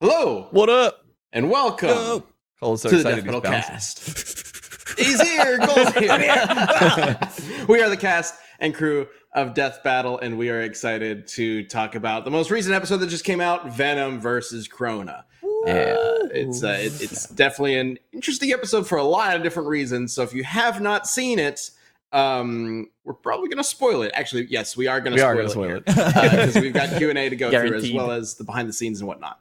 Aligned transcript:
Hello 0.00 0.48
What 0.50 0.70
up? 0.70 1.04
and 1.30 1.50
welcome 1.50 1.90
Yo. 1.90 2.24
Cole's 2.58 2.80
so 2.80 2.88
to 2.88 2.96
the 2.96 3.02
Death 3.02 3.22
Battle. 3.22 3.42
Cast. 3.42 3.98
He's 4.98 5.20
here. 5.20 5.58
Cole's 5.58 5.92
here. 5.92 6.08
we 7.68 7.82
are 7.82 7.90
the 7.90 7.98
cast 7.98 8.34
and 8.60 8.74
crew 8.74 9.06
of 9.34 9.52
Death 9.52 9.82
Battle, 9.84 10.18
and 10.18 10.38
we 10.38 10.48
are 10.48 10.62
excited 10.62 11.26
to 11.28 11.64
talk 11.64 11.96
about 11.96 12.24
the 12.24 12.30
most 12.30 12.50
recent 12.50 12.74
episode 12.74 12.96
that 12.96 13.08
just 13.08 13.26
came 13.26 13.42
out: 13.42 13.74
Venom 13.74 14.20
versus 14.20 14.66
Crona. 14.68 15.24
Uh, 15.42 16.32
it's 16.32 16.64
uh, 16.64 16.78
it, 16.80 17.02
it's 17.02 17.26
definitely 17.28 17.74
an 17.74 17.98
interesting 18.14 18.52
episode 18.52 18.86
for 18.86 18.96
a 18.96 19.04
lot 19.04 19.36
of 19.36 19.42
different 19.42 19.68
reasons. 19.68 20.14
So 20.14 20.22
if 20.22 20.32
you 20.32 20.44
have 20.44 20.80
not 20.80 21.06
seen 21.06 21.38
it, 21.38 21.70
um, 22.12 22.88
we're 23.04 23.12
probably 23.12 23.48
going 23.48 23.58
to 23.58 23.64
spoil 23.64 24.00
it. 24.00 24.12
Actually, 24.14 24.46
yes, 24.48 24.78
we 24.78 24.86
are 24.86 25.02
going 25.02 25.12
to 25.14 25.18
spoil, 25.18 25.36
gonna 25.36 25.50
spoil 25.50 25.76
it 25.76 25.84
because 25.84 26.54
we've 26.56 26.72
got 26.72 26.96
Q 26.96 27.10
and 27.10 27.18
A 27.18 27.28
to 27.28 27.36
go 27.36 27.50
through 27.50 27.76
as 27.76 27.92
well 27.92 28.10
as 28.10 28.36
the 28.36 28.44
behind 28.44 28.66
the 28.66 28.72
scenes 28.72 29.00
and 29.00 29.06
whatnot. 29.06 29.38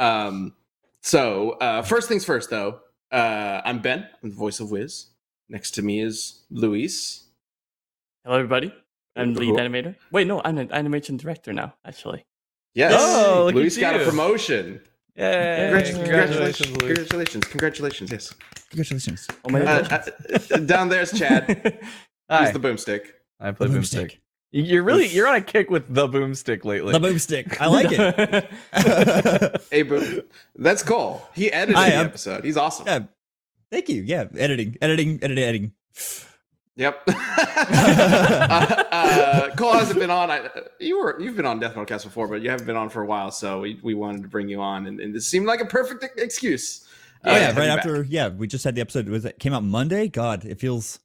Um, 0.00 0.54
so 1.02 1.52
uh, 1.60 1.82
first 1.82 2.08
things 2.08 2.24
first, 2.24 2.50
though, 2.50 2.80
uh, 3.12 3.60
I'm 3.64 3.80
Ben, 3.80 4.08
I'm 4.22 4.30
the 4.30 4.36
voice 4.36 4.58
of 4.58 4.70
Wiz. 4.70 5.06
Next 5.48 5.72
to 5.72 5.82
me 5.82 6.00
is 6.00 6.42
Luis. 6.50 7.24
Hello, 8.24 8.36
everybody. 8.36 8.74
I'm 9.16 9.34
lead 9.34 9.54
animator. 9.54 9.94
Wait, 10.10 10.26
no, 10.26 10.40
I'm 10.44 10.56
an 10.58 10.72
animation 10.72 11.16
director 11.16 11.52
now, 11.52 11.74
actually. 11.84 12.24
Yes, 12.74 12.94
Oh, 12.96 13.44
look 13.46 13.54
Luis 13.56 13.76
at 13.76 13.80
got 13.80 14.00
a 14.00 14.04
promotion. 14.04 14.80
Yay. 15.16 15.70
Congratu- 15.72 15.86
Yay. 15.88 15.92
Congratulations, 16.04 16.68
Luis. 16.70 16.78
congratulations, 16.96 17.44
congratulations. 17.46 18.10
Yes. 18.12 18.34
Congratulations. 18.70 19.28
Oh 19.44 19.50
my 19.50 19.60
Uh, 19.62 19.82
god. 19.88 20.12
uh, 20.52 20.56
down 20.58 20.88
there's 20.88 21.12
Chad. 21.18 21.44
He's 21.80 21.88
Hi, 22.30 22.50
the 22.52 22.60
boomstick. 22.60 23.06
I 23.40 23.50
play 23.50 23.66
The 23.66 23.78
boomstick. 23.78 24.18
You're 24.52 24.82
really 24.82 25.06
you're 25.06 25.28
on 25.28 25.36
a 25.36 25.40
kick 25.40 25.70
with 25.70 25.92
the 25.94 26.08
boomstick 26.08 26.64
lately. 26.64 26.92
The 26.92 26.98
boomstick. 27.00 27.60
I 27.60 27.66
like 27.66 27.88
it. 27.92 29.60
Hey, 29.70 29.82
boom. 29.82 30.22
That's 30.56 30.82
Cole. 30.82 31.22
He 31.34 31.52
edited 31.52 31.76
Hi, 31.76 31.90
the 31.90 31.96
I'm- 31.96 32.06
episode. 32.06 32.44
He's 32.44 32.56
awesome. 32.56 32.86
yeah. 32.86 33.00
Thank 33.70 33.88
you. 33.88 34.02
Yeah. 34.02 34.24
Editing. 34.36 34.76
Editing. 34.82 35.20
Editing. 35.22 35.44
Editing. 35.44 35.72
Yep. 36.76 37.02
uh, 37.08 38.84
uh, 38.90 39.54
Cole 39.54 39.74
hasn't 39.74 39.98
been 40.00 40.10
on. 40.10 40.30
I, 40.30 40.48
you 40.80 40.98
were 40.98 41.20
you've 41.20 41.36
been 41.36 41.46
on 41.46 41.60
Death 41.60 41.72
Battle 41.72 41.84
Cast 41.84 42.04
before, 42.04 42.26
but 42.26 42.42
you 42.42 42.50
haven't 42.50 42.66
been 42.66 42.76
on 42.76 42.88
for 42.88 43.02
a 43.02 43.06
while, 43.06 43.30
so 43.30 43.60
we, 43.60 43.78
we 43.82 43.94
wanted 43.94 44.22
to 44.22 44.28
bring 44.28 44.48
you 44.48 44.60
on, 44.60 44.86
and, 44.86 44.98
and 45.00 45.14
this 45.14 45.26
seemed 45.26 45.46
like 45.46 45.60
a 45.60 45.66
perfect 45.66 46.04
excuse. 46.18 46.86
Oh 47.24 47.30
uh, 47.32 47.34
yeah. 47.36 47.58
Right 47.58 47.68
after. 47.68 48.02
back. 48.02 48.10
Yeah. 48.10 48.28
We 48.28 48.46
just 48.46 48.64
had 48.64 48.74
the 48.74 48.80
episode. 48.80 49.08
Was 49.08 49.24
it 49.24 49.38
came 49.38 49.52
out 49.52 49.62
Monday? 49.62 50.08
God, 50.08 50.44
it 50.44 50.58
feels. 50.58 50.98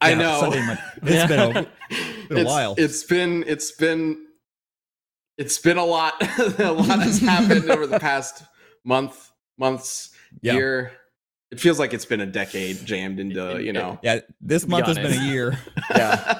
I 0.00 0.10
yeah, 0.10 0.14
know. 0.16 0.40
Sunday, 0.40 0.66
Mon- 0.66 0.78
It's 1.02 1.28
been 1.28 1.40
a, 1.40 1.52
been 2.28 2.38
a 2.38 2.40
It's- 2.40 2.46
while. 2.46 2.74
It's 2.78 3.02
been 3.04 3.44
it's 3.46 3.72
been 3.72 4.26
it's 5.38 5.58
been 5.58 5.76
a 5.78 5.84
lot. 5.84 6.14
a 6.60 6.72
lot 6.72 7.00
has 7.02 7.18
happened 7.20 7.70
over 7.70 7.86
the 7.86 7.98
past 8.00 8.44
month, 8.84 9.30
months, 9.58 10.10
Yeah. 10.42 10.54
year. 10.54 10.92
It 11.52 11.60
feels 11.60 11.78
like 11.78 11.94
it's 11.94 12.04
been 12.04 12.20
a 12.20 12.26
decade 12.26 12.84
jammed 12.84 13.20
into 13.20 13.62
you 13.62 13.72
know. 13.72 13.98
Yeah. 14.02 14.20
This 14.40 14.64
be 14.64 14.70
month 14.70 14.86
has 14.86 14.96
been 14.98 15.12
a 15.12 15.24
year. 15.24 15.58
Yeah. 15.94 16.34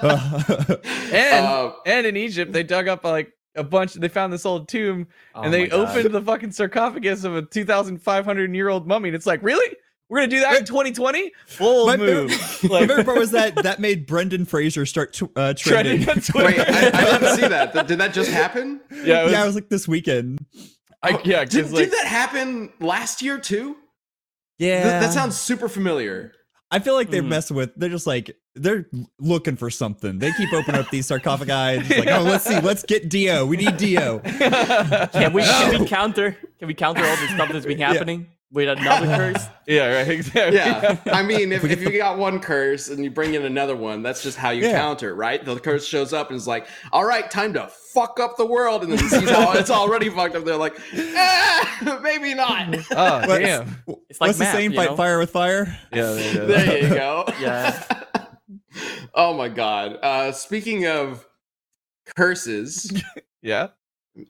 And 1.11 1.45
Uh, 1.45 1.71
and 1.85 2.05
in 2.05 2.17
Egypt 2.17 2.51
they 2.51 2.63
dug 2.63 2.87
up 2.87 3.03
like 3.03 3.31
a 3.55 3.63
bunch. 3.63 3.93
They 3.93 4.09
found 4.09 4.33
this 4.33 4.45
old 4.45 4.67
tomb 4.67 5.07
Oh 5.33 5.41
and 5.43 5.53
they 5.53 5.69
opened 5.69 6.13
the 6.13 6.21
fucking 6.21 6.51
sarcophagus 6.51 7.23
of 7.23 7.35
a 7.35 7.41
2,500 7.41 8.53
year 8.55 8.69
old 8.69 8.85
mummy. 8.87 9.09
And 9.09 9.15
it's 9.15 9.25
like, 9.25 9.41
really? 9.41 9.75
We're 10.09 10.19
gonna 10.19 10.27
do 10.29 10.39
that 10.39 10.57
in 10.59 10.65
2020? 10.65 11.31
Bold 11.59 11.87
My 11.87 11.97
move. 11.97 12.29
My 12.63 12.69
Like, 12.69 12.87
favorite 12.87 13.05
part 13.05 13.17
was 13.17 13.31
that 13.31 13.55
that 13.63 13.79
made 13.79 14.05
Brendan 14.07 14.45
Fraser 14.45 14.85
start 14.85 15.13
t- 15.13 15.25
uh, 15.35 15.53
trending. 15.57 16.03
trending 16.03 16.09
on 16.09 16.21
Twitter. 16.21 16.47
Wait, 16.47 16.69
I, 16.69 16.87
I 16.87 17.17
didn't 17.19 17.35
see 17.35 17.47
that. 17.47 17.87
Did 17.87 17.97
that 17.99 18.13
just 18.13 18.31
happen? 18.31 18.79
yeah, 18.91 19.21
it 19.21 19.23
was, 19.25 19.33
yeah, 19.33 19.43
it 19.43 19.45
was 19.45 19.55
like 19.55 19.69
this 19.69 19.87
weekend. 19.87 20.39
I, 21.03 21.19
yeah, 21.25 21.43
Did, 21.45 21.63
'cause, 21.65 21.73
like, 21.73 21.83
did 21.85 21.93
that 21.93 22.07
happen 22.07 22.71
last 22.79 23.21
year 23.21 23.37
too? 23.37 23.75
Yeah. 24.59 24.81
Th- 24.83 25.01
that 25.03 25.13
sounds 25.13 25.37
super 25.37 25.67
familiar. 25.69 26.31
I 26.71 26.79
feel 26.79 26.95
like 26.95 27.09
they're 27.09 27.21
Mhm. 27.23 27.27
messing 27.29 27.55
with. 27.55 27.71
They're 27.77 27.89
just 27.89 28.07
like 28.07 28.35
they're 28.55 28.89
looking 29.19 29.55
for 29.55 29.69
something. 29.69 30.19
They 30.19 30.31
keep 30.33 30.51
opening 30.51 30.81
up 30.81 30.89
these 30.89 31.05
sarcophagi. 31.05 31.79
It's 31.85 31.89
like, 31.99 32.07
oh, 32.09 32.23
let's 32.23 32.43
see, 32.45 32.59
let's 32.59 32.83
get 32.83 33.07
Dio. 33.09 33.45
We 33.45 33.55
need 33.57 33.77
Dio. 33.77 34.19
Can 34.19 35.31
we, 35.33 35.43
can 35.43 35.79
we 35.81 35.85
counter? 35.87 36.35
Can 36.59 36.67
we 36.67 36.73
counter 36.73 37.03
all 37.05 37.15
the 37.17 37.27
stuff 37.27 37.49
that's 37.53 37.65
been 37.65 37.77
happening 37.79 38.27
with 38.51 38.69
another 38.69 39.05
curse? 39.33 39.45
yeah, 39.67 39.93
right, 39.97 40.07
exactly. 40.07 40.57
Yeah, 40.57 40.97
I 41.07 41.21
mean, 41.23 41.51
if, 41.51 41.63
if 41.65 41.81
you 41.81 41.97
got 41.97 42.17
one 42.17 42.39
curse 42.39 42.87
and 42.89 43.03
you 43.03 43.11
bring 43.11 43.33
in 43.33 43.43
another 43.45 43.75
one, 43.75 44.01
that's 44.03 44.23
just 44.23 44.37
how 44.37 44.51
you 44.51 44.63
Yeah. 44.63 44.71
counter, 44.79 45.13
right? 45.15 45.43
The 45.43 45.59
curse 45.59 45.85
shows 45.85 46.13
up 46.13 46.29
and 46.29 46.37
is 46.37 46.47
like, 46.47 46.67
"All 46.93 47.03
right, 47.05 47.29
time 47.29 47.53
to 47.53 47.67
fuck 47.93 48.19
up 48.19 48.37
the 48.37 48.45
world," 48.45 48.83
and 48.83 48.91
then 48.91 48.99
he 48.99 49.07
sees 49.09 49.29
how 49.29 49.51
it's 49.53 49.69
already 49.69 50.09
fucked 50.11 50.35
up. 50.35 50.45
They're 50.45 50.55
like, 50.55 50.77
ah, 50.95 51.99
"Maybe 52.01 52.33
not." 52.33 52.75
Oh, 52.91 53.21
damn. 53.39 53.83
It's 54.09 54.21
like 54.21 54.29
What's 54.29 54.39
math, 54.39 54.53
the 54.53 54.57
saying? 54.57 54.71
you 54.71 54.77
Fight 54.77 54.89
know? 54.91 54.95
fire 54.95 55.19
with 55.19 55.31
fire. 55.31 55.77
Yeah, 55.91 56.03
there 56.13 56.31
you 56.31 56.33
go. 56.33 56.47
there 56.47 56.77
you 56.83 56.89
go. 56.89 57.25
Yeah. 57.41 57.83
oh 59.13 59.33
my 59.33 59.49
god. 59.49 59.97
Uh, 60.01 60.31
speaking 60.31 60.85
of 60.87 61.27
curses, 62.15 62.91
Yeah. 63.41 63.67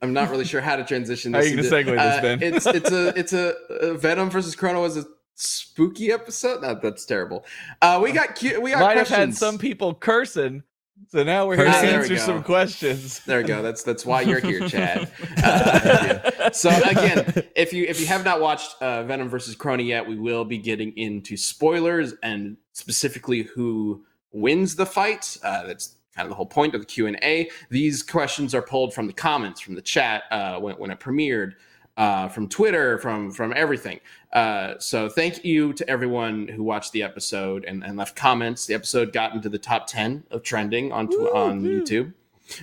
I'm 0.01 0.13
not 0.13 0.29
really 0.29 0.45
sure 0.45 0.61
how 0.61 0.75
to 0.75 0.83
transition 0.83 1.33
How 1.33 1.41
this. 1.41 1.51
are 1.51 1.55
you 1.55 1.57
gonna 1.57 1.69
segue 1.69 1.85
this, 1.85 2.17
uh, 2.17 2.21
Ben? 2.21 2.43
It's 2.43 2.65
it's 2.65 2.91
a 2.91 3.07
it's 3.19 3.33
a 3.33 3.93
Venom 3.97 4.29
versus 4.29 4.55
Crona 4.55 4.81
was 4.81 4.97
a 4.97 5.05
spooky 5.35 6.11
episode. 6.11 6.61
No, 6.61 6.75
that's 6.81 7.05
terrible. 7.05 7.45
Uh, 7.81 7.99
we 8.03 8.11
got 8.11 8.35
cu- 8.35 8.59
we 8.59 8.71
got 8.71 8.81
Might 8.81 8.97
have 8.97 9.07
had 9.07 9.35
some 9.35 9.57
people 9.57 9.93
cursing. 9.93 10.63
So 11.09 11.23
now 11.23 11.45
we're 11.45 11.57
here 11.57 11.65
to 11.65 11.71
answer 11.71 12.15
go. 12.15 12.19
some 12.19 12.43
questions. 12.43 13.19
There 13.25 13.37
we 13.37 13.43
go. 13.47 13.61
That's 13.61 13.83
that's 13.83 14.05
why 14.05 14.21
you're 14.21 14.39
here, 14.39 14.67
Chad. 14.67 15.11
Uh, 15.43 16.51
so 16.51 16.69
again, 16.69 17.43
if 17.55 17.71
you 17.71 17.85
if 17.85 17.99
you 17.99 18.07
have 18.07 18.25
not 18.25 18.41
watched 18.41 18.81
uh, 18.81 19.03
Venom 19.03 19.29
versus 19.29 19.55
Crona 19.55 19.85
yet, 19.85 20.07
we 20.07 20.17
will 20.17 20.43
be 20.45 20.57
getting 20.57 20.97
into 20.97 21.37
spoilers 21.37 22.13
and 22.23 22.57
specifically 22.73 23.43
who 23.43 24.03
wins 24.31 24.75
the 24.75 24.85
fight. 24.85 25.37
Uh, 25.43 25.67
that's 25.67 25.95
kind 26.17 26.25
of 26.25 26.29
the 26.29 26.35
whole 26.35 26.45
point 26.45 26.73
of 26.73 26.81
the 26.81 26.87
Q 26.87 27.07
and 27.07 27.17
A. 27.21 27.49
These 27.69 28.03
questions 28.03 28.53
are 28.55 28.61
pulled 28.61 28.93
from 28.93 29.07
the 29.07 29.13
comments, 29.13 29.61
from 29.61 29.75
the 29.75 29.81
chat 29.81 30.23
uh, 30.31 30.59
when 30.59 30.75
when 30.75 30.91
it 30.91 30.99
premiered, 30.99 31.53
uh, 31.95 32.27
from 32.27 32.49
Twitter, 32.49 32.97
from 32.97 33.31
from 33.31 33.53
everything. 33.55 33.99
Uh, 34.33 34.73
so 34.79 35.07
thank 35.07 35.45
you 35.45 35.73
to 35.73 35.87
everyone 35.89 36.47
who 36.47 36.63
watched 36.63 36.91
the 36.91 37.03
episode 37.03 37.63
and, 37.65 37.83
and 37.83 37.97
left 37.97 38.15
comments. 38.15 38.65
The 38.65 38.73
episode 38.73 39.13
got 39.13 39.33
into 39.33 39.47
the 39.47 39.59
top 39.59 39.87
ten 39.87 40.23
of 40.31 40.43
trending 40.43 40.91
on 40.91 41.07
tw- 41.07 41.33
on 41.33 41.61
YouTube, 41.61 42.13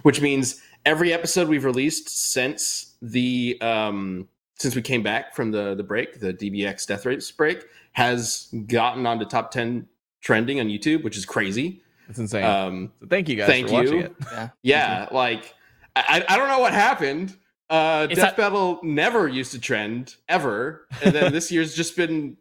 which 0.03 0.20
means 0.20 0.60
every 0.84 1.12
episode 1.12 1.48
we've 1.48 1.64
released 1.64 2.09
since 2.09 2.97
the 3.00 3.56
um 3.60 4.28
since 4.56 4.76
we 4.76 4.82
came 4.82 5.03
back 5.03 5.34
from 5.34 5.53
the 5.53 5.75
the 5.75 5.84
break, 5.84 6.20
the 6.20 6.34
DBX 6.34 6.87
Death 6.87 7.06
Race 7.06 7.31
break, 7.31 7.64
has 7.93 8.53
gotten 8.66 9.06
onto 9.06 9.25
top 9.25 9.53
ten 9.53 9.87
trending 10.20 10.59
on 10.59 10.66
YouTube, 10.66 11.04
which 11.04 11.16
is 11.16 11.26
crazy. 11.26 11.82
It's 12.09 12.19
insane. 12.19 12.44
Um, 12.44 12.92
so 13.00 13.06
thank 13.06 13.28
you 13.28 13.37
guys 13.37 13.47
thank 13.47 13.69
for 13.69 13.75
watching 13.75 13.92
you. 13.98 14.00
it. 14.04 14.15
yeah. 14.32 14.48
yeah, 14.62 15.09
like 15.10 15.54
I, 15.97 16.25
I 16.28 16.37
don't 16.37 16.48
know 16.48 16.59
what 16.59 16.72
happened. 16.72 17.37
Uh, 17.70 18.06
It's 18.10 18.20
Death 18.20 18.31
that- 18.31 18.37
Battle 18.37 18.78
never 18.82 19.26
used 19.26 19.53
to 19.53 19.59
trend 19.59 20.16
ever, 20.28 20.87
and 21.03 21.14
then 21.14 21.32
this 21.32 21.50
year's 21.50 21.75
just 21.75 21.97
been 21.97 22.37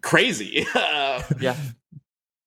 crazy. 0.00 0.66
Uh, 0.74 1.22
Yeah. 1.40 1.56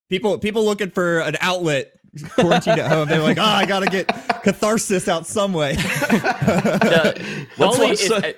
People 0.10 0.38
people 0.38 0.64
looking 0.66 0.90
for 0.92 1.20
an 1.20 1.36
outlet 1.42 1.92
quarantined 2.36 2.80
at 2.80 2.92
home. 2.92 3.08
They're 3.08 3.22
like, 3.22 3.38
oh, 3.40 3.44
I 3.44 3.66
gotta 3.66 3.88
get 3.88 4.08
catharsis 4.44 5.08
out 5.08 5.26
some 5.28 5.54
way. 5.54 5.76
The- 6.44 7.48
only, 7.60 7.88
watch 7.88 7.92
is, 7.94 8.08
some- 8.08 8.22
Go 8.22 8.28
not 8.28 8.34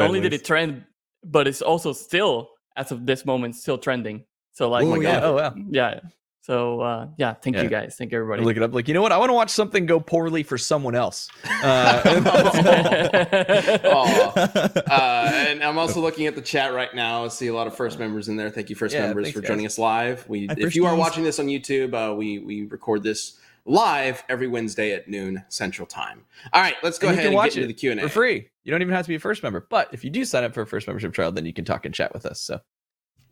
ahead, 0.00 0.08
only 0.08 0.20
did 0.20 0.32
it 0.34 0.44
trend, 0.44 0.84
but 1.24 1.46
it's 1.48 1.62
also 1.62 1.92
still, 1.92 2.50
as 2.76 2.92
of 2.92 3.06
this 3.06 3.24
moment, 3.24 3.54
still 3.56 3.78
trending. 3.78 4.24
So 4.52 4.68
like, 4.70 4.84
Oh 4.84 4.96
my 4.96 5.02
yeah, 5.02 5.20
Oh 5.22 5.36
wow. 5.36 5.54
yeah. 5.70 6.00
So 6.48 6.80
uh, 6.80 7.08
yeah, 7.18 7.34
thank 7.34 7.56
Yeah. 7.56 7.62
you 7.64 7.68
guys, 7.68 7.94
thank 7.98 8.10
you 8.10 8.18
everybody. 8.18 8.42
Look 8.42 8.56
it 8.56 8.62
up. 8.62 8.72
Like, 8.72 8.88
you 8.88 8.94
know 8.94 9.02
what? 9.02 9.12
I 9.12 9.18
want 9.18 9.28
to 9.28 9.34
watch 9.34 9.50
something 9.50 9.84
go 9.84 10.00
poorly 10.00 10.42
for 10.42 10.56
someone 10.56 10.94
else. 10.94 11.28
Uh, 11.60 12.00
Aw. 13.84 14.32
uh, 14.90 15.32
and 15.48 15.62
I'm 15.62 15.76
also 15.76 16.00
looking 16.00 16.26
at 16.26 16.34
the 16.36 16.40
chat 16.40 16.72
right 16.72 16.94
now. 16.94 17.24
I 17.24 17.28
see 17.28 17.48
a 17.48 17.54
lot 17.54 17.66
of 17.66 17.74
first 17.76 17.98
members 17.98 18.28
in 18.28 18.36
there. 18.36 18.48
Thank 18.48 18.70
you, 18.70 18.76
first 18.76 18.94
Yeah, 18.94 19.06
members, 19.06 19.24
thanks, 19.24 19.36
for 19.36 19.42
guys. 19.42 19.48
joining 19.48 19.66
us 19.66 19.76
live. 19.78 20.28
We, 20.28 20.46
Hi, 20.46 20.54
if 20.56 20.76
you 20.76 20.86
are 20.86 20.94
watching 20.94 21.24
this 21.24 21.38
on 21.40 21.46
YouTube, 21.46 21.94
uh, 21.94 22.14
we 22.14 22.38
we 22.38 22.62
record 22.66 23.02
this 23.02 23.38
live 23.64 24.22
every 24.28 24.46
Wednesday 24.46 24.92
at 24.92 25.08
noon 25.08 25.42
Central 25.48 25.86
Time. 25.86 26.24
All 26.52 26.62
right, 26.62 26.76
let's 26.82 26.98
go 26.98 27.08
And 27.08 27.16
you 27.16 27.20
ahead 27.20 27.24
can 27.24 27.32
and 27.32 27.36
watch 27.36 27.54
get 27.54 27.56
into 27.56 27.64
it 27.64 27.68
the 27.68 27.74
Q 27.74 27.90
and 27.90 28.00
A 28.00 28.02
for 28.04 28.08
free. 28.08 28.48
You 28.64 28.70
don't 28.70 28.82
even 28.82 28.94
have 28.94 29.04
to 29.04 29.08
be 29.08 29.16
a 29.16 29.20
first 29.20 29.42
member. 29.42 29.66
But 29.68 29.88
if 29.92 30.04
you 30.04 30.10
do 30.10 30.24
sign 30.24 30.44
up 30.44 30.54
for 30.54 30.62
a 30.62 30.66
first 30.66 30.86
membership 30.86 31.12
trial, 31.12 31.32
then 31.32 31.44
you 31.44 31.52
can 31.52 31.64
talk 31.64 31.84
and 31.86 31.94
chat 31.94 32.12
with 32.14 32.24
us. 32.24 32.40
So, 32.40 32.60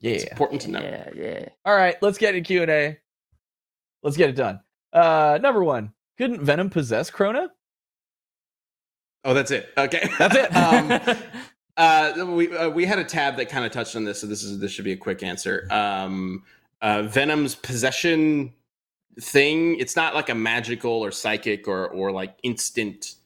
yeah. 0.01 0.13
It's 0.13 0.25
important 0.25 0.63
to 0.63 0.71
know. 0.73 0.81
yeah, 0.81 1.11
yeah. 1.15 1.49
All 1.65 1.77
right, 1.77 1.95
let's 2.03 2.19
get 2.19 2.35
into 2.35 2.47
Q 2.47 2.63
and 2.63 2.71
A. 2.71 2.99
Let's 4.07 4.17
get 4.17 4.31
it 4.31 4.37
done. 4.37 4.61
Uh, 4.93 5.37
number 5.43 5.65
one, 5.65 5.93
couldn't 6.17 6.41
Venom 6.41 6.71
possess 6.71 7.11
Crona? 7.11 7.49
Oh, 9.25 9.35
that's 9.35 9.51
it. 9.51 9.69
Okay, 9.77 10.09
That's 10.17 10.37
it. 10.37 10.57
um, 10.57 11.17
uh, 11.77 12.25
we 12.25 12.57
uh, 12.57 12.71
we 12.71 12.85
had 12.85 13.01
a 13.01 13.05
tab 13.05 13.37
that 13.39 13.49
kind 13.49 13.65
of 13.65 13.73
touched 13.73 13.97
on 13.97 14.05
this, 14.05 14.21
so 14.21 14.29
this 14.29 14.45
is 14.45 14.61
this 14.61 14.71
should 14.71 14.85
be 14.85 14.93
a 14.93 14.97
quick 14.97 15.25
answer. 15.25 15.67
Um, 15.73 16.45
uh, 16.81 17.03
Venom's 17.03 17.57
possession 17.57 18.53
thing. 19.21 19.77
It's 19.81 19.97
not 19.97 20.15
like 20.15 20.29
a 20.29 20.37
magical 20.37 20.93
or 20.93 21.11
psychic 21.11 21.67
or 21.67 21.89
or 21.89 22.13
like 22.13 22.39
instant 22.45 23.17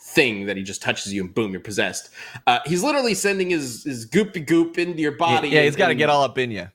thing 0.00 0.46
that 0.46 0.56
he 0.56 0.64
just 0.64 0.82
touches 0.82 1.12
you 1.14 1.22
and 1.22 1.32
boom, 1.32 1.52
you're 1.52 1.60
possessed. 1.60 2.10
Uh, 2.48 2.58
he's 2.66 2.82
literally 2.82 3.14
sending 3.14 3.50
his 3.50 3.84
his 3.84 4.04
goopy 4.10 4.44
goop 4.44 4.78
into 4.78 5.00
your 5.00 5.12
body. 5.12 5.48
yeah, 5.48 5.62
he's 5.62 5.76
got 5.76 5.88
to 5.88 5.94
get 5.94 6.10
all 6.10 6.24
up 6.24 6.38
in 6.38 6.50
you. 6.50 6.66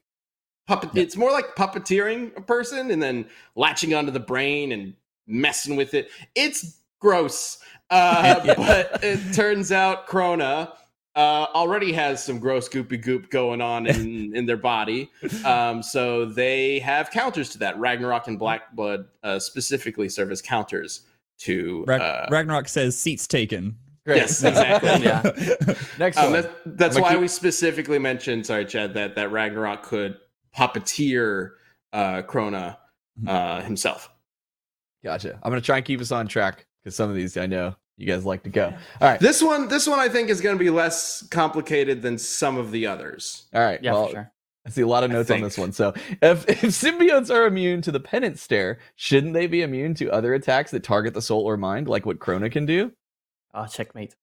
Puppet. 0.67 0.89
It's 0.95 1.15
more 1.15 1.31
like 1.31 1.55
puppeteering 1.55 2.35
a 2.37 2.41
person 2.41 2.91
and 2.91 3.01
then 3.01 3.25
latching 3.55 3.93
onto 3.93 4.11
the 4.11 4.19
brain 4.19 4.71
and 4.73 4.93
messing 5.25 5.75
with 5.75 5.93
it. 5.93 6.09
It's 6.35 6.79
gross. 6.99 7.59
Uh, 7.89 8.41
Yeah. 8.45 8.53
But 8.55 9.03
it 9.03 9.33
turns 9.33 9.71
out 9.71 10.07
Crona 10.07 10.73
uh, 11.15 11.47
already 11.55 11.93
has 11.93 12.23
some 12.23 12.37
gross 12.37 12.67
goopy 12.69 13.01
goop 13.01 13.29
going 13.31 13.61
on 13.61 13.87
in, 13.87 14.35
in 14.35 14.45
their 14.45 14.57
body. 14.57 15.09
Um, 15.45 15.81
so 15.81 16.25
they 16.25 16.79
have 16.79 17.09
counters 17.11 17.49
to 17.51 17.57
that. 17.59 17.79
Ragnarok 17.79 18.27
and 18.27 18.37
Black 18.37 18.75
Blood 18.75 19.05
uh, 19.23 19.39
specifically 19.39 20.09
serve 20.09 20.31
as 20.31 20.41
counters 20.41 21.01
to. 21.39 21.85
Rag- 21.87 22.01
uh, 22.01 22.27
Ragnarok 22.29 22.67
says 22.67 22.97
seats 22.97 23.25
taken. 23.25 23.77
Great. 24.05 24.17
Yes, 24.17 24.43
exactly. 24.43 24.89
Yeah. 25.03 25.21
Next 25.97 26.17
Um, 26.17 26.31
one. 26.33 26.41
that, 26.43 26.51
that's 26.77 26.99
why 26.99 27.11
keep- 27.13 27.21
we 27.21 27.27
specifically 27.27 27.99
mentioned, 27.99 28.45
sorry, 28.45 28.65
Chad, 28.65 28.93
that 28.95 29.15
that 29.15 29.31
Ragnarok 29.31 29.83
could 29.83 30.17
puppeteer 30.57 31.51
uh, 31.93 32.21
Crona 32.23 32.77
Mm-hmm. 33.19 33.29
uh, 33.29 33.61
himself. 33.61 34.11
Gotcha. 35.03 35.39
I'm 35.41 35.49
gonna 35.49 35.59
try 35.59 35.77
and 35.77 35.85
keep 35.85 35.99
us 36.01 36.11
on 36.11 36.27
track 36.27 36.67
because 36.83 36.95
some 36.95 37.09
of 37.09 37.15
these 37.15 37.35
I 37.35 37.47
know 37.47 37.75
you 37.97 38.05
guys 38.05 38.25
like 38.25 38.43
to 38.43 38.49
go. 38.51 38.65
All 39.01 39.07
right. 39.07 39.19
This 39.19 39.41
one, 39.41 39.67
this 39.69 39.87
one, 39.87 39.97
I 39.99 40.07
think 40.07 40.29
is 40.29 40.39
going 40.39 40.55
to 40.55 40.63
be 40.63 40.69
less 40.69 41.25
complicated 41.31 42.03
than 42.03 42.19
some 42.19 42.57
of 42.57 42.69
the 42.69 42.85
others. 42.85 43.47
All 43.55 43.61
right. 43.61 43.79
Yeah, 43.81 43.93
well, 43.93 44.05
for 44.05 44.11
sure. 44.11 44.31
I 44.67 44.69
see 44.69 44.83
a 44.83 44.87
lot 44.87 45.03
of 45.03 45.09
notes 45.09 45.31
on 45.31 45.41
this 45.41 45.57
one. 45.57 45.71
So, 45.71 45.93
if, 46.21 46.47
if 46.49 46.61
symbiotes 46.61 47.33
are 47.33 47.47
immune 47.47 47.81
to 47.81 47.91
the 47.91 47.99
penance 47.99 48.43
stare, 48.43 48.77
shouldn't 48.97 49.33
they 49.33 49.47
be 49.47 49.63
immune 49.63 49.95
to 49.95 50.11
other 50.11 50.35
attacks 50.35 50.69
that 50.71 50.83
target 50.83 51.15
the 51.15 51.23
soul 51.23 51.41
or 51.41 51.57
mind, 51.57 51.87
like 51.87 52.05
what 52.05 52.19
Crona 52.19 52.51
can 52.51 52.67
do? 52.67 52.91
Oh, 53.55 53.65
checkmate. 53.65 54.13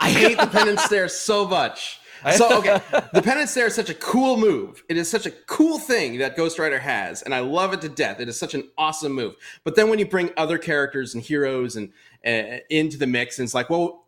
I 0.00 0.10
hate 0.10 0.38
the 0.38 0.48
penance 0.48 0.82
stare 0.82 1.08
so 1.08 1.46
much. 1.46 2.00
So 2.34 2.58
okay, 2.58 2.80
the 3.12 3.22
penance 3.22 3.50
stare 3.50 3.66
is 3.66 3.74
such 3.74 3.90
a 3.90 3.94
cool 3.94 4.36
move. 4.36 4.82
It 4.88 4.96
is 4.96 5.10
such 5.10 5.26
a 5.26 5.30
cool 5.30 5.78
thing 5.78 6.18
that 6.18 6.36
Ghost 6.36 6.58
Rider 6.58 6.78
has, 6.78 7.22
and 7.22 7.34
I 7.34 7.40
love 7.40 7.72
it 7.72 7.80
to 7.82 7.88
death. 7.88 8.20
It 8.20 8.28
is 8.28 8.38
such 8.38 8.54
an 8.54 8.68
awesome 8.78 9.12
move. 9.12 9.34
But 9.64 9.76
then 9.76 9.88
when 9.88 9.98
you 9.98 10.06
bring 10.06 10.30
other 10.36 10.58
characters 10.58 11.14
and 11.14 11.22
heroes 11.22 11.76
and 11.76 11.92
uh, 12.26 12.58
into 12.70 12.96
the 12.96 13.06
mix, 13.06 13.38
and 13.38 13.46
it's 13.46 13.54
like, 13.54 13.70
well, 13.70 14.06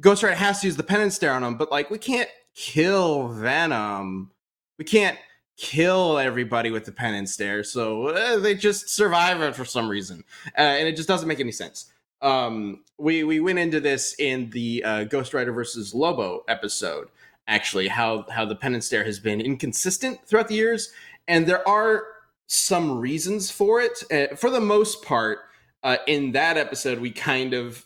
Ghost 0.00 0.22
Rider 0.22 0.36
has 0.36 0.60
to 0.60 0.66
use 0.66 0.76
the 0.76 0.82
penance 0.82 1.14
stare 1.14 1.32
on 1.32 1.42
them, 1.42 1.56
but 1.56 1.70
like 1.70 1.90
we 1.90 1.98
can't 1.98 2.28
kill 2.54 3.28
Venom. 3.28 4.30
We 4.78 4.84
can't 4.84 5.18
kill 5.56 6.18
everybody 6.18 6.70
with 6.70 6.86
the 6.86 6.92
penance 6.92 7.32
stare, 7.32 7.62
so 7.62 8.08
uh, 8.08 8.38
they 8.38 8.54
just 8.54 8.88
survive 8.88 9.40
it 9.42 9.54
for 9.54 9.64
some 9.64 9.88
reason, 9.88 10.24
uh, 10.56 10.62
and 10.62 10.88
it 10.88 10.96
just 10.96 11.08
doesn't 11.08 11.28
make 11.28 11.40
any 11.40 11.52
sense. 11.52 11.92
Um, 12.22 12.82
we 12.98 13.24
we 13.24 13.40
went 13.40 13.58
into 13.58 13.80
this 13.80 14.14
in 14.18 14.50
the 14.50 14.84
uh, 14.84 15.04
Ghost 15.04 15.34
Rider 15.34 15.52
versus 15.52 15.94
Lobo 15.94 16.44
episode 16.48 17.08
actually 17.50 17.88
how 17.88 18.24
how 18.30 18.46
the 18.46 18.56
penance 18.56 18.86
stare 18.86 19.04
has 19.04 19.18
been 19.18 19.40
inconsistent 19.40 20.24
throughout 20.26 20.48
the 20.48 20.54
years. 20.54 20.90
And 21.28 21.46
there 21.46 21.66
are 21.68 22.04
some 22.46 22.98
reasons 22.98 23.50
for 23.50 23.80
it. 23.80 24.02
Uh, 24.10 24.34
for 24.36 24.48
the 24.48 24.60
most 24.60 25.04
part 25.04 25.40
uh, 25.82 25.98
in 26.06 26.32
that 26.32 26.56
episode 26.56 26.98
we 27.00 27.10
kind 27.10 27.52
of 27.52 27.84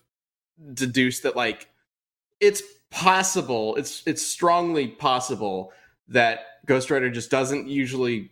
deduced 0.75 1.25
that 1.25 1.35
like 1.35 1.69
it's 2.41 2.63
possible 2.91 3.75
it's 3.77 4.03
it's 4.07 4.25
strongly 4.25 4.87
possible 4.87 5.73
that 6.07 6.41
ghost 6.67 6.91
rider 6.91 7.11
just 7.11 7.31
doesn't 7.31 7.67
usually 7.67 8.31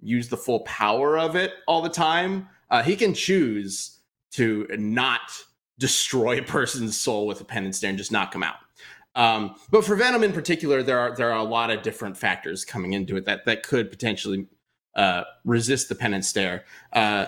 use 0.00 0.28
the 0.28 0.36
full 0.36 0.60
power 0.60 1.18
of 1.18 1.36
it 1.36 1.52
all 1.66 1.82
the 1.82 1.88
time. 1.88 2.48
Uh, 2.70 2.82
he 2.82 2.96
can 2.96 3.12
choose 3.12 3.98
to 4.30 4.66
not 4.78 5.32
destroy 5.78 6.38
a 6.38 6.42
person's 6.42 6.96
soul 6.96 7.26
with 7.26 7.40
a 7.40 7.44
penance 7.44 7.78
stare 7.78 7.90
and 7.90 7.98
just 7.98 8.12
knock 8.12 8.32
them 8.32 8.42
out 8.42 8.56
um, 9.14 9.56
but 9.70 9.84
for 9.84 9.96
Venom 9.96 10.22
in 10.22 10.32
particular, 10.32 10.82
there 10.82 10.98
are 10.98 11.14
there 11.16 11.32
are 11.32 11.38
a 11.38 11.44
lot 11.44 11.70
of 11.70 11.82
different 11.82 12.16
factors 12.16 12.64
coming 12.64 12.92
into 12.92 13.16
it 13.16 13.24
that 13.24 13.44
that 13.46 13.62
could 13.62 13.90
potentially 13.90 14.46
uh, 14.94 15.24
resist 15.44 15.88
the 15.88 15.94
penance 15.94 16.28
stare. 16.28 16.64
Uh, 16.92 17.26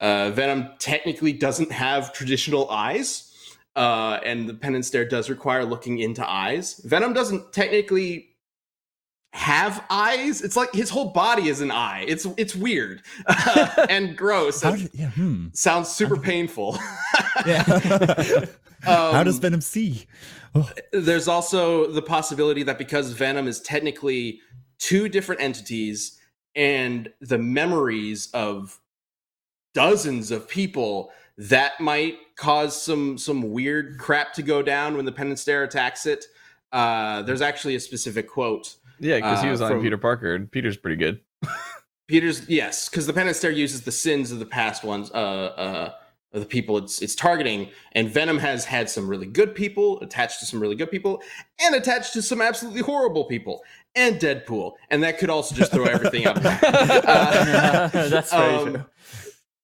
uh, 0.00 0.30
Venom 0.30 0.70
technically 0.78 1.32
doesn't 1.32 1.70
have 1.70 2.12
traditional 2.12 2.68
eyes, 2.70 3.32
uh, 3.76 4.18
and 4.24 4.48
the 4.48 4.54
penance 4.54 4.88
stare 4.88 5.04
does 5.04 5.30
require 5.30 5.64
looking 5.64 5.98
into 5.98 6.28
eyes. 6.28 6.80
Venom 6.84 7.12
doesn't 7.12 7.52
technically 7.52 8.30
have 9.32 9.84
eyes. 9.90 10.42
It's 10.42 10.56
like 10.56 10.72
his 10.72 10.90
whole 10.90 11.10
body 11.10 11.48
is 11.48 11.60
an 11.60 11.70
eye. 11.70 12.04
It's 12.06 12.26
it's 12.36 12.54
weird 12.56 13.02
and 13.88 14.16
gross. 14.16 14.62
And 14.62 14.78
did, 14.78 14.90
yeah, 14.92 15.10
hmm. 15.10 15.46
sounds 15.52 15.88
super 15.88 16.16
painful. 16.16 16.78
yeah. 17.46 17.62
How 18.82 19.22
does 19.22 19.36
Um, 19.36 19.42
Venom 19.42 19.60
see? 19.60 20.06
Oh, 20.54 20.70
there's 20.92 21.28
also 21.28 21.86
the 21.92 22.02
possibility 22.02 22.62
that 22.64 22.78
because 22.78 23.12
Venom 23.12 23.46
is 23.46 23.60
technically 23.60 24.40
two 24.78 25.08
different 25.08 25.40
entities 25.42 26.18
and 26.56 27.12
the 27.20 27.38
memories 27.38 28.30
of 28.32 28.80
dozens 29.74 30.30
of 30.32 30.48
people, 30.48 31.12
that 31.36 31.78
might 31.80 32.16
cause 32.36 32.80
some 32.80 33.16
some 33.16 33.50
weird 33.52 33.98
crap 33.98 34.32
to 34.34 34.42
go 34.42 34.62
down 34.62 34.96
when 34.96 35.04
the 35.04 35.12
penance 35.12 35.42
stare 35.42 35.62
attacks 35.62 36.04
it. 36.06 36.24
Uh, 36.72 37.22
there's 37.22 37.42
actually 37.42 37.74
a 37.74 37.80
specific 37.80 38.28
quote. 38.28 38.76
Yeah, 39.00 39.16
because 39.16 39.40
he 39.42 39.48
Uh, 39.48 39.52
was 39.52 39.60
on 39.60 39.70
from- 39.72 39.82
Peter 39.82 39.98
Parker, 39.98 40.34
and 40.34 40.50
Peter's 40.50 40.76
pretty 40.76 40.96
good. 40.96 41.20
Peter's 42.08 42.48
yes, 42.48 42.88
because 42.88 43.06
the 43.06 43.12
penance 43.12 43.38
stare 43.38 43.50
uses 43.50 43.82
the 43.82 43.92
sins 43.92 44.30
of 44.32 44.38
the 44.38 44.46
past 44.46 44.82
ones, 44.84 45.10
uh, 45.12 45.14
uh, 45.16 45.92
of 46.32 46.40
the 46.40 46.46
people 46.46 46.76
it's 46.76 47.00
it's 47.02 47.14
targeting, 47.14 47.68
and 47.92 48.08
Venom 48.08 48.38
has 48.38 48.64
had 48.64 48.88
some 48.90 49.08
really 49.08 49.26
good 49.26 49.54
people 49.54 50.00
attached 50.00 50.38
to 50.40 50.46
some 50.46 50.60
really 50.60 50.76
good 50.76 50.90
people, 50.90 51.22
and 51.64 51.74
attached 51.74 52.12
to 52.14 52.22
some 52.22 52.40
absolutely 52.40 52.82
horrible 52.82 53.24
people, 53.24 53.62
and 53.94 54.20
Deadpool, 54.20 54.72
and 54.90 55.02
that 55.02 55.18
could 55.18 55.30
also 55.30 55.54
just 55.54 55.72
throw 55.72 55.84
everything 55.84 56.26
up. 56.26 56.36
Uh, 56.44 57.88
That's 58.08 58.30
very 58.32 58.54
um, 58.54 58.72
true. 58.72 58.84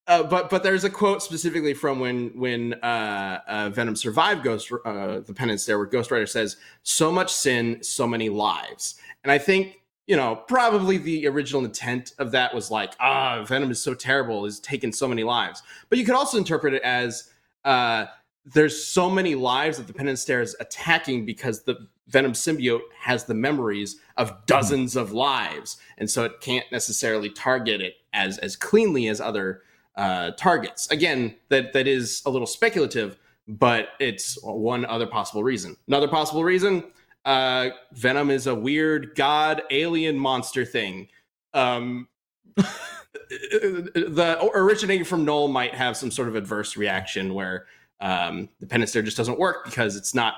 Uh, 0.09 0.23
but 0.23 0.49
but 0.51 0.63
there's 0.63 0.85
a 0.85 0.91
quote 0.91 1.23
specifically 1.23 1.75
from 1.75 1.99
when 1.99 2.29
when 2.39 2.75
uh, 2.75 3.41
uh, 3.49 3.71
Venom 3.71 3.97
survived 3.97 4.45
Ghost 4.45 4.71
uh, 4.85 5.21
the 5.21 5.35
Penance 5.35 5.65
Stare, 5.65 5.79
where 5.79 5.87
Ghost 5.87 6.11
Rider 6.11 6.27
says, 6.27 6.57
"So 6.85 7.11
much 7.11 7.33
sin, 7.33 7.83
so 7.83 8.07
many 8.07 8.29
lives," 8.29 8.97
and 9.25 9.33
I 9.33 9.39
think 9.39 9.81
you 10.07 10.15
know 10.15 10.37
probably 10.47 10.99
the 10.99 11.27
original 11.27 11.65
intent 11.65 12.13
of 12.19 12.31
that 12.31 12.55
was 12.55 12.71
like, 12.71 12.95
ah, 13.01 13.45
Venom 13.49 13.73
is 13.73 13.83
so 13.83 13.95
terrible, 13.95 14.45
has 14.45 14.61
taken 14.61 14.93
so 14.93 15.09
many 15.09 15.25
lives, 15.25 15.63
but 15.89 15.99
you 15.99 16.05
could 16.05 16.15
also 16.15 16.39
interpret 16.39 16.73
it 16.73 16.83
as 16.83 17.33
uh, 17.65 18.07
there's 18.45 18.85
so 18.85 19.11
many 19.11 19.35
lives 19.35 19.77
that 19.77 19.89
the 19.89 19.93
Penance 19.93 20.21
Stare 20.21 20.41
is 20.41 20.55
attacking 20.61 21.27
because 21.27 21.65
the 21.65 21.89
Venom 22.07 22.33
symbiote 22.33 22.83
has 23.01 23.25
the 23.25 23.35
memories 23.35 23.97
of 24.17 24.47
dozens 24.47 24.95
of 24.95 25.11
lives, 25.11 25.79
and 25.99 26.09
so 26.09 26.23
it 26.23 26.41
can't 26.41 26.67
necessarily 26.71 27.29
target 27.29 27.81
it 27.81 27.95
as 28.13 28.39
as 28.39 28.55
cleanly 28.55 29.09
as 29.09 29.21
other 29.21 29.63
uh, 29.97 30.33
targets. 30.33 30.91
Again, 30.91 31.35
that 31.49 31.73
that 31.73 31.87
is 31.87 32.23
a 32.27 32.31
little 32.31 32.47
speculative, 32.47 33.19
but 33.49 33.89
it's 33.99 34.39
one 34.43 34.85
other 34.85 35.07
possible 35.07 35.43
reason. 35.43 35.77
Another 35.89 36.09
possible 36.09 36.45
reason: 36.45 36.85
uh, 37.25 37.71
Venom 37.93 38.31
is 38.31 38.47
a 38.47 38.55
weird 38.55 39.15
god 39.15 39.63
alien 39.71 40.19
monster 40.19 40.65
thing. 40.65 41.09
Um, 41.55 42.09
the 42.57 44.51
originating 44.55 45.05
from 45.05 45.25
Knull 45.25 45.49
might 45.49 45.75
have 45.75 45.97
some 45.97 46.11
sort 46.11 46.29
of 46.29 46.37
adverse 46.37 46.77
reaction 46.77 47.35
where 47.35 47.67
um, 48.01 48.49
the 48.61 48.67
penance 48.67 48.91
stare 48.91 49.03
just 49.03 49.17
doesn't 49.17 49.39
work 49.39 49.65
because 49.65 49.97
it's 49.97 50.15
not 50.15 50.35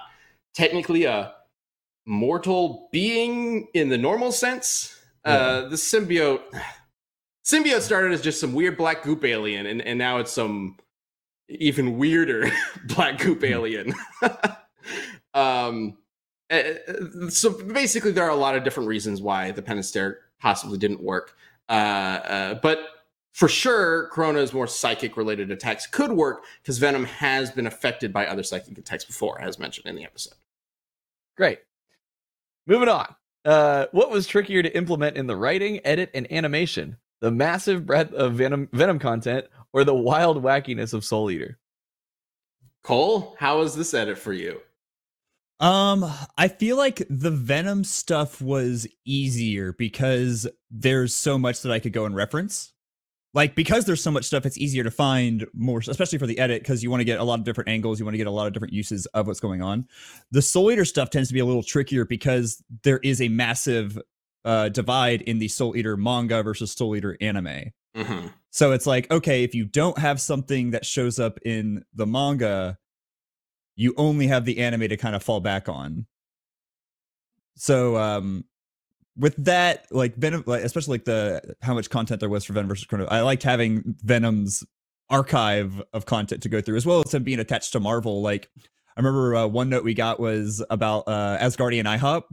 technically 0.54 1.04
a 1.04 1.34
mortal 2.06 2.88
being 2.92 3.68
in 3.74 3.88
the 3.88 3.98
normal 3.98 4.32
sense. 4.32 4.94
Uh, 5.24 5.68
the 5.68 5.76
symbiote 5.76 6.40
symbiote 7.48 7.80
started 7.80 8.12
as 8.12 8.20
just 8.20 8.40
some 8.40 8.52
weird 8.52 8.76
black 8.76 9.02
goop 9.02 9.24
alien, 9.24 9.66
and, 9.66 9.80
and 9.82 9.98
now 9.98 10.18
it's 10.18 10.32
some 10.32 10.76
even 11.48 11.96
weirder 11.96 12.50
black 12.84 13.18
goop 13.18 13.42
alien. 13.42 13.94
um, 15.34 15.96
uh, 16.50 16.62
so 17.30 17.50
basically, 17.50 18.12
there 18.12 18.24
are 18.24 18.30
a 18.30 18.36
lot 18.36 18.54
of 18.54 18.64
different 18.64 18.88
reasons 18.88 19.22
why 19.22 19.50
the 19.50 19.62
penance 19.62 19.96
possibly 20.40 20.78
didn't 20.78 21.02
work. 21.02 21.36
Uh, 21.68 21.72
uh, 21.72 22.54
but 22.54 22.78
for 23.32 23.48
sure, 23.48 24.08
Crona's 24.10 24.52
more 24.52 24.66
psychic 24.66 25.16
related 25.16 25.50
attacks 25.50 25.86
could 25.86 26.12
work 26.12 26.44
because 26.62 26.78
Venom 26.78 27.04
has 27.04 27.50
been 27.50 27.66
affected 27.66 28.12
by 28.12 28.26
other 28.26 28.42
psychic 28.42 28.76
attacks 28.78 29.04
before, 29.04 29.40
as 29.40 29.58
mentioned 29.58 29.86
in 29.86 29.96
the 29.96 30.04
episode. 30.04 30.34
Great. 31.36 31.60
Moving 32.66 32.88
on. 32.88 33.14
Uh, 33.44 33.86
what 33.92 34.10
was 34.10 34.26
trickier 34.26 34.62
to 34.62 34.76
implement 34.76 35.16
in 35.16 35.26
the 35.26 35.36
writing, 35.36 35.80
edit, 35.84 36.10
and 36.14 36.30
animation? 36.32 36.96
The 37.20 37.30
massive 37.30 37.86
breadth 37.86 38.12
of 38.14 38.34
Venom 38.34 38.68
Venom 38.72 38.98
content, 38.98 39.46
or 39.72 39.84
the 39.84 39.94
wild 39.94 40.42
wackiness 40.42 40.94
of 40.94 41.04
Soul 41.04 41.30
Eater? 41.30 41.58
Cole, 42.82 43.34
how 43.38 43.58
was 43.58 43.74
this 43.76 43.92
edit 43.94 44.18
for 44.18 44.32
you? 44.32 44.60
Um, 45.60 46.08
I 46.36 46.46
feel 46.48 46.76
like 46.76 47.02
the 47.10 47.32
Venom 47.32 47.82
stuff 47.82 48.40
was 48.40 48.86
easier 49.04 49.72
because 49.72 50.46
there's 50.70 51.14
so 51.14 51.36
much 51.36 51.62
that 51.62 51.72
I 51.72 51.80
could 51.80 51.92
go 51.92 52.04
and 52.06 52.14
reference. 52.14 52.72
like 53.34 53.54
because 53.54 53.84
there's 53.84 54.02
so 54.02 54.10
much 54.10 54.24
stuff 54.24 54.46
it's 54.46 54.56
easier 54.58 54.82
to 54.84 54.90
find 54.90 55.46
more 55.52 55.80
especially 55.80 56.18
for 56.18 56.26
the 56.26 56.38
edit 56.38 56.62
because 56.62 56.82
you 56.82 56.90
want 56.90 57.00
to 57.00 57.04
get 57.04 57.20
a 57.20 57.24
lot 57.24 57.38
of 57.38 57.44
different 57.44 57.68
angles 57.68 57.98
you 57.98 58.04
want 58.04 58.14
to 58.14 58.18
get 58.18 58.26
a 58.26 58.30
lot 58.30 58.46
of 58.46 58.52
different 58.52 58.72
uses 58.72 59.06
of 59.06 59.26
what's 59.26 59.40
going 59.40 59.60
on 59.62 59.86
the 60.30 60.40
soul 60.42 60.70
eater 60.70 60.84
stuff 60.84 61.10
tends 61.10 61.28
to 61.28 61.34
be 61.34 61.40
a 61.40 61.44
little 61.44 61.62
trickier 61.62 62.04
because 62.04 62.62
there 62.84 62.98
is 63.02 63.20
a 63.20 63.28
massive 63.28 63.98
uh, 64.44 64.68
divide 64.68 65.22
in 65.22 65.38
the 65.38 65.48
soul 65.48 65.76
eater 65.76 65.96
manga 65.96 66.42
versus 66.42 66.72
soul 66.72 66.96
eater 66.96 67.16
anime. 67.20 67.72
Mhm. 67.96 68.32
so 68.50 68.72
it's 68.72 68.86
like 68.86 69.10
okay 69.10 69.42
if 69.42 69.54
you 69.54 69.64
don't 69.64 69.98
have 69.98 70.20
something 70.20 70.70
that 70.70 70.84
shows 70.86 71.18
up 71.18 71.38
in 71.44 71.82
the 71.94 72.06
manga 72.06 72.76
you 73.76 73.94
only 73.96 74.26
have 74.26 74.44
the 74.44 74.58
anime 74.58 74.88
to 74.88 74.96
kind 74.96 75.16
of 75.16 75.22
fall 75.22 75.40
back 75.40 75.68
on. 75.68 76.06
So 77.56 77.96
um 77.96 78.44
with 79.16 79.34
that 79.44 79.86
like 79.90 80.14
venom 80.16 80.44
like 80.46 80.62
especially 80.62 80.94
like 80.94 81.04
the 81.04 81.56
how 81.62 81.74
much 81.74 81.90
content 81.90 82.20
there 82.20 82.28
was 82.28 82.44
for 82.44 82.52
venom 82.52 82.68
versus 82.68 82.86
Crona 82.86 83.08
i 83.10 83.20
liked 83.20 83.42
having 83.42 83.82
venom's 84.04 84.62
archive 85.10 85.82
of 85.92 86.06
content 86.06 86.42
to 86.42 86.48
go 86.48 86.60
through 86.60 86.76
as 86.76 86.86
well 86.86 87.02
as 87.04 87.12
him 87.12 87.24
being 87.24 87.40
attached 87.40 87.72
to 87.72 87.80
marvel. 87.80 88.22
Like 88.22 88.48
i 88.96 89.00
remember 89.00 89.34
uh, 89.34 89.46
one 89.46 89.68
note 89.70 89.82
we 89.82 89.94
got 89.94 90.20
was 90.20 90.62
about 90.70 91.04
uh 91.08 91.38
asgardian 91.40 91.84
ihop 91.98 92.24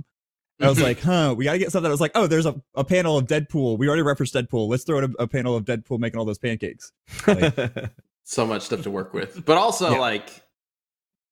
I 0.62 0.70
was 0.70 0.80
like, 0.90 1.00
huh, 1.00 1.36
we 1.38 1.46
gotta 1.46 1.58
get 1.60 1.72
something. 1.72 1.88
I 1.88 1.92
was 1.92 2.02
like, 2.02 2.12
oh, 2.16 2.28
there's 2.28 2.46
a, 2.46 2.56
a 2.76 2.84
panel 2.84 3.18
of 3.18 3.26
Deadpool. 3.28 3.78
We 3.78 3.88
already 3.88 4.04
referenced 4.04 4.34
Deadpool. 4.34 4.68
Let's 4.70 4.84
throw 4.84 5.00
in 5.00 5.04
a, 5.20 5.24
a 5.24 5.28
panel 5.28 5.56
of 5.56 5.66
Deadpool 5.66 6.00
making 6.00 6.18
all 6.20 6.26
those 6.26 6.38
pancakes. 6.38 6.92
Like, 7.28 7.54
so 8.24 8.46
much 8.46 8.64
stuff 8.64 8.82
to 8.84 8.92
work 8.92 9.14
with, 9.14 9.46
but 9.46 9.58
also 9.58 9.92
Yeah. 9.92 10.00
like 10.00 10.30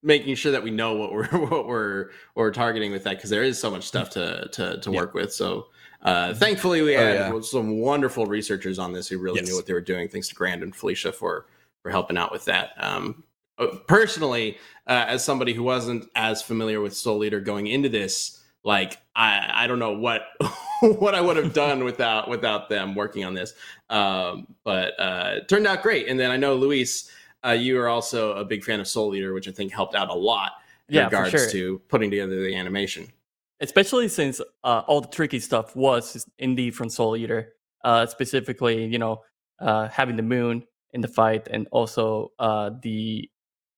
making 0.05 0.35
sure 0.35 0.51
that 0.51 0.63
we 0.63 0.69
know 0.71 0.95
what 0.95 1.13
we're 1.13 1.27
what 1.47 1.67
we're 1.67 2.05
what 2.33 2.43
we're 2.43 2.51
targeting 2.51 2.91
with 2.91 3.03
that 3.05 3.17
because 3.17 3.29
there 3.29 3.43
is 3.43 3.57
so 3.59 3.71
much 3.71 3.83
stuff 3.85 4.09
to 4.11 4.47
to 4.51 4.79
to 4.79 4.91
Yeah. 4.91 4.97
work 4.97 5.13
with. 5.13 5.33
So 5.33 5.67
uh, 6.01 6.33
thankfully, 6.33 6.81
we 6.81 6.97
Oh, 6.97 6.99
had 6.99 7.15
yeah. 7.15 7.39
some 7.41 7.79
wonderful 7.79 8.25
researchers 8.25 8.77
on 8.77 8.91
this 8.91 9.07
who 9.07 9.17
really 9.19 9.39
Yes. 9.39 9.47
knew 9.47 9.55
what 9.55 9.65
they 9.65 9.73
were 9.73 9.79
doing. 9.81 10.09
Thanks 10.09 10.27
to 10.29 10.35
Grand 10.35 10.61
and 10.63 10.75
Felicia 10.75 11.13
for 11.13 11.45
for 11.81 11.91
helping 11.91 12.17
out 12.17 12.31
with 12.31 12.45
that. 12.45 12.71
Um, 12.77 13.23
uh, 13.57 13.67
personally, 13.87 14.57
uh, 14.87 15.05
as 15.07 15.23
somebody 15.23 15.53
who 15.53 15.63
wasn't 15.63 16.05
as 16.15 16.41
familiar 16.41 16.81
with 16.81 16.95
Soul 16.95 17.23
Eater 17.23 17.39
going 17.39 17.67
into 17.67 17.87
this, 17.87 18.42
like 18.63 18.97
I 19.15 19.49
I 19.65 19.67
don't 19.67 19.79
know 19.79 19.93
what 19.93 20.23
what 20.81 21.15
I 21.15 21.21
would 21.21 21.37
have 21.37 21.53
done 21.53 21.83
without 21.83 22.29
without 22.29 22.69
them 22.69 22.95
working 22.95 23.25
on 23.25 23.33
this. 23.33 23.53
Um, 23.89 24.47
but 24.63 24.99
uh, 24.99 25.35
it 25.37 25.49
turned 25.49 25.67
out 25.67 25.81
great. 25.83 26.07
And 26.07 26.19
then 26.19 26.31
I 26.31 26.37
know 26.37 26.55
Luis, 26.55 27.11
uh, 27.45 27.51
you 27.51 27.79
are 27.79 27.89
also 27.89 28.33
a 28.33 28.45
big 28.45 28.63
fan 28.63 28.79
of 28.79 28.87
Soul 28.87 29.15
Eater, 29.15 29.33
which 29.33 29.47
I 29.47 29.51
think 29.51 29.73
helped 29.73 29.95
out 29.95 30.09
a 30.09 30.13
lot 30.13 30.53
in 30.91 30.95
Yeah, 30.95 31.05
regards 31.05 31.31
sure. 31.31 31.47
to 31.47 31.79
putting 31.89 32.09
together 32.11 32.41
the 32.43 32.55
animation. 32.55 33.07
especially 33.61 34.07
since 34.09 34.41
uh, 34.63 34.83
all 34.87 35.01
the 35.01 35.07
tricky 35.07 35.39
stuff 35.39 35.75
was 35.75 36.27
indeed 36.39 36.75
from 36.75 36.89
Soul 36.89 37.15
Eater. 37.17 37.53
Uh, 37.83 38.05
specifically, 38.05 38.85
you 38.85 38.97
know, 38.97 39.21
uh, 39.59 39.87
having 39.89 40.15
the 40.15 40.23
moon 40.23 40.63
in 40.93 41.01
the 41.01 41.07
fight, 41.07 41.47
and 41.51 41.67
also 41.71 42.31
uh, 42.39 42.71
the 42.81 43.29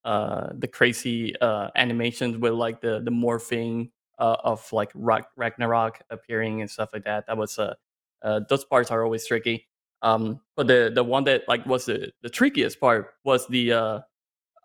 uh, 0.04 0.50
the 0.58 0.68
crazy 0.68 1.34
uh, 1.40 1.68
animations 1.74 2.36
with 2.36 2.52
like 2.52 2.80
the 2.80 3.00
the 3.00 3.10
morphing 3.10 3.90
uh, 4.18 4.36
of 4.44 4.72
like 4.72 4.90
Rag- 4.94 5.26
Ragnarok 5.36 6.02
appearing 6.10 6.60
and 6.60 6.70
stuff 6.70 6.90
like 6.92 7.04
that. 7.04 7.26
That 7.26 7.36
was 7.36 7.58
uh, 7.58 7.74
uh, 8.22 8.40
those 8.48 8.64
parts 8.64 8.90
are 8.90 9.04
always 9.04 9.26
tricky. 9.26 9.66
Um, 10.02 10.40
but 10.56 10.66
the 10.66 10.90
the 10.94 11.04
one 11.04 11.24
that 11.24 11.42
like 11.48 11.66
was 11.66 11.86
the, 11.86 12.12
the 12.22 12.30
trickiest 12.30 12.80
part 12.80 13.14
was 13.24 13.46
the 13.48 13.72
uh, 13.72 14.00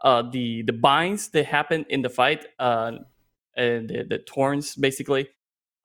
uh, 0.03 0.23
the 0.29 0.63
the 0.63 0.73
binds 0.73 1.29
that 1.29 1.45
happened 1.45 1.85
in 1.89 2.01
the 2.01 2.09
fight. 2.09 2.45
Uh, 2.59 2.93
and 3.55 3.89
the, 3.89 4.03
the 4.03 4.17
torns 4.17 4.75
basically 4.75 5.27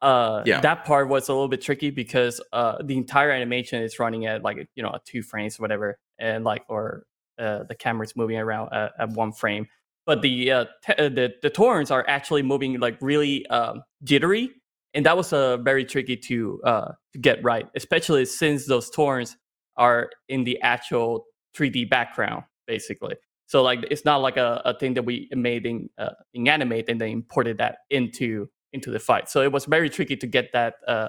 uh 0.02 0.42
Yeah. 0.44 0.60
that 0.60 0.84
part 0.84 1.08
was 1.08 1.28
a 1.28 1.32
little 1.32 1.48
bit 1.48 1.62
tricky 1.62 1.90
because 1.90 2.40
uh 2.52 2.76
the 2.82 2.96
entire 2.96 3.30
animation 3.30 3.82
is 3.82 3.98
running 3.98 4.26
at 4.26 4.42
like 4.42 4.68
you 4.74 4.82
know 4.82 4.92
at 4.94 5.04
two 5.04 5.22
frames 5.22 5.58
or 5.58 5.62
whatever 5.62 5.98
and 6.18 6.44
like 6.44 6.62
or 6.68 7.06
uh 7.38 7.64
the 7.64 7.74
camera's 7.74 8.14
moving 8.14 8.36
around 8.38 8.72
at, 8.72 8.92
at 8.98 9.10
one 9.10 9.32
frame 9.32 9.66
but 10.06 10.22
the 10.22 10.50
uh 10.50 10.64
uh, 10.88 11.08
the 11.08 11.34
the 11.42 11.50
torns 11.50 11.90
are 11.90 12.04
actually 12.08 12.42
moving 12.42 12.78
like 12.80 12.96
really 13.00 13.46
um 13.48 13.82
jittery 14.02 14.50
and 14.94 15.04
that 15.04 15.16
was 15.16 15.32
uh 15.32 15.56
very 15.58 15.84
tricky 15.84 16.16
to 16.16 16.60
uh 16.64 16.92
to 17.12 17.18
get 17.18 17.42
right 17.44 17.66
especially 17.74 18.24
since 18.24 18.66
those 18.66 18.88
torns 18.90 19.36
are 19.76 20.10
in 20.28 20.44
the 20.44 20.60
actual 20.62 21.26
3d 21.54 21.90
background 21.90 22.44
basically 22.66 23.14
so 23.46 23.62
like 23.62 23.86
it's 23.90 24.04
not 24.04 24.18
like 24.18 24.36
a, 24.36 24.60
a 24.64 24.78
thing 24.78 24.94
that 24.94 25.04
we 25.04 25.28
made 25.32 25.66
in 25.66 25.88
uh, 25.98 26.10
in 26.34 26.48
animate 26.48 26.88
and 26.88 27.00
then 27.00 27.10
imported 27.10 27.58
that 27.58 27.78
into 27.90 28.48
into 28.72 28.90
the 28.90 28.98
fight. 28.98 29.28
So 29.28 29.40
it 29.42 29.52
was 29.52 29.64
very 29.64 29.88
tricky 29.88 30.16
to 30.16 30.26
get 30.26 30.52
that 30.52 30.74
uh, 30.86 31.08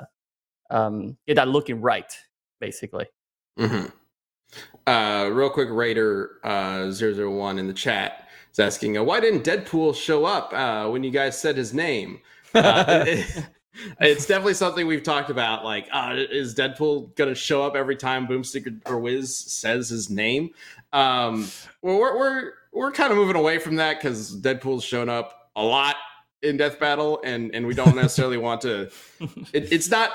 um, 0.69 1.17
get 1.27 1.35
that 1.35 1.47
looking 1.47 1.81
right, 1.81 2.11
basically. 2.59 3.05
Mm-hmm. 3.59 3.87
Uh, 4.89 5.29
real 5.29 5.49
quick, 5.49 5.69
Raider 5.69 6.39
uh, 6.43 6.91
001 6.91 7.59
in 7.59 7.67
the 7.67 7.73
chat 7.73 8.26
is 8.57 8.59
asking, 8.59 8.97
uh, 8.97 9.03
why 9.03 9.19
didn't 9.19 9.43
Deadpool 9.43 9.95
show 9.95 10.25
up 10.25 10.51
uh, 10.53 10.89
when 10.89 11.03
you 11.03 11.11
guys 11.11 11.39
said 11.39 11.57
his 11.57 11.73
name? 11.73 12.19
Uh, 12.55 13.03
it- 13.07 13.45
it's 13.99 14.25
definitely 14.25 14.55
something 14.55 14.87
we've 14.87 15.03
talked 15.03 15.29
about. 15.29 15.63
Like, 15.63 15.87
uh, 15.91 16.15
is 16.15 16.55
Deadpool 16.55 17.13
going 17.15 17.29
to 17.29 17.35
show 17.35 17.61
up 17.61 17.75
every 17.75 17.95
time 17.95 18.25
Boomstick 18.25 18.81
or 18.87 18.97
Wiz 18.97 19.37
says 19.37 19.89
his 19.89 20.09
name? 20.09 20.49
Um, 20.93 21.47
well, 21.83 21.99
we're 21.99 22.17
we're 22.17 22.51
we're 22.73 22.91
kind 22.91 23.11
of 23.11 23.17
moving 23.17 23.35
away 23.35 23.59
from 23.59 23.75
that 23.75 23.99
because 24.01 24.35
Deadpool's 24.41 24.83
shown 24.83 25.09
up 25.09 25.51
a 25.55 25.61
lot 25.61 25.95
in 26.41 26.57
Death 26.57 26.79
Battle, 26.79 27.21
and 27.23 27.53
and 27.53 27.67
we 27.67 27.75
don't 27.75 27.95
necessarily 27.95 28.37
want 28.37 28.61
to. 28.61 28.89
It, 29.53 29.71
it's 29.71 29.91
not 29.91 30.11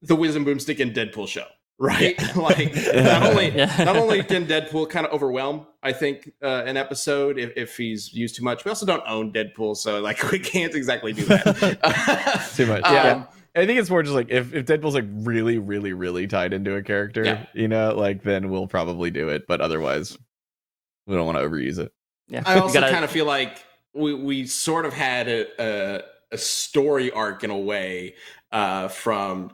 the 0.00 0.16
Wiz 0.16 0.34
and 0.34 0.46
Boomstick 0.46 0.80
and 0.80 0.94
Deadpool 0.94 1.28
show, 1.28 1.46
right? 1.78 2.16
like, 2.36 2.74
not 2.94 3.22
only 3.24 3.50
Yeah. 3.50 3.84
not 3.84 3.96
only 3.96 4.22
can 4.22 4.46
Deadpool 4.46 4.88
kind 4.90 5.06
of 5.06 5.12
overwhelm, 5.12 5.66
I 5.82 5.92
think, 5.92 6.30
uh, 6.42 6.62
an 6.66 6.76
episode 6.76 7.38
if, 7.38 7.52
if 7.56 7.76
he's 7.76 8.12
used 8.12 8.36
too 8.36 8.44
much. 8.44 8.64
We 8.64 8.68
also 8.70 8.86
don't 8.86 9.02
own 9.06 9.32
Deadpool, 9.32 9.76
so 9.76 10.00
like 10.00 10.22
we 10.32 10.38
can't 10.38 10.74
exactly 10.74 11.12
do 11.12 11.24
that. 11.26 12.50
Too 12.56 12.66
much. 12.66 12.84
Um, 12.84 12.94
Yeah. 12.94 13.24
I 13.54 13.64
think 13.64 13.78
it's 13.80 13.88
more 13.88 14.02
just 14.02 14.14
like 14.14 14.28
if, 14.28 14.52
if 14.52 14.66
Deadpool's 14.66 14.94
like 14.94 15.06
really, 15.10 15.56
really, 15.56 15.94
really 15.94 16.26
tied 16.26 16.52
into 16.52 16.74
a 16.74 16.82
character, 16.82 17.24
Yeah. 17.24 17.46
you 17.54 17.68
know, 17.68 17.94
like 17.96 18.22
then 18.22 18.50
we'll 18.50 18.66
probably 18.66 19.10
do 19.10 19.30
it. 19.30 19.46
But 19.46 19.62
otherwise, 19.62 20.18
we 21.06 21.14
don't 21.16 21.24
want 21.24 21.38
to 21.38 21.44
overuse 21.44 21.78
it. 21.78 21.90
Yeah, 22.28 22.42
I 22.44 22.58
also 22.58 22.74
gotta- 22.80 22.92
kind 22.92 23.04
of 23.04 23.10
feel 23.10 23.24
like 23.24 23.56
we 23.94 24.12
we 24.12 24.46
sort 24.46 24.84
of 24.84 24.92
had 24.92 25.28
a 25.28 25.46
a, 25.58 26.02
a 26.32 26.36
story 26.38 27.10
arc 27.12 27.44
in 27.44 27.50
a 27.50 27.56
way 27.58 28.16
uh, 28.52 28.88
from 28.88 29.52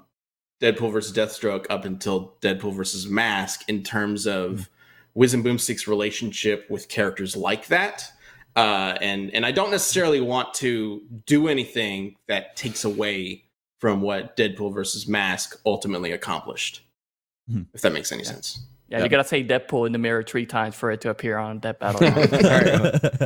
Deadpool 0.62 0.92
versus 0.92 1.12
Deathstroke 1.14 1.66
up 1.68 1.84
until 1.84 2.36
Deadpool 2.40 2.74
versus 2.74 3.06
Mask 3.08 3.68
in 3.68 3.82
terms 3.82 4.26
of 4.26 4.70
Wiz 5.14 5.34
and 5.34 5.44
Boomstick's 5.44 5.88
relationship 5.88 6.70
with 6.70 6.88
characters 6.88 7.36
like 7.36 7.66
that. 7.66 8.04
Uh, 8.54 8.96
and 9.00 9.34
and 9.34 9.44
I 9.44 9.50
don't 9.50 9.70
necessarily 9.70 10.20
want 10.20 10.54
to 10.54 11.02
do 11.26 11.48
anything 11.48 12.16
that 12.28 12.54
takes 12.54 12.84
away 12.84 13.44
from 13.80 14.00
what 14.00 14.36
Deadpool 14.36 14.72
versus 14.72 15.08
Mask 15.08 15.60
ultimately 15.66 16.12
accomplished. 16.12 16.82
Mhm. 17.50 17.66
If 17.74 17.80
that 17.80 17.92
makes 17.92 18.12
any 18.12 18.22
Yeah. 18.22 18.28
sense. 18.30 18.60
Yeah, 18.92 18.98
Yeah. 18.98 19.04
you 19.04 19.08
gotta 19.10 19.24
say 19.24 19.42
Deadpool 19.42 19.86
in 19.86 19.92
the 19.92 19.98
mirror 19.98 20.22
three 20.22 20.46
times 20.46 20.74
for 20.76 20.90
it 20.90 21.00
to 21.00 21.10
appear 21.10 21.38
on 21.38 21.58
that 21.60 21.78
battle. 21.80 22.00
I 22.06 22.10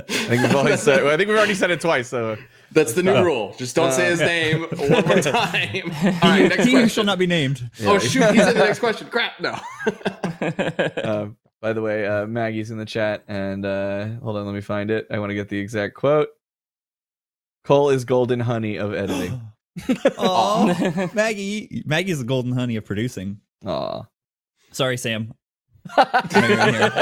think 0.02 0.42
we've 0.42 0.54
always 0.54 0.80
said. 0.80 1.02
Well, 1.02 1.12
I 1.12 1.16
think 1.16 1.28
we've 1.28 1.36
already 1.36 1.54
said 1.54 1.70
it 1.70 1.80
twice. 1.80 2.08
So 2.08 2.36
That's 2.72 2.92
the 2.94 3.02
new 3.02 3.14
Uh, 3.16 3.22
rule. 3.22 3.54
Just 3.58 3.74
don't 3.76 3.92
say 3.92 4.06
his 4.06 4.20
uh, 4.22 4.26
name 4.26 4.62
one 4.62 5.06
more 5.06 5.20
time. 5.20 5.90
All 6.22 6.30
right, 6.30 6.48
next 6.48 6.64
he 6.64 6.70
question. 6.70 6.88
shall 6.88 7.04
not 7.04 7.18
be 7.18 7.26
named. 7.26 7.68
Oh 7.82 7.98
shoot, 7.98 8.22
he's 8.32 8.46
in 8.46 8.54
the 8.54 8.64
next 8.64 8.78
question. 8.78 9.08
Crap, 9.08 9.40
no. 9.40 9.50
uh, 11.02 11.26
by 11.60 11.72
the 11.72 11.82
way, 11.82 12.06
uh, 12.06 12.26
Maggie's 12.26 12.70
in 12.70 12.78
the 12.78 12.84
chat, 12.84 13.24
and 13.28 13.64
uh, 13.66 14.06
hold 14.22 14.36
on, 14.36 14.46
let 14.46 14.54
me 14.54 14.60
find 14.60 14.90
it. 14.90 15.06
I 15.10 15.18
want 15.18 15.30
to 15.30 15.34
get 15.34 15.48
the 15.48 15.58
exact 15.58 15.94
quote. 15.94 16.28
Cole 17.64 17.90
is 17.90 18.04
golden 18.04 18.38
honey 18.40 18.76
of 18.76 18.94
editing. 18.94 19.40
Aw, 20.18 21.08
Maggie. 21.14 21.82
Maggie's 21.84 22.18
the 22.20 22.24
golden 22.24 22.52
honey 22.52 22.76
of 22.76 22.84
producing. 22.84 23.40
Aw. 23.66 24.02
Sorry, 24.72 24.96
Sam. 24.96 25.32
I 25.96 26.40
know 26.40 26.46
you're 26.46 26.68
in 26.68 26.74
here. 26.74 26.92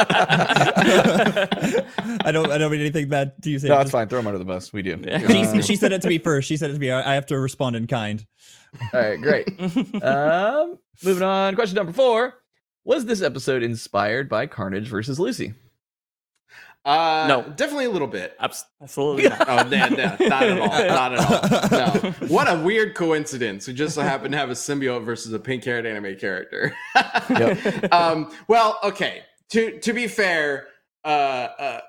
I 2.24 2.32
don't. 2.32 2.50
I 2.50 2.58
don't 2.58 2.70
mean 2.70 2.80
anything 2.80 3.08
bad 3.08 3.32
to 3.42 3.50
you, 3.50 3.58
Sam. 3.58 3.70
No, 3.70 3.80
it's 3.80 3.90
fine. 3.90 4.08
Throw 4.08 4.18
him 4.20 4.26
under 4.26 4.38
the 4.38 4.44
bus. 4.44 4.72
We 4.72 4.82
do. 4.82 5.00
Yeah. 5.04 5.18
She, 5.26 5.42
Um, 5.46 5.62
she 5.62 5.76
said 5.76 5.92
it 5.92 6.02
to 6.02 6.08
me 6.08 6.18
first. 6.18 6.48
She 6.48 6.56
said 6.56 6.70
it 6.70 6.74
to 6.74 6.78
me. 6.78 6.90
I, 6.90 7.12
I 7.12 7.14
have 7.14 7.26
to 7.26 7.38
respond 7.38 7.76
in 7.76 7.86
kind. 7.86 8.24
all 8.92 9.00
right, 9.00 9.20
great. 9.20 9.48
um, 10.02 10.78
moving 11.02 11.22
on. 11.22 11.54
Question 11.54 11.76
number 11.76 11.92
four: 11.92 12.34
Was 12.84 13.04
this 13.06 13.22
episode 13.22 13.62
inspired 13.62 14.28
by 14.28 14.46
Carnage 14.46 14.88
versus 14.88 15.18
Lucy? 15.20 15.54
Uh, 16.84 17.26
No. 17.28 17.42
definitely 17.56 17.86
a 17.86 17.90
little 17.90 18.08
bit. 18.08 18.36
Absolutely 18.38 19.22
not. 19.28 19.48
Oh, 19.48 19.62
no, 19.68 19.88
no, 19.88 20.16
not 20.28 20.42
at 20.42 20.58
all. 20.60 20.68
Not 20.68 21.14
at 21.14 21.72
all. 21.72 22.10
No. 22.20 22.28
What 22.28 22.46
a 22.52 22.58
weird 22.60 22.94
coincidence. 22.94 23.66
We 23.66 23.72
just 23.74 23.94
so 23.94 24.02
happen 24.02 24.30
to 24.32 24.36
have 24.38 24.50
a 24.50 24.54
symbiote 24.54 25.04
versus 25.04 25.32
a 25.32 25.38
pink-haired 25.38 25.86
anime 25.86 26.16
character. 26.18 26.74
Yep. 27.30 27.92
um, 27.92 28.30
well, 28.48 28.78
okay. 28.84 29.22
To 29.50 29.78
to 29.80 29.92
be 29.92 30.06
fair, 30.08 30.66
uh, 31.04 31.08
uh, 31.08 31.80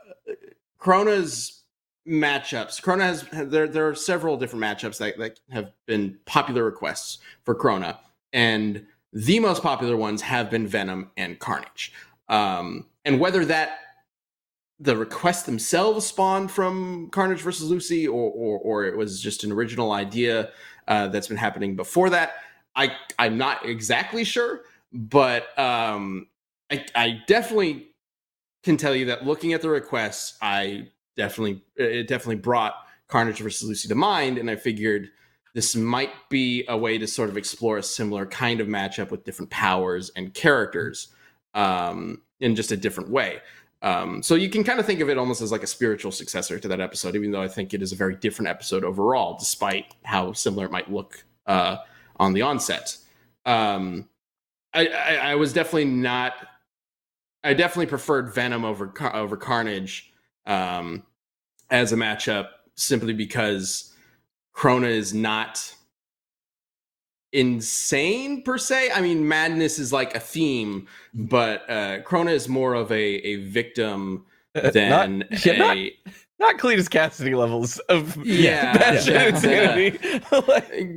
Crona's 0.79 1.63
matchups. 2.07 2.81
Crona 2.81 3.01
has 3.03 3.25
there. 3.49 3.67
There 3.67 3.87
are 3.87 3.95
several 3.95 4.37
different 4.37 4.63
matchups 4.63 4.97
that, 4.99 5.17
that 5.17 5.39
have 5.51 5.71
been 5.87 6.17
popular 6.25 6.63
requests 6.63 7.19
for 7.43 7.55
Crona, 7.55 7.97
and 8.33 8.85
the 9.13 9.39
most 9.39 9.61
popular 9.63 9.97
ones 9.97 10.21
have 10.21 10.49
been 10.49 10.67
Venom 10.67 11.11
and 11.17 11.39
Carnage. 11.39 11.93
Um, 12.29 12.85
and 13.03 13.19
whether 13.19 13.45
that 13.45 13.79
the 14.79 14.97
requests 14.97 15.43
themselves 15.43 16.05
spawned 16.05 16.51
from 16.51 17.09
Carnage 17.11 17.41
versus 17.41 17.69
Lucy, 17.69 18.07
or 18.07 18.31
or, 18.31 18.59
or 18.59 18.85
it 18.85 18.97
was 18.97 19.21
just 19.21 19.43
an 19.43 19.51
original 19.51 19.91
idea 19.91 20.49
uh, 20.87 21.07
that's 21.07 21.27
been 21.27 21.37
happening 21.37 21.75
before 21.75 22.09
that, 22.09 22.33
I 22.75 22.95
I'm 23.17 23.37
not 23.37 23.65
exactly 23.65 24.23
sure, 24.23 24.61
but 24.91 25.57
um, 25.57 26.27
I 26.71 26.85
I 26.95 27.21
definitely 27.27 27.87
can 28.63 28.77
tell 28.77 28.95
you 28.95 29.05
that 29.05 29.25
looking 29.25 29.53
at 29.53 29.61
the 29.61 29.69
requests, 29.69 30.37
I 30.41 30.89
definitely 31.15 31.63
it 31.75 32.07
definitely 32.07 32.37
brought 32.37 32.75
Carnage 33.07 33.39
versus 33.39 33.67
Lucy 33.67 33.87
to 33.87 33.95
mind, 33.95 34.37
and 34.37 34.49
I 34.49 34.55
figured 34.55 35.09
this 35.53 35.75
might 35.75 36.11
be 36.29 36.65
a 36.67 36.77
way 36.77 36.97
to 36.97 37.07
sort 37.07 37.29
of 37.29 37.37
explore 37.37 37.77
a 37.77 37.83
similar 37.83 38.25
kind 38.25 38.59
of 38.59 38.67
matchup 38.67 39.09
with 39.09 39.23
different 39.23 39.51
powers 39.51 40.11
and 40.17 40.33
characters 40.33 41.07
um, 41.53 42.21
in 42.41 42.55
just 42.55 42.73
a 42.73 42.77
different 42.77 43.09
way. 43.09 43.39
Um, 43.85 44.23
so 44.23 44.33
you 44.33 44.49
can 44.49 44.63
kind 44.63 44.79
of 44.79 44.85
think 44.87 44.99
of 44.99 45.09
it 45.09 45.17
almost 45.19 45.43
as 45.43 45.51
like 45.51 45.61
a 45.61 45.67
spiritual 45.67 46.11
successor 46.11 46.59
to 46.59 46.67
that 46.69 46.81
episode, 46.81 47.15
even 47.15 47.29
though 47.29 47.43
I 47.43 47.47
think 47.47 47.71
it 47.71 47.83
is 47.83 47.91
a 47.91 47.95
very 47.95 48.15
different 48.15 48.49
episode 48.49 48.83
overall, 48.83 49.37
despite 49.37 49.93
how 50.03 50.33
similar 50.33 50.65
it 50.65 50.71
might 50.71 50.91
look 50.91 51.23
uh, 51.45 51.77
on 52.15 52.33
the 52.33 52.41
onset. 52.41 52.97
Um, 53.45 54.09
I, 54.73 54.87
I, 54.87 55.15
I, 55.17 55.35
was 55.35 55.53
definitely 55.53 55.85
not. 55.85 56.33
I 57.43 57.53
definitely 57.53 57.85
preferred 57.85 58.33
Venom 58.33 58.65
over 58.65 58.91
over 59.13 59.37
Carnage 59.37 60.11
um, 60.47 61.03
as 61.69 61.93
a 61.93 61.95
matchup, 61.95 62.47
simply 62.73 63.13
because 63.13 63.93
Crona 64.51 64.89
is 64.89 65.13
not 65.13 65.74
insane 67.31 68.43
per 68.43 68.57
se. 68.57 68.91
I 68.91 69.01
mean, 69.01 69.27
madness 69.27 69.79
is 69.79 69.91
like 69.91 70.15
a 70.15 70.19
theme, 70.19 70.87
but 71.13 71.69
uh, 71.69 72.01
Crona 72.01 72.31
is 72.31 72.47
more 72.47 72.73
of 72.73 72.91
a 72.91 72.95
a 72.95 73.35
victim 73.37 74.25
uh, 74.55 74.71
than 74.71 75.19
not, 75.29 75.45
a. 75.45 75.57
Not, 75.57 75.77
not 76.37 76.57
Cletus 76.57 76.89
Cassidy 76.89 77.33
levels 77.33 77.79
of 77.89 78.17
yeah, 78.25 79.01
yeah, 79.05 79.27
insanity. 79.27 79.97
Yeah. 80.03 80.19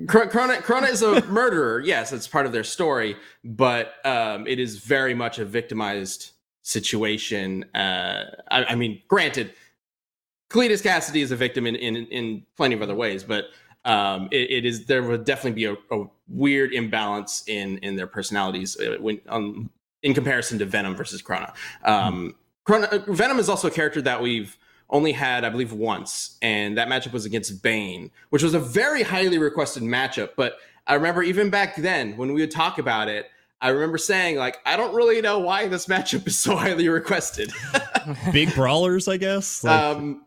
Crona, 0.07 0.57
Crona 0.63 0.89
is 0.89 1.03
a 1.03 1.25
murderer. 1.27 1.81
Yes, 1.81 2.13
it's 2.13 2.27
part 2.27 2.47
of 2.47 2.53
their 2.53 2.65
story, 2.65 3.17
but 3.45 3.95
um, 4.05 4.47
it 4.47 4.59
is 4.59 4.79
very 4.79 5.15
much 5.15 5.39
a 5.39 5.45
victimized 5.45 6.33
situation. 6.63 7.65
Uh, 7.75 8.25
I, 8.51 8.65
I 8.65 8.75
mean, 8.75 9.01
granted, 9.07 9.55
Cletus 10.51 10.83
Cassidy 10.83 11.21
is 11.21 11.31
a 11.31 11.37
victim 11.37 11.67
in 11.67 11.77
in, 11.77 11.97
in 12.07 12.43
plenty 12.57 12.75
of 12.75 12.83
other 12.83 12.97
ways, 12.97 13.23
but 13.23 13.47
um, 13.85 14.29
it, 14.31 14.51
it 14.51 14.65
is 14.65 14.87
there 14.87 15.03
would 15.03 15.25
definitely 15.25 15.53
be 15.53 15.65
a, 15.65 15.77
a, 15.91 16.07
weird 16.29 16.75
imbalance 16.75 17.43
in 17.47 17.79
in 17.79 17.97
their 17.97 18.07
personalities 18.07 18.79
uh, 18.79 18.97
when 19.01 19.21
um, 19.29 19.71
in 20.03 20.15
comparison 20.15 20.59
to 20.59 20.67
Venom 20.67 20.95
versus 20.95 21.23
Crona. 21.23 21.55
Um, 21.85 22.35
Crona. 22.67 22.93
Uh, 22.93 23.13
Venom 23.13 23.39
is 23.39 23.49
also 23.49 23.69
a 23.69 23.71
character 23.71 24.03
that 24.03 24.21
we've 24.21 24.57
only 24.91 25.13
had, 25.13 25.45
I 25.45 25.51
believe, 25.51 25.73
once, 25.73 26.39
and 26.43 26.77
that 26.79 26.89
matchup 26.89 27.13
was 27.13 27.25
against 27.25 27.63
Bane, 27.63 28.11
which 28.31 28.43
was 28.43 28.55
a 28.55 28.61
very 28.61 29.03
highly 29.03 29.39
requested 29.39 29.83
matchup. 29.83 30.31
But 30.37 30.59
I 30.87 30.95
remember 30.95 31.23
even 31.23 31.51
back 31.51 31.77
then 31.77 32.17
when 32.17 32.33
we 32.33 32.41
would 32.41 32.51
talk 32.51 32.79
about 32.79 33.09
it, 33.09 33.31
I 33.61 33.71
remember 33.71 33.99
saying 33.99 34.37
like, 34.37 34.59
I 34.65 34.77
don't 34.77 34.95
really 34.95 35.21
know 35.21 35.41
why 35.41 35.67
this 35.69 35.87
matchup 35.87 36.27
is 36.27 36.39
so 36.39 36.57
highly 36.57 36.89
requested. 36.89 37.53
Big 38.33 38.55
brawlers, 38.55 39.09
I 39.09 39.17
guess. 39.17 39.65
Like... 39.65 39.81
Um, 39.81 40.25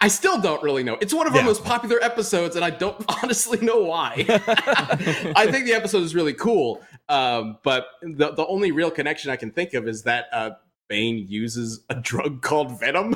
I 0.00 0.08
still 0.08 0.40
don't 0.40 0.62
really 0.62 0.82
know. 0.82 0.98
It's 1.00 1.14
one 1.14 1.26
of 1.26 1.32
yeah. 1.32 1.40
our 1.40 1.46
most 1.46 1.64
popular 1.64 2.02
episodes, 2.02 2.56
and 2.56 2.64
I 2.64 2.70
don't 2.70 3.02
honestly 3.22 3.58
know 3.60 3.82
why. 3.84 4.24
I 4.28 5.48
think 5.50 5.64
the 5.64 5.72
episode 5.74 6.02
is 6.02 6.14
really 6.14 6.34
cool, 6.34 6.82
um, 7.08 7.58
but 7.62 7.86
the 8.02 8.32
the 8.32 8.46
only 8.46 8.70
real 8.72 8.90
connection 8.90 9.30
I 9.30 9.36
can 9.36 9.50
think 9.50 9.72
of 9.74 9.88
is 9.88 10.02
that 10.02 10.26
uh, 10.32 10.50
Bane 10.88 11.26
uses 11.26 11.84
a 11.88 11.94
drug 11.94 12.42
called 12.42 12.78
Venom. 12.78 13.14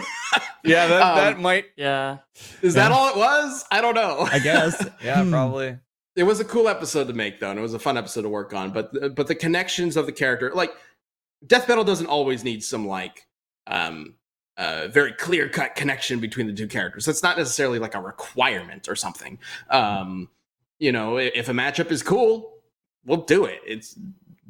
yeah, 0.65 0.87
that, 0.87 1.03
um, 1.03 1.17
that 1.17 1.41
might. 1.41 1.67
Yeah, 1.77 2.19
is 2.63 2.75
yeah. 2.75 2.89
that 2.89 2.93
all 2.93 3.11
it 3.11 3.17
was? 3.17 3.65
I 3.71 3.83
don't 3.83 3.95
know. 3.95 4.27
I 4.31 4.39
guess. 4.39 4.83
yeah, 5.05 5.23
hmm. 5.23 5.31
probably. 5.31 5.79
It 6.17 6.23
was 6.23 6.41
a 6.41 6.45
cool 6.45 6.69
episode 6.69 7.09
to 7.09 7.13
make, 7.13 7.41
though, 7.41 7.51
and 7.51 7.59
it 7.59 7.63
was 7.63 7.75
a 7.75 7.79
fun 7.79 7.97
episode 7.99 8.23
to 8.23 8.29
work 8.29 8.55
on. 8.55 8.71
But 8.71 9.15
but 9.15 9.27
the 9.27 9.35
connections 9.35 9.97
of 9.97 10.07
the 10.07 10.13
character, 10.13 10.51
like 10.55 10.73
Death 11.47 11.69
Battle, 11.69 11.85
doesn't 11.85 12.07
always 12.07 12.43
need 12.43 12.65
some 12.65 12.87
like 12.87 13.27
um, 13.67 14.15
uh, 14.57 14.89
very 14.89 15.13
clear 15.13 15.49
cut 15.49 15.75
connection 15.75 16.19
between 16.19 16.47
the 16.47 16.55
two 16.55 16.67
characters. 16.67 17.05
That's 17.05 17.23
not 17.23 17.37
necessarily 17.37 17.79
like 17.79 17.95
a 17.95 18.01
requirement 18.01 18.89
or 18.89 18.97
something. 18.97 19.39
Um, 19.69 20.31
you 20.79 20.93
know, 20.93 21.19
if 21.19 21.49
a 21.49 21.53
matchup 21.53 21.91
is 21.91 22.03
cool, 22.03 22.55
we'll 23.05 23.25
do 23.25 23.45
it. 23.45 23.61
It's 23.67 23.99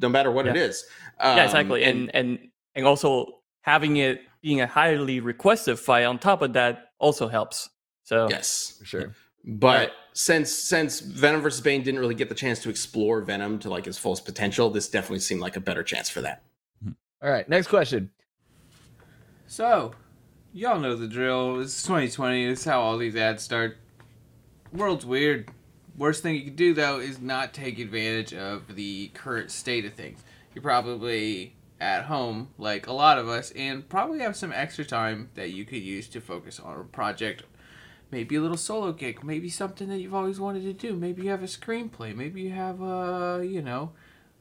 no 0.00 0.08
matter 0.08 0.30
what 0.30 0.46
yeah. 0.46 0.52
it 0.52 0.56
is. 0.56 0.84
Um, 1.18 1.36
yeah, 1.36 1.44
exactly. 1.44 1.84
And, 1.84 2.10
and 2.14 2.38
and 2.38 2.48
and 2.76 2.86
also 2.86 3.40
having 3.62 3.96
it 3.96 4.20
being 4.40 4.60
a 4.60 4.66
highly 4.66 5.18
requested 5.18 5.78
fight 5.78 6.04
on 6.04 6.18
top 6.20 6.42
of 6.42 6.52
that 6.52 6.90
also 7.00 7.26
helps. 7.26 7.68
So 8.04 8.28
yes, 8.30 8.76
for 8.78 8.84
sure. 8.84 9.14
But 9.44 9.78
right. 9.78 9.90
Since 10.16 10.50
since 10.50 11.00
Venom 11.00 11.42
versus 11.42 11.60
Bane 11.60 11.82
didn't 11.82 12.00
really 12.00 12.14
get 12.14 12.30
the 12.30 12.34
chance 12.34 12.60
to 12.60 12.70
explore 12.70 13.20
Venom 13.20 13.58
to 13.58 13.68
like 13.68 13.84
his 13.84 13.98
fullest 13.98 14.24
potential, 14.24 14.70
this 14.70 14.88
definitely 14.88 15.18
seemed 15.18 15.42
like 15.42 15.56
a 15.56 15.60
better 15.60 15.82
chance 15.82 16.08
for 16.08 16.22
that. 16.22 16.42
Hmm. 16.82 16.92
All 17.22 17.30
right, 17.30 17.46
next 17.46 17.66
question. 17.66 18.10
So, 19.46 19.92
y'all 20.54 20.80
know 20.80 20.96
the 20.96 21.06
drill. 21.06 21.60
It's 21.60 21.82
2020. 21.82 22.46
It's 22.46 22.64
how 22.64 22.80
all 22.80 22.96
these 22.96 23.14
ads 23.14 23.42
start. 23.42 23.76
World's 24.72 25.04
weird. 25.04 25.50
Worst 25.98 26.22
thing 26.22 26.34
you 26.34 26.44
can 26.44 26.56
do 26.56 26.72
though 26.72 26.98
is 26.98 27.20
not 27.20 27.52
take 27.52 27.78
advantage 27.78 28.32
of 28.32 28.74
the 28.74 29.08
current 29.08 29.50
state 29.50 29.84
of 29.84 29.92
things. 29.92 30.24
You're 30.54 30.62
probably 30.62 31.56
at 31.78 32.04
home, 32.04 32.48
like 32.56 32.86
a 32.86 32.92
lot 32.92 33.18
of 33.18 33.28
us, 33.28 33.50
and 33.50 33.86
probably 33.86 34.20
have 34.20 34.34
some 34.34 34.50
extra 34.50 34.86
time 34.86 35.28
that 35.34 35.50
you 35.50 35.66
could 35.66 35.82
use 35.82 36.08
to 36.08 36.22
focus 36.22 36.58
on 36.58 36.80
a 36.80 36.84
project. 36.84 37.42
Maybe 38.10 38.36
a 38.36 38.40
little 38.40 38.56
solo 38.56 38.92
gig, 38.92 39.24
maybe 39.24 39.48
something 39.48 39.88
that 39.88 39.98
you've 39.98 40.14
always 40.14 40.38
wanted 40.38 40.62
to 40.62 40.72
do. 40.72 40.94
Maybe 40.94 41.22
you 41.22 41.30
have 41.30 41.42
a 41.42 41.46
screenplay, 41.46 42.14
maybe 42.14 42.42
you 42.42 42.50
have 42.50 42.80
a, 42.80 43.44
you 43.44 43.62
know, 43.62 43.92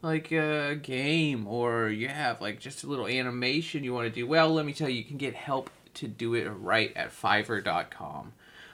like 0.02 0.32
a 0.32 0.76
game 0.76 1.48
or 1.48 1.90
you 1.90 2.08
have 2.08 2.42
like 2.42 2.60
just 2.60 2.84
a 2.84 2.88
little 2.88 3.08
animation 3.08 3.84
you 3.84 3.94
want 3.94 4.08
to 4.08 4.14
do, 4.14 4.28
well, 4.28 4.54
let 4.54 4.66
me 4.66 4.74
tell 4.74 4.88
you, 4.88 4.98
you 4.98 5.04
can 5.04 5.18
get 5.18 5.34
help 5.34 5.70
to 5.96 6.08
do 6.08 6.36
it 6.36 6.46
right 6.46 6.96
at 6.96 7.10
Fiverr.com. 7.10 8.34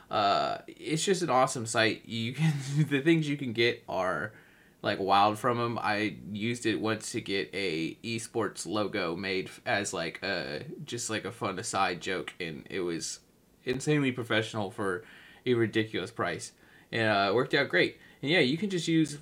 Uh, 0.09 0.57
it's 0.67 1.05
just 1.05 1.21
an 1.21 1.29
awesome 1.29 1.65
site. 1.65 2.05
You 2.05 2.33
can 2.33 2.53
the 2.89 3.01
things 3.01 3.29
you 3.29 3.37
can 3.37 3.53
get 3.53 3.83
are 3.87 4.33
like 4.81 4.99
wild 4.99 5.39
from 5.39 5.57
them. 5.57 5.79
I 5.81 6.15
used 6.31 6.65
it 6.65 6.81
once 6.81 7.13
to 7.13 7.21
get 7.21 7.49
a 7.53 7.95
esports 8.03 8.65
logo 8.65 9.15
made 9.15 9.49
as 9.65 9.93
like 9.93 10.21
a 10.21 10.63
just 10.83 11.09
like 11.09 11.23
a 11.23 11.31
fun 11.31 11.57
aside 11.59 12.01
joke, 12.01 12.33
and 12.39 12.67
it 12.69 12.81
was 12.81 13.19
insanely 13.65 14.11
professional 14.11 14.71
for 14.71 15.03
a 15.45 15.53
ridiculous 15.53 16.11
price, 16.11 16.51
and 16.91 17.09
uh, 17.09 17.29
it 17.29 17.35
worked 17.35 17.53
out 17.53 17.69
great. 17.69 17.97
And 18.21 18.29
yeah, 18.31 18.39
you 18.39 18.57
can 18.57 18.69
just 18.69 18.87
use 18.87 19.17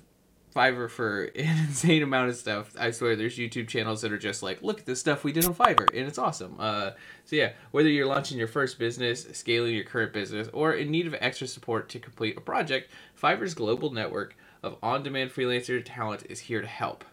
Fiverr 0.54 0.90
for 0.90 1.24
an 1.36 1.66
insane 1.66 2.02
amount 2.02 2.30
of 2.30 2.36
stuff. 2.36 2.74
I 2.78 2.90
swear, 2.90 3.16
there's 3.16 3.38
YouTube 3.38 3.68
channels 3.68 4.02
that 4.02 4.12
are 4.12 4.18
just 4.18 4.42
like, 4.42 4.62
look 4.62 4.80
at 4.80 4.86
the 4.86 4.96
stuff 4.96 5.24
we 5.24 5.32
did 5.32 5.44
on 5.44 5.54
Fiverr, 5.54 5.88
and 5.88 6.06
it's 6.06 6.18
awesome. 6.18 6.56
Uh, 6.58 6.92
so 7.24 7.36
yeah, 7.36 7.52
whether 7.70 7.88
you're 7.88 8.06
launching 8.06 8.38
your 8.38 8.48
first 8.48 8.78
business, 8.78 9.26
scaling 9.32 9.74
your 9.74 9.84
current 9.84 10.12
business, 10.12 10.48
or 10.52 10.74
in 10.74 10.90
need 10.90 11.06
of 11.06 11.14
extra 11.20 11.46
support 11.46 11.88
to 11.90 11.98
complete 11.98 12.36
a 12.36 12.40
project, 12.40 12.90
Fiverr's 13.20 13.54
global 13.54 13.90
network 13.90 14.36
of 14.62 14.76
on-demand 14.82 15.30
freelancer 15.30 15.82
talent 15.84 16.24
is 16.28 16.40
here 16.40 16.60
to 16.60 16.66
help. 16.66 17.04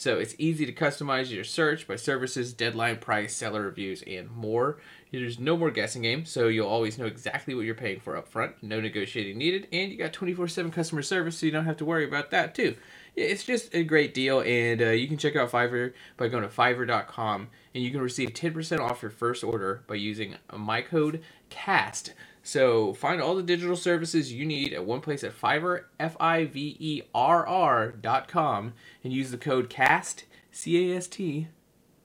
So 0.00 0.18
it's 0.18 0.34
easy 0.38 0.64
to 0.64 0.72
customize 0.72 1.30
your 1.30 1.44
search 1.44 1.86
by 1.86 1.96
services, 1.96 2.54
deadline 2.54 2.96
price, 3.00 3.36
seller 3.36 3.60
reviews, 3.60 4.02
and 4.06 4.30
more. 4.30 4.78
There's 5.12 5.38
no 5.38 5.58
more 5.58 5.70
guessing 5.70 6.00
game, 6.00 6.24
so 6.24 6.48
you'll 6.48 6.70
always 6.70 6.96
know 6.96 7.04
exactly 7.04 7.54
what 7.54 7.66
you're 7.66 7.74
paying 7.74 8.00
for 8.00 8.16
up 8.16 8.26
front. 8.26 8.62
No 8.62 8.80
negotiating 8.80 9.36
needed, 9.36 9.68
and 9.70 9.92
you 9.92 9.98
got 9.98 10.14
24/7 10.14 10.72
customer 10.72 11.02
service, 11.02 11.36
so 11.36 11.44
you 11.44 11.52
don't 11.52 11.66
have 11.66 11.76
to 11.76 11.84
worry 11.84 12.06
about 12.06 12.30
that 12.30 12.54
too. 12.54 12.76
It's 13.14 13.44
just 13.44 13.74
a 13.74 13.84
great 13.84 14.14
deal, 14.14 14.40
and 14.40 14.80
uh, 14.80 14.86
you 14.86 15.06
can 15.06 15.18
check 15.18 15.36
out 15.36 15.50
Fiverr 15.50 15.92
by 16.16 16.28
going 16.28 16.44
to 16.44 16.48
Fiverr.com, 16.48 17.48
and 17.74 17.84
you 17.84 17.90
can 17.90 18.00
receive 18.00 18.30
10% 18.30 18.80
off 18.80 19.02
your 19.02 19.10
first 19.10 19.44
order 19.44 19.82
by 19.86 19.96
using 19.96 20.36
my 20.50 20.80
code 20.80 21.22
CAST. 21.50 22.14
So 22.42 22.94
find 22.94 23.20
all 23.20 23.34
the 23.34 23.42
digital 23.42 23.76
services 23.76 24.32
you 24.32 24.46
need 24.46 24.72
at 24.72 24.84
one 24.84 25.00
place 25.00 25.22
at 25.22 25.38
Fiverr, 25.38 25.84
F-I-V-E-R-R 25.98 27.92
dot 27.92 28.28
com, 28.28 28.72
and 29.04 29.12
use 29.12 29.30
the 29.30 29.38
code 29.38 29.68
CAST, 29.68 30.24
C-A-S-T. 30.50 31.48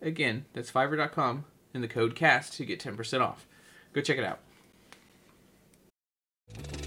Again, 0.02 0.46
that's 0.54 0.72
Fiverr.com, 0.72 1.46
and 1.74 1.84
the 1.84 1.88
code 1.88 2.16
CAST 2.16 2.54
to 2.54 2.66
get 2.66 2.80
10% 2.80 3.22
off. 3.22 3.48
Go 3.94 4.02
check 4.02 4.18
it 4.18 4.26
out. 4.26 4.40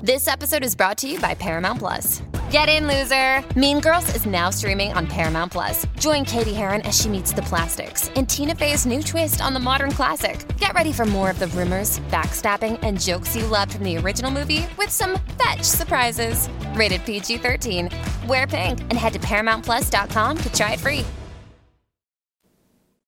This 0.02 0.28
episode 0.28 0.62
is 0.64 0.74
brought 0.74 0.96
to 0.98 1.08
you 1.08 1.18
by 1.18 1.34
Paramount 1.34 1.80
Plus. 1.80 2.22
Get 2.50 2.68
in, 2.68 2.86
loser! 2.86 3.44
Mean 3.58 3.80
Girls 3.80 4.08
is 4.14 4.24
now 4.24 4.48
streaming 4.48 4.92
on 4.94 5.06
Paramount 5.06 5.52
Plus. 5.52 5.86
Join 5.98 6.24
Cady 6.24 6.54
Heron 6.54 6.80
as 6.82 6.98
she 6.98 7.08
meets 7.08 7.32
the 7.32 7.42
plastics 7.42 8.08
in 8.10 8.24
Tina 8.24 8.54
Fey's 8.54 8.86
new 8.86 9.02
twist 9.02 9.42
on 9.42 9.52
the 9.52 9.60
modern 9.60 9.90
classic. 9.90 10.46
Get 10.56 10.72
ready 10.72 10.92
for 10.92 11.04
more 11.04 11.30
of 11.30 11.38
the 11.38 11.48
rumors, 11.48 11.98
backstabbing, 12.10 12.78
and 12.82 12.98
jokes 12.98 13.36
you 13.36 13.44
loved 13.46 13.72
from 13.72 13.84
the 13.84 13.98
original 13.98 14.30
movie 14.30 14.66
with 14.78 14.88
some 14.88 15.18
fetch 15.42 15.62
surprises. 15.62 16.48
Rated 16.74 17.04
PG 17.04 17.38
13. 17.38 17.90
Wear 18.26 18.46
pink 18.46 18.80
and 18.80 18.94
head 18.94 19.12
to 19.12 19.18
ParamountPlus.com 19.18 20.38
to 20.38 20.52
try 20.52 20.72
it 20.72 20.80
free. 20.80 21.04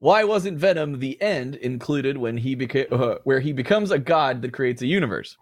Why 0.00 0.24
wasn't 0.24 0.58
Venom 0.58 0.98
the 0.98 1.20
end 1.22 1.56
included 1.56 2.18
when 2.18 2.38
he 2.38 2.54
became 2.54 2.86
uh, 2.90 3.16
where 3.24 3.40
he 3.40 3.52
becomes 3.52 3.90
a 3.90 3.98
god 3.98 4.42
that 4.42 4.52
creates 4.52 4.82
a 4.82 4.86
universe? 4.86 5.36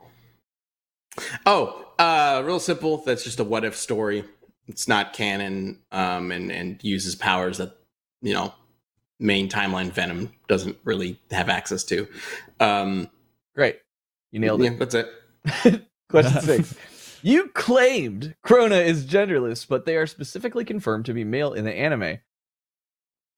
Oh, 1.46 1.84
uh, 1.98 2.42
real 2.44 2.60
simple. 2.60 2.98
That's 2.98 3.24
just 3.24 3.40
a 3.40 3.44
what 3.44 3.64
if 3.64 3.76
story. 3.76 4.24
It's 4.66 4.86
not 4.86 5.12
canon, 5.12 5.80
um, 5.92 6.30
and 6.30 6.50
and 6.52 6.82
uses 6.82 7.14
powers 7.14 7.58
that 7.58 7.76
you 8.22 8.34
know 8.34 8.52
main 9.18 9.48
timeline 9.48 9.90
Venom 9.90 10.32
doesn't 10.48 10.76
really 10.84 11.20
have 11.30 11.48
access 11.48 11.84
to. 11.84 12.06
Um, 12.60 13.08
Great, 13.54 13.78
you 14.30 14.40
nailed 14.40 14.62
yeah, 14.62 14.70
it. 14.70 14.78
that's 14.78 14.94
it. 14.94 15.86
Question 16.08 16.40
six. 16.40 16.74
You 17.22 17.48
claimed 17.48 18.36
Crona 18.46 18.84
is 18.84 19.04
genderless, 19.04 19.66
but 19.66 19.84
they 19.86 19.96
are 19.96 20.06
specifically 20.06 20.64
confirmed 20.64 21.06
to 21.06 21.12
be 21.12 21.24
male 21.24 21.52
in 21.52 21.64
the 21.64 21.72
anime. 21.72 22.18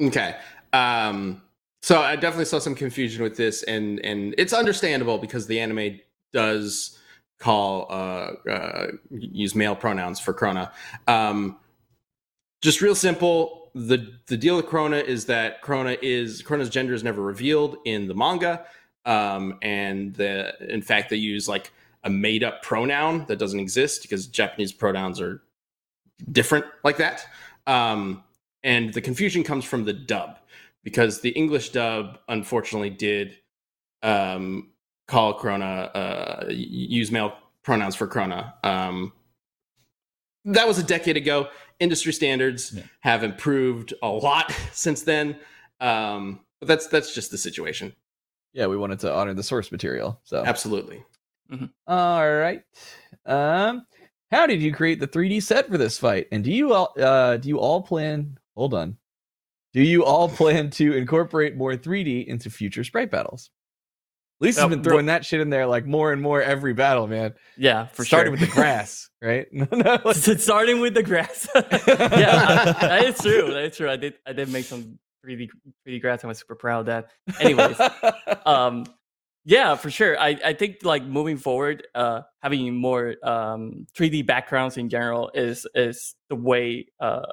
Okay. 0.01 0.37
Um, 0.73 1.43
so 1.83 2.01
I 2.01 2.16
definitely 2.16 2.45
saw 2.45 2.59
some 2.59 2.75
confusion 2.75 3.23
with 3.23 3.37
this, 3.37 3.62
and 3.62 4.05
and 4.05 4.35
it's 4.37 4.53
understandable 4.53 5.19
because 5.19 5.47
the 5.47 5.61
anime 5.61 6.01
does 6.33 6.99
call 7.40 7.87
uh, 7.90 8.48
uh 8.48 8.87
use 9.11 9.55
male 9.55 9.74
pronouns 9.74 10.20
for 10.20 10.33
Crona. 10.33 10.70
Um, 11.09 11.57
just 12.62 12.81
real 12.81 12.94
simple. 12.94 13.70
The 13.74 14.12
the 14.26 14.37
deal 14.37 14.57
with 14.57 14.66
Crona 14.66 15.03
is 15.03 15.26
that 15.26 15.62
Crona 15.62 15.98
is 16.03 16.42
Crona's 16.42 16.70
gender 16.70 16.94
is 16.94 17.03
never 17.03 17.22
revealed 17.22 17.79
in 17.85 18.07
the 18.07 18.14
manga, 18.14 18.64
um, 19.05 19.59
and 19.62 20.14
the 20.14 20.55
in 20.72 20.83
fact 20.83 21.11
they 21.11 21.16
use 21.16 21.48
like 21.48 21.72
a 22.05 22.11
made 22.11 22.44
up 22.44 22.62
pronoun 22.62 23.24
that 23.26 23.38
doesn't 23.38 23.61
exist 23.61 24.03
because 24.03 24.26
Japanese 24.26 24.72
pronouns 24.72 25.20
are 25.20 25.42
different 26.33 26.64
like 26.85 26.96
that. 26.98 27.26
Um, 27.66 28.24
and 28.62 28.92
the 28.92 29.00
confusion 29.00 29.42
comes 29.42 29.64
from 29.64 29.85
the 29.85 29.92
dub 29.92 30.38
because 30.83 31.20
the 31.20 31.31
English 31.31 31.70
dub 31.70 32.18
unfortunately 32.29 32.90
did 32.90 33.38
um, 34.03 34.70
call 35.11 35.38
Crona 35.38 35.90
uh, 35.94 36.44
use 36.49 37.11
male 37.11 37.35
pronouns 37.62 37.94
for 37.96 38.07
Crona. 38.07 38.55
Um, 38.64 39.12
that 40.44 40.66
was 40.66 40.79
a 40.79 40.83
decade 40.83 41.16
ago. 41.16 41.49
Industry 41.81 42.12
standards 42.12 42.73
Yeah. 42.73 42.83
have 43.01 43.23
improved 43.25 43.92
a 44.03 44.09
lot 44.09 44.53
since 44.73 45.03
then. 45.03 45.37
Um, 45.81 46.40
but 46.61 46.68
that's 46.68 46.87
that's 46.88 47.14
just 47.14 47.31
the 47.31 47.38
situation. 47.38 47.94
Yeah, 48.53 48.66
we 48.66 48.77
wanted 48.77 49.01
to 49.01 49.12
honor 49.14 49.35
the 49.35 49.42
source 49.42 49.70
material. 49.73 50.20
So 50.25 50.44
Absolutely. 50.44 51.05
All 51.87 52.31
right. 52.33 52.62
Um, 53.27 53.87
how 54.31 54.46
did 54.46 54.62
you 54.62 54.73
create 54.73 55.01
the 55.01 55.09
3D 55.09 55.42
set 55.42 55.68
for 55.68 55.79
this 55.79 55.99
fight? 55.99 56.29
And 56.31 56.44
do 56.44 56.53
you 56.53 56.73
all 56.75 56.94
uh 56.99 57.37
do 57.38 57.49
you 57.49 57.59
all 57.59 57.83
plan 57.83 58.38
hold 58.57 58.75
on. 58.75 58.96
Do 59.73 59.83
you 59.83 60.05
all 60.05 60.29
plan 60.40 60.70
to 60.70 60.92
incorporate 60.94 61.57
more 61.57 61.75
3D 61.77 62.27
into 62.27 62.51
future 62.51 62.85
sprite 62.85 63.11
battles? 63.11 63.51
Lisa's 64.40 64.64
Uh, 64.64 64.68
been 64.68 64.83
throwing 64.83 65.07
that 65.07 65.24
shit 65.24 65.40
in 65.40 65.50
there 65.50 65.66
like 65.66 65.85
more 65.87 66.12
and 66.12 66.22
more 66.22 66.40
every 66.42 66.72
battle, 66.72 67.07
man. 67.07 67.35
Yeah, 67.59 67.87
for 67.88 68.05
Starting 68.05 68.33
sure. 68.37 68.40
with 68.40 68.48
the 68.48 68.55
grass, 68.55 69.11
right? 69.22 69.46
No, 69.53 69.66
no, 69.72 69.98
like- 70.05 70.16
starting 70.16 70.81
with 70.81 70.94
the 70.94 71.03
grass. 71.03 71.46
yeah, 71.55 72.72
that 72.81 73.05
is 73.05 73.18
true. 73.18 73.53
That 73.53 73.64
is 73.64 73.76
true. 73.76 73.90
I 73.90 73.96
did. 73.96 74.14
I 74.26 74.33
did 74.33 74.48
make 74.48 74.64
some 74.64 74.98
3D 75.26 75.48
3D 75.87 76.00
grass. 76.00 76.24
I 76.24 76.29
was 76.29 76.38
super 76.38 76.55
proud 76.57 76.81
of 76.81 76.87
that. 76.87 77.11
Anyways, 77.40 77.76
um, 78.46 78.85
yeah, 79.44 79.74
for 79.74 79.90
sure. 79.90 80.18
I 80.18 80.38
I 80.44 80.53
think 80.55 80.79
like 80.85 81.05
moving 81.05 81.37
forward, 81.37 81.87
uh, 81.94 82.22
having 82.42 82.74
more 82.74 83.16
um 83.22 83.87
3D 83.94 84.26
backgrounds 84.26 84.76
in 84.79 84.88
general 84.88 85.31
is 85.35 85.66
is 85.74 86.14
the 86.31 86.37
way 86.37 86.87
uh 87.00 87.26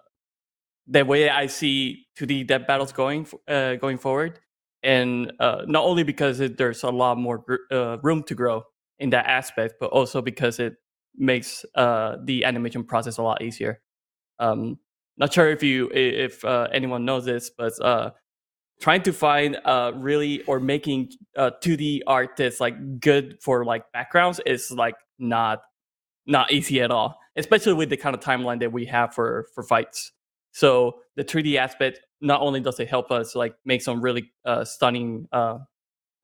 the 0.88 1.04
way 1.04 1.30
I 1.30 1.48
see 1.48 2.06
2D 2.20 2.48
death 2.48 2.66
battles 2.68 2.92
going 2.92 3.28
uh 3.48 3.76
going 3.76 3.98
forward, 3.98 4.40
and 4.84 5.32
uh 5.40 5.64
not 5.68 5.84
only 5.84 6.04
because 6.04 6.40
it, 6.40 6.58
there's 6.58 6.84
a 6.84 6.90
lot 6.90 7.18
more 7.18 7.44
uh, 7.72 7.98
room 8.04 8.24
to 8.24 8.36
grow 8.36 8.64
in 9.00 9.10
that 9.12 9.26
aspect, 9.28 9.76
but 9.80 9.88
also 9.92 10.22
because 10.22 10.60
it 10.60 10.76
makes 11.16 11.66
uh 11.76 12.18
the 12.26 12.46
animation 12.46 12.84
process 12.84 13.18
a 13.18 13.24
lot 13.24 13.42
easier. 13.42 13.82
Um, 14.40 14.80
not 15.18 15.34
sure 15.34 15.50
if 15.50 15.64
you 15.64 15.90
if 15.94 16.44
uh, 16.46 16.68
anyone 16.72 17.06
knows 17.06 17.26
this, 17.26 17.50
but 17.50 17.74
uh, 17.82 18.12
trying 18.82 19.02
to 19.04 19.14
find 19.14 19.58
uh 19.66 19.92
really 19.96 20.44
or 20.44 20.60
making 20.60 21.12
uh 21.38 21.52
2D 21.64 22.02
art 22.08 22.32
that's 22.38 22.60
like 22.60 23.00
good 23.00 23.38
for 23.42 23.66
like 23.66 23.92
backgrounds 23.94 24.40
is 24.46 24.72
like 24.72 24.96
not 25.20 25.62
not 26.28 26.52
easy 26.52 26.82
at 26.82 26.92
all, 26.92 27.18
especially 27.36 27.74
with 27.74 27.90
the 27.90 27.98
kind 27.98 28.16
of 28.16 28.22
timeline 28.22 28.60
that 28.60 28.72
we 28.72 28.86
have 28.86 29.14
for 29.14 29.48
for 29.56 29.64
fights. 29.64 30.12
So 30.52 31.00
the 31.16 31.24
3D 31.24 31.58
aspect 31.58 32.00
not 32.22 32.42
only 32.42 32.60
does 32.60 32.80
it 32.80 32.88
help 32.88 33.12
us 33.12 33.36
like 33.36 33.56
make 33.66 33.82
some 33.82 34.02
really 34.02 34.32
uh, 34.46 34.64
stunning 34.66 35.28
uh, 35.32 35.60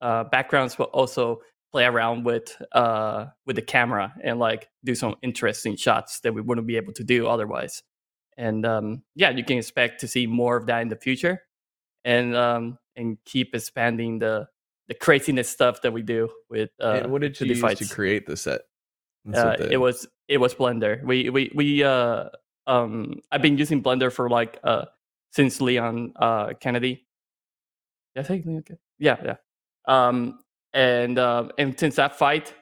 uh, 0.02 0.24
backgrounds, 0.26 0.76
but 0.76 0.90
also 0.90 1.40
play 1.72 1.86
around 1.86 2.24
with 2.24 2.56
uh, 2.72 3.26
with 3.46 3.56
the 3.56 3.62
camera 3.62 4.14
and 4.24 4.40
like 4.40 4.70
do 4.84 4.96
some 4.96 5.16
interesting 5.22 5.76
shots 5.76 6.20
that 6.22 6.34
we 6.34 6.42
wouldn't 6.42 6.68
be 6.68 6.76
able 6.78 6.94
to 6.94 7.04
do 7.04 7.28
otherwise. 7.28 7.84
And 8.38 8.66
um, 8.66 9.04
yeah, 9.16 9.30
you 9.30 9.44
can 9.44 9.58
expect 9.58 10.02
to 10.02 10.08
see 10.08 10.26
more 10.28 10.58
of 10.58 10.66
that 10.68 10.82
in 10.82 10.90
the 10.90 10.96
future, 10.96 11.42
and 12.04 12.36
um, 12.36 12.78
and 12.96 13.18
keep 13.26 13.54
expanding 13.56 14.20
the 14.20 14.48
the 14.88 14.94
craziness 14.96 15.50
stuff 15.50 15.82
that 15.84 15.94
we 15.94 16.02
do 16.02 16.30
with 16.50 16.70
uh, 16.82 17.02
And 17.04 17.12
what 17.12 17.22
did 17.22 17.40
you 17.40 17.46
2D 17.46 17.50
use 17.50 17.62
fights. 17.62 17.88
to 17.88 17.94
create 17.94 18.26
the 18.26 18.36
set? 18.36 18.62
Uh, 19.34 19.56
the- 19.56 19.72
it 19.72 19.78
was 19.78 20.08
it 20.28 20.38
was 20.38 20.54
Blender. 20.56 21.02
We 21.04 21.30
we 21.30 21.52
we 21.56 21.84
uh 21.84 22.30
um 22.68 23.20
I've 23.32 23.42
been 23.42 23.58
using 23.58 23.82
Blender 23.84 24.12
for 24.12 24.30
like 24.30 24.60
uh 24.64 24.86
since 25.34 25.60
Leon 25.62 26.14
uh 26.18 26.54
Kennedy. 26.60 27.06
Yeah, 29.00 29.18
yeah 29.24 29.24
yeah. 29.26 29.36
Um 29.88 30.40
and 30.74 31.20
uh, 31.20 31.50
and 31.58 31.78
since 31.80 31.96
that 31.98 32.18
fight, 32.18 32.54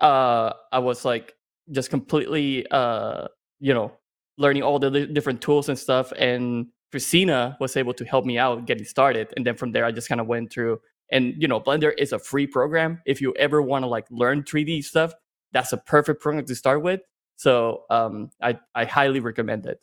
uh 0.00 0.52
I 0.72 0.78
was 0.78 1.04
like 1.04 1.34
just 1.70 1.90
completely 1.90 2.66
uh 2.70 3.28
you 3.60 3.74
know 3.74 3.92
learning 4.38 4.62
all 4.62 4.78
the 4.78 4.90
li- 4.90 5.06
different 5.06 5.40
tools 5.40 5.68
and 5.68 5.78
stuff 5.78 6.12
and 6.18 6.66
Christina 6.90 7.56
was 7.60 7.76
able 7.76 7.94
to 7.94 8.04
help 8.04 8.24
me 8.24 8.38
out 8.38 8.66
getting 8.66 8.84
started 8.84 9.32
and 9.36 9.46
then 9.46 9.56
from 9.56 9.72
there 9.72 9.84
I 9.84 9.92
just 9.92 10.08
kind 10.08 10.20
of 10.20 10.26
went 10.26 10.52
through 10.52 10.80
and 11.10 11.34
you 11.40 11.48
know 11.48 11.60
Blender 11.60 11.92
is 11.98 12.12
a 12.12 12.18
free 12.18 12.46
program 12.46 13.00
if 13.06 13.20
you 13.20 13.34
ever 13.38 13.62
want 13.62 13.84
to 13.84 13.88
like 13.88 14.06
learn 14.10 14.42
3D 14.42 14.84
stuff 14.84 15.14
that's 15.54 15.72
a 15.72 15.78
perfect 15.78 16.20
program 16.20 16.44
to 16.44 16.54
start 16.54 16.82
with. 16.82 17.00
So 17.36 17.84
um, 17.88 18.30
I 18.42 18.58
I 18.74 18.84
highly 18.84 19.20
recommend 19.20 19.66
it. 19.66 19.80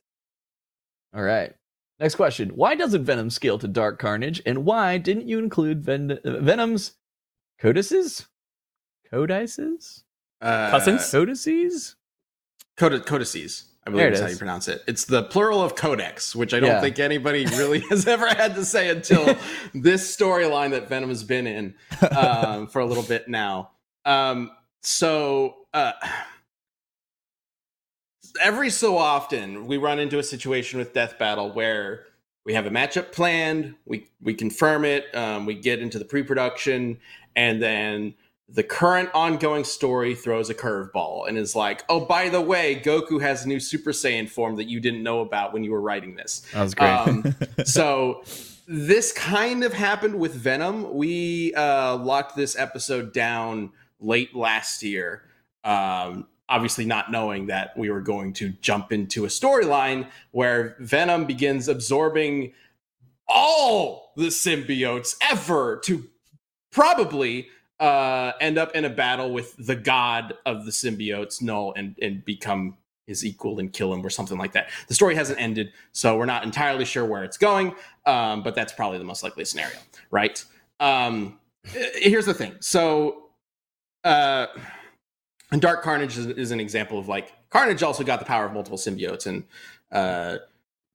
All 1.15 1.23
right. 1.23 1.53
Next 2.01 2.15
question. 2.15 2.49
Why 2.49 2.73
doesn't 2.75 3.05
Venom 3.05 3.29
scale 3.29 3.59
to 3.59 3.67
Dark 3.67 3.99
Carnage? 3.99 4.41
And 4.45 4.65
why 4.65 4.97
didn't 4.97 5.27
you 5.29 5.37
include 5.37 5.83
Ven- 5.83 6.19
Venom's 6.25 6.93
codices? 7.59 8.27
Codices? 9.11 10.03
Uh, 10.41 10.71
Cousins? 10.71 11.11
Codices? 11.11 11.95
Cod- 12.75 13.05
codices, 13.05 13.65
I 13.85 13.91
believe 13.91 14.13
is 14.13 14.19
how 14.19 14.27
you 14.27 14.35
pronounce 14.37 14.67
it. 14.67 14.81
It's 14.87 15.05
the 15.05 15.23
plural 15.23 15.61
of 15.61 15.75
codex, 15.75 16.35
which 16.35 16.55
I 16.55 16.59
don't 16.59 16.69
Yeah. 16.69 16.81
think 16.81 16.97
anybody 16.97 17.45
really 17.45 17.79
has 17.89 18.07
ever 18.07 18.27
had 18.27 18.55
to 18.55 18.65
say 18.65 18.89
until 18.89 19.37
this 19.75 20.15
storyline 20.17 20.71
that 20.71 20.89
Venom 20.89 21.09
has 21.09 21.23
been 21.23 21.45
in 21.45 21.75
um, 22.17 22.65
for 22.67 22.79
a 22.79 22.85
little 22.85 23.03
bit 23.03 23.27
now. 23.27 23.71
Um, 24.05 24.49
so 24.81 25.57
uh, 25.75 25.91
every 28.39 28.69
so 28.69 28.97
often 28.97 29.65
we 29.65 29.77
run 29.77 29.99
into 29.99 30.19
a 30.19 30.23
situation 30.23 30.79
with 30.79 30.93
Death 30.93 31.17
Battle 31.17 31.51
where 31.51 32.05
we 32.45 32.53
have 32.53 32.65
a 32.65 32.69
matchup 32.69 33.11
planned, 33.11 33.75
we 33.85 34.07
we 34.21 34.33
confirm 34.33 34.85
it, 34.85 35.13
um, 35.15 35.45
we 35.45 35.55
get 35.55 35.79
into 35.79 35.99
the 35.99 36.05
pre-production, 36.05 36.99
and 37.35 37.61
then 37.61 38.15
the 38.49 38.63
current 38.63 39.09
ongoing 39.13 39.63
story 39.63 40.13
throws 40.13 40.49
a 40.49 40.53
curveball 40.53 41.27
and 41.27 41.37
is 41.37 41.55
like, 41.55 41.83
"Oh, 41.87 42.05
by 42.05 42.29
the 42.29 42.41
way, 42.41 42.81
Goku 42.83 43.21
has 43.21 43.45
a 43.45 43.47
new 43.47 43.59
Super 43.59 43.91
Saiyan 43.91 44.29
form 44.29 44.55
that 44.57 44.65
you 44.65 44.79
didn't 44.79 45.03
know 45.03 45.21
about 45.21 45.53
when 45.53 45.63
you 45.63 45.71
were 45.71 45.81
writing 45.81 46.15
this." 46.15 46.45
That 46.53 46.63
was 46.63 46.73
great. 46.73 46.89
Um, 46.89 47.35
so 47.65 48.23
this 48.67 49.11
kind 49.11 49.63
of 49.63 49.73
happened 49.73 50.15
with 50.15 50.33
Venom. 50.33 50.93
We 50.93 51.53
uh, 51.53 51.97
locked 51.97 52.35
this 52.35 52.57
episode 52.57 53.13
down 53.13 53.71
late 53.99 54.35
last 54.35 54.83
year, 54.83 55.23
um, 55.63 56.27
obviously 56.51 56.85
not 56.85 57.09
knowing 57.09 57.47
that 57.47 57.75
we 57.77 57.89
were 57.89 58.01
going 58.01 58.33
to 58.33 58.49
jump 58.61 58.91
into 58.91 59.25
a 59.25 59.29
storyline 59.29 60.07
where 60.31 60.75
Venom 60.79 61.25
begins 61.25 61.67
absorbing 61.67 62.53
all 63.27 64.11
the 64.17 64.27
symbiotes 64.27 65.15
ever 65.31 65.77
to 65.85 66.05
probably 66.71 67.47
uh, 67.79 68.33
end 68.41 68.57
up 68.57 68.75
in 68.75 68.85
a 68.85 68.89
battle 68.89 69.31
with 69.33 69.55
the 69.57 69.75
god 69.75 70.33
of 70.45 70.65
the 70.65 70.71
symbiotes, 70.71 71.41
Knull, 71.41 71.73
and 71.75 71.95
and 72.01 72.23
become 72.25 72.77
his 73.07 73.25
equal 73.25 73.59
and 73.59 73.73
kill 73.73 73.93
him 73.93 74.05
or 74.05 74.09
something 74.09 74.37
like 74.37 74.51
that. 74.51 74.69
The 74.87 74.93
story 74.93 75.15
hasn't 75.15 75.39
ended, 75.39 75.71
so 75.91 76.17
we're 76.17 76.25
not 76.25 76.43
entirely 76.43 76.85
sure 76.85 77.05
where 77.05 77.23
it's 77.23 77.37
going, 77.37 77.73
um, 78.05 78.43
but 78.43 78.55
that's 78.55 78.73
probably 78.73 78.99
the 78.99 79.03
most 79.03 79.23
likely 79.23 79.45
scenario, 79.45 79.77
right? 80.11 80.43
Um, 80.79 81.39
here's 81.63 82.25
the 82.25 82.33
thing. 82.33 82.55
So, 82.59 83.29
uh, 84.03 84.47
and 85.51 85.61
Dark 85.61 85.83
Carnage 85.83 86.17
is, 86.17 86.27
is, 86.27 86.51
an 86.51 86.59
example 86.59 86.97
of 86.97 87.07
like 87.07 87.33
Carnage 87.49 87.83
also 87.83 88.03
got 88.03 88.19
the 88.19 88.25
power 88.25 88.45
of 88.45 88.53
multiple 88.53 88.77
symbiotes, 88.77 89.25
and 89.25 89.43
uh, 89.91 90.37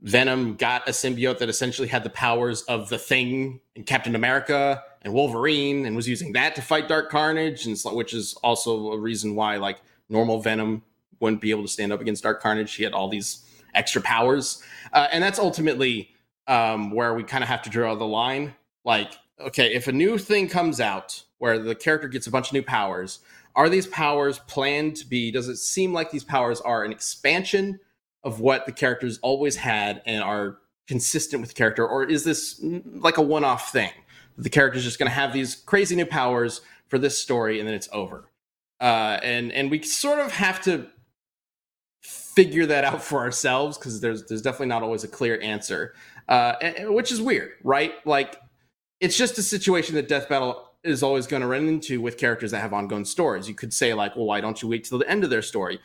Venom 0.00 0.54
got 0.54 0.88
a 0.88 0.92
symbiote 0.92 1.38
that 1.38 1.48
essentially 1.48 1.88
had 1.88 2.04
the 2.04 2.10
powers 2.10 2.62
of 2.62 2.88
the 2.88 2.98
Thing 2.98 3.60
and 3.74 3.86
Captain 3.86 4.14
America 4.14 4.82
and 5.02 5.12
Wolverine, 5.12 5.84
and 5.84 5.94
was 5.94 6.08
using 6.08 6.32
that 6.32 6.54
to 6.56 6.62
fight 6.62 6.88
Dark 6.88 7.10
Carnage, 7.10 7.66
and 7.66 7.78
which 7.94 8.14
is 8.14 8.34
also 8.42 8.92
a 8.92 8.98
reason 8.98 9.34
why 9.34 9.56
like 9.56 9.80
normal 10.08 10.40
Venom 10.40 10.82
wouldn't 11.20 11.40
be 11.40 11.50
able 11.50 11.62
to 11.62 11.68
stand 11.68 11.92
up 11.92 12.00
against 12.00 12.22
Dark 12.22 12.40
Carnage. 12.40 12.74
He 12.74 12.82
had 12.82 12.92
all 12.92 13.08
these 13.08 13.44
extra 13.74 14.00
powers, 14.00 14.62
uh, 14.92 15.08
and 15.12 15.22
that's 15.22 15.38
ultimately 15.38 16.10
um, 16.46 16.90
where 16.92 17.14
we 17.14 17.24
kind 17.24 17.44
of 17.44 17.48
have 17.48 17.62
to 17.62 17.70
draw 17.70 17.94
the 17.94 18.06
line. 18.06 18.54
Like, 18.84 19.12
okay, 19.40 19.74
if 19.74 19.88
a 19.88 19.92
new 19.92 20.16
thing 20.16 20.48
comes 20.48 20.80
out 20.80 21.24
where 21.38 21.58
the 21.58 21.74
character 21.74 22.08
gets 22.08 22.26
a 22.26 22.30
bunch 22.30 22.48
of 22.48 22.52
new 22.54 22.62
powers, 22.62 23.20
are 23.56 23.68
these 23.68 23.86
powers 23.86 24.38
planned 24.40 24.96
to 24.96 25.06
be? 25.06 25.30
Does 25.30 25.48
it 25.48 25.56
seem 25.56 25.92
like 25.92 26.10
these 26.10 26.24
powers 26.24 26.60
are 26.60 26.84
an 26.84 26.92
expansion 26.92 27.80
of 28.22 28.38
what 28.38 28.66
the 28.66 28.72
characters 28.72 29.18
always 29.22 29.56
had 29.56 30.02
and 30.04 30.22
are 30.22 30.58
consistent 30.86 31.40
with 31.40 31.50
the 31.50 31.54
character, 31.54 31.86
or 31.86 32.04
is 32.04 32.22
this 32.24 32.60
like 32.84 33.16
a 33.16 33.22
one-off 33.22 33.72
thing? 33.72 33.90
The 34.38 34.50
character's 34.50 34.84
just 34.84 34.98
going 34.98 35.08
to 35.08 35.14
have 35.14 35.32
these 35.32 35.54
crazy 35.54 35.96
new 35.96 36.06
powers 36.06 36.60
for 36.88 36.98
this 36.98 37.18
story, 37.18 37.58
and 37.58 37.66
then 37.66 37.74
it's 37.74 37.88
over. 37.92 38.30
Uh, 38.80 39.18
and 39.22 39.50
and 39.52 39.70
we 39.70 39.82
sort 39.82 40.18
of 40.18 40.32
have 40.32 40.60
to 40.62 40.86
figure 42.02 42.66
that 42.66 42.84
out 42.84 43.02
for 43.02 43.20
ourselves 43.20 43.78
because 43.78 44.00
there's 44.00 44.24
there's 44.26 44.42
definitely 44.42 44.66
not 44.66 44.82
always 44.82 45.02
a 45.02 45.08
clear 45.08 45.40
answer, 45.40 45.94
uh, 46.28 46.54
and, 46.60 46.94
which 46.94 47.10
is 47.10 47.22
weird, 47.22 47.52
right? 47.64 47.94
Like 48.04 48.36
it's 49.00 49.16
just 49.16 49.38
a 49.38 49.42
situation 49.42 49.94
that 49.94 50.08
Death 50.08 50.28
Battle 50.28 50.65
is 50.84 51.02
always 51.02 51.26
going 51.26 51.42
to 51.42 51.48
run 51.48 51.66
into 51.68 52.00
with 52.00 52.16
characters 52.18 52.50
that 52.52 52.60
have 52.60 52.72
ongoing 52.72 53.04
stories. 53.04 53.48
You 53.48 53.54
could 53.54 53.72
say 53.72 53.94
like, 53.94 54.14
well, 54.16 54.26
why 54.26 54.40
don't 54.40 54.60
you 54.62 54.68
wait 54.68 54.84
till 54.84 54.98
the 54.98 55.08
end 55.08 55.24
of 55.24 55.30
their 55.30 55.42
story? 55.42 55.80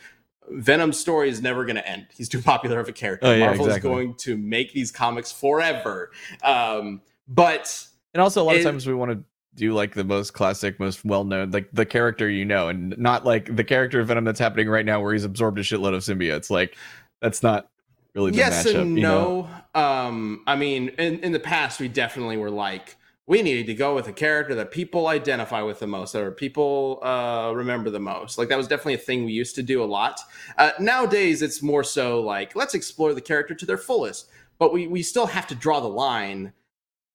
Venom's 0.49 0.99
story 0.99 1.29
is 1.29 1.41
never 1.41 1.63
going 1.65 1.75
to 1.77 1.87
end. 1.87 2.07
He's 2.15 2.27
too 2.29 2.41
popular 2.43 2.79
of 2.79 2.87
a 2.87 2.91
character. 2.91 3.27
Oh, 3.27 3.33
yeah, 3.33 3.45
Marvel 3.45 3.65
exactly. 3.67 3.89
is 3.89 3.95
going 3.95 4.13
to 4.15 4.37
make 4.37 4.73
these 4.73 4.91
comics 4.91 5.31
forever. 5.31 6.11
Um, 6.43 7.01
but 7.27 7.85
And 8.13 8.21
also, 8.21 8.41
a 8.41 8.43
lot 8.43 8.55
It- 8.55 8.59
of 8.59 8.65
times 8.65 8.85
we 8.87 8.93
want 8.93 9.11
to 9.11 9.23
do 9.55 9.73
like 9.73 9.93
the 9.93 10.03
most 10.05 10.31
classic, 10.31 10.79
most 10.79 11.03
well 11.03 11.23
known, 11.25 11.51
like 11.51 11.67
the 11.73 11.85
character 11.85 12.29
you 12.29 12.45
know, 12.45 12.69
and 12.69 12.97
not 12.97 13.25
like 13.25 13.53
the 13.55 13.63
character 13.65 13.99
of 13.99 14.07
Venom 14.07 14.23
that's 14.23 14.39
happening 14.39 14.69
right 14.69 14.85
now 14.85 15.01
where 15.01 15.11
he's 15.13 15.25
absorbed 15.25 15.59
a 15.59 15.61
shitload 15.61 15.93
of 15.93 16.01
symbiotes. 16.03 16.49
Like, 16.49 16.77
that's 17.21 17.43
not 17.43 17.69
really 18.15 18.31
the 18.31 18.37
yes 18.37 18.65
matchup. 18.65 18.81
and 18.81 18.95
you 18.97 19.03
know? 19.03 19.49
no. 19.75 19.81
Um, 19.81 20.43
I 20.47 20.55
mean, 20.55 20.89
in, 20.97 21.19
in 21.19 21.31
the 21.33 21.39
past, 21.39 21.79
we 21.79 21.87
definitely 21.89 22.37
were 22.37 22.49
like, 22.49 22.95
we 23.27 23.41
needed 23.41 23.67
to 23.67 23.73
go 23.73 23.95
with 23.95 24.07
a 24.07 24.13
character 24.13 24.55
that 24.55 24.71
people 24.71 25.07
identify 25.07 25.61
with 25.61 25.79
the 25.79 25.87
most, 25.87 26.15
or 26.15 26.31
people 26.31 26.99
uh, 27.03 27.51
remember 27.55 27.89
the 27.89 27.99
most. 27.99 28.37
Like 28.37 28.49
that 28.49 28.57
was 28.57 28.67
definitely 28.67 28.95
a 28.95 28.99
thing 28.99 29.25
we 29.25 29.31
used 29.31 29.55
to 29.55 29.63
do 29.63 29.83
a 29.83 29.85
lot. 29.85 30.19
Uh, 30.57 30.71
nowadays, 30.79 31.41
it's 31.41 31.61
more 31.61 31.83
so 31.83 32.21
like 32.21 32.55
let's 32.55 32.73
explore 32.73 33.13
the 33.13 33.21
character 33.21 33.53
to 33.53 33.65
their 33.65 33.77
fullest, 33.77 34.29
but 34.59 34.73
we 34.73 34.87
we 34.87 35.03
still 35.03 35.27
have 35.27 35.47
to 35.47 35.55
draw 35.55 35.79
the 35.79 35.87
line 35.87 36.53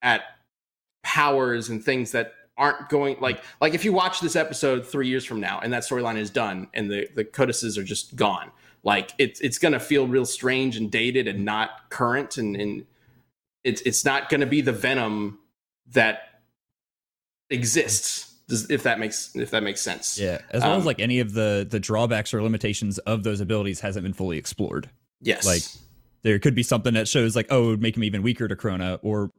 at 0.02 0.22
powers 1.02 1.68
and 1.68 1.84
things 1.84 2.12
that 2.12 2.34
aren't 2.58 2.88
going 2.88 3.16
like 3.20 3.42
like 3.60 3.74
if 3.74 3.84
you 3.84 3.92
watch 3.92 4.20
this 4.20 4.34
episode 4.34 4.86
three 4.86 5.08
years 5.08 5.24
from 5.24 5.38
now 5.38 5.60
and 5.62 5.72
that 5.72 5.82
storyline 5.82 6.16
is 6.16 6.30
done 6.30 6.66
and 6.72 6.90
the 6.90 7.06
the 7.14 7.24
codices 7.24 7.76
are 7.76 7.84
just 7.84 8.16
gone 8.16 8.50
like 8.82 9.12
it's 9.18 9.40
it's 9.40 9.58
gonna 9.58 9.78
feel 9.78 10.06
real 10.06 10.24
strange 10.24 10.76
and 10.76 10.90
dated 10.90 11.28
and 11.28 11.44
not 11.44 11.88
current 11.90 12.38
and 12.38 12.56
and 12.56 12.86
it's 13.62 13.82
it's 13.82 14.04
not 14.04 14.30
gonna 14.30 14.46
be 14.46 14.62
the 14.62 14.72
venom 14.72 15.38
that 15.92 16.20
exists 17.50 18.34
does- 18.48 18.70
if 18.70 18.82
that 18.84 18.98
makes 19.00 19.34
if 19.34 19.50
that 19.50 19.62
makes 19.62 19.80
sense 19.80 20.18
Yeah, 20.18 20.38
as 20.50 20.62
well 20.62 20.72
Um, 20.72 20.78
as 20.80 20.86
like 20.86 21.00
any 21.00 21.20
of 21.20 21.32
the 21.32 21.66
the 21.68 21.80
drawbacks 21.80 22.32
or 22.32 22.42
limitations 22.42 22.98
of 22.98 23.22
those 23.24 23.40
abilities 23.40 23.80
hasn't 23.80 24.02
been 24.04 24.12
fully 24.12 24.38
explored. 24.38 24.88
yes 25.20 25.44
like, 25.46 25.62
There 26.22 26.38
could 26.38 26.54
be 26.54 26.62
something 26.62 26.94
that 26.94 27.08
shows 27.08 27.34
like, 27.36 27.46
oh, 27.50 27.64
it 27.64 27.66
would 27.68 27.82
make 27.82 27.96
him 27.96 28.04
even 28.04 28.22
weaker 28.22 28.48
to 28.48 28.56
Crona, 28.56 28.98
or 29.02 29.30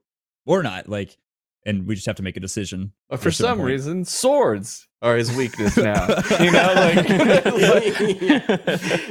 or 0.46 0.64
not. 0.64 0.88
Like, 0.88 1.18
and 1.66 1.86
we 1.86 1.96
just 1.96 2.08
have 2.08 2.16
to 2.16 2.24
make 2.24 2.38
a 2.38 2.40
decision. 2.40 2.94
But 3.10 3.20
for 3.20 3.30
some 3.32 3.58
point. 3.58 3.68
reason, 3.68 4.06
swords 4.06 4.88
are 5.02 5.18
his 5.18 5.30
weakness 5.36 5.76
now. 5.92 6.08
you 6.40 6.50
know, 6.52 6.74
like, 7.74 8.00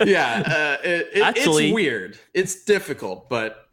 yeah, 0.08 0.42
uh, 0.46 0.76
it, 0.86 1.08
it- 1.14 1.22
Actually- 1.22 1.66
it's 1.66 1.74
weird. 1.74 2.18
It's 2.32 2.64
difficult, 2.64 3.28
but 3.28 3.65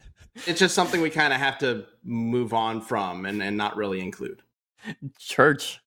it's 0.48 0.60
just 0.60 0.76
something 0.76 1.02
we 1.02 1.10
kind 1.10 1.34
of 1.34 1.40
have 1.40 1.58
to 1.60 1.86
move 2.04 2.54
on 2.54 2.82
from 2.82 3.26
and, 3.26 3.42
and 3.42 3.58
not 3.58 3.76
really 3.76 4.00
include. 4.02 4.42
church. 5.20 5.80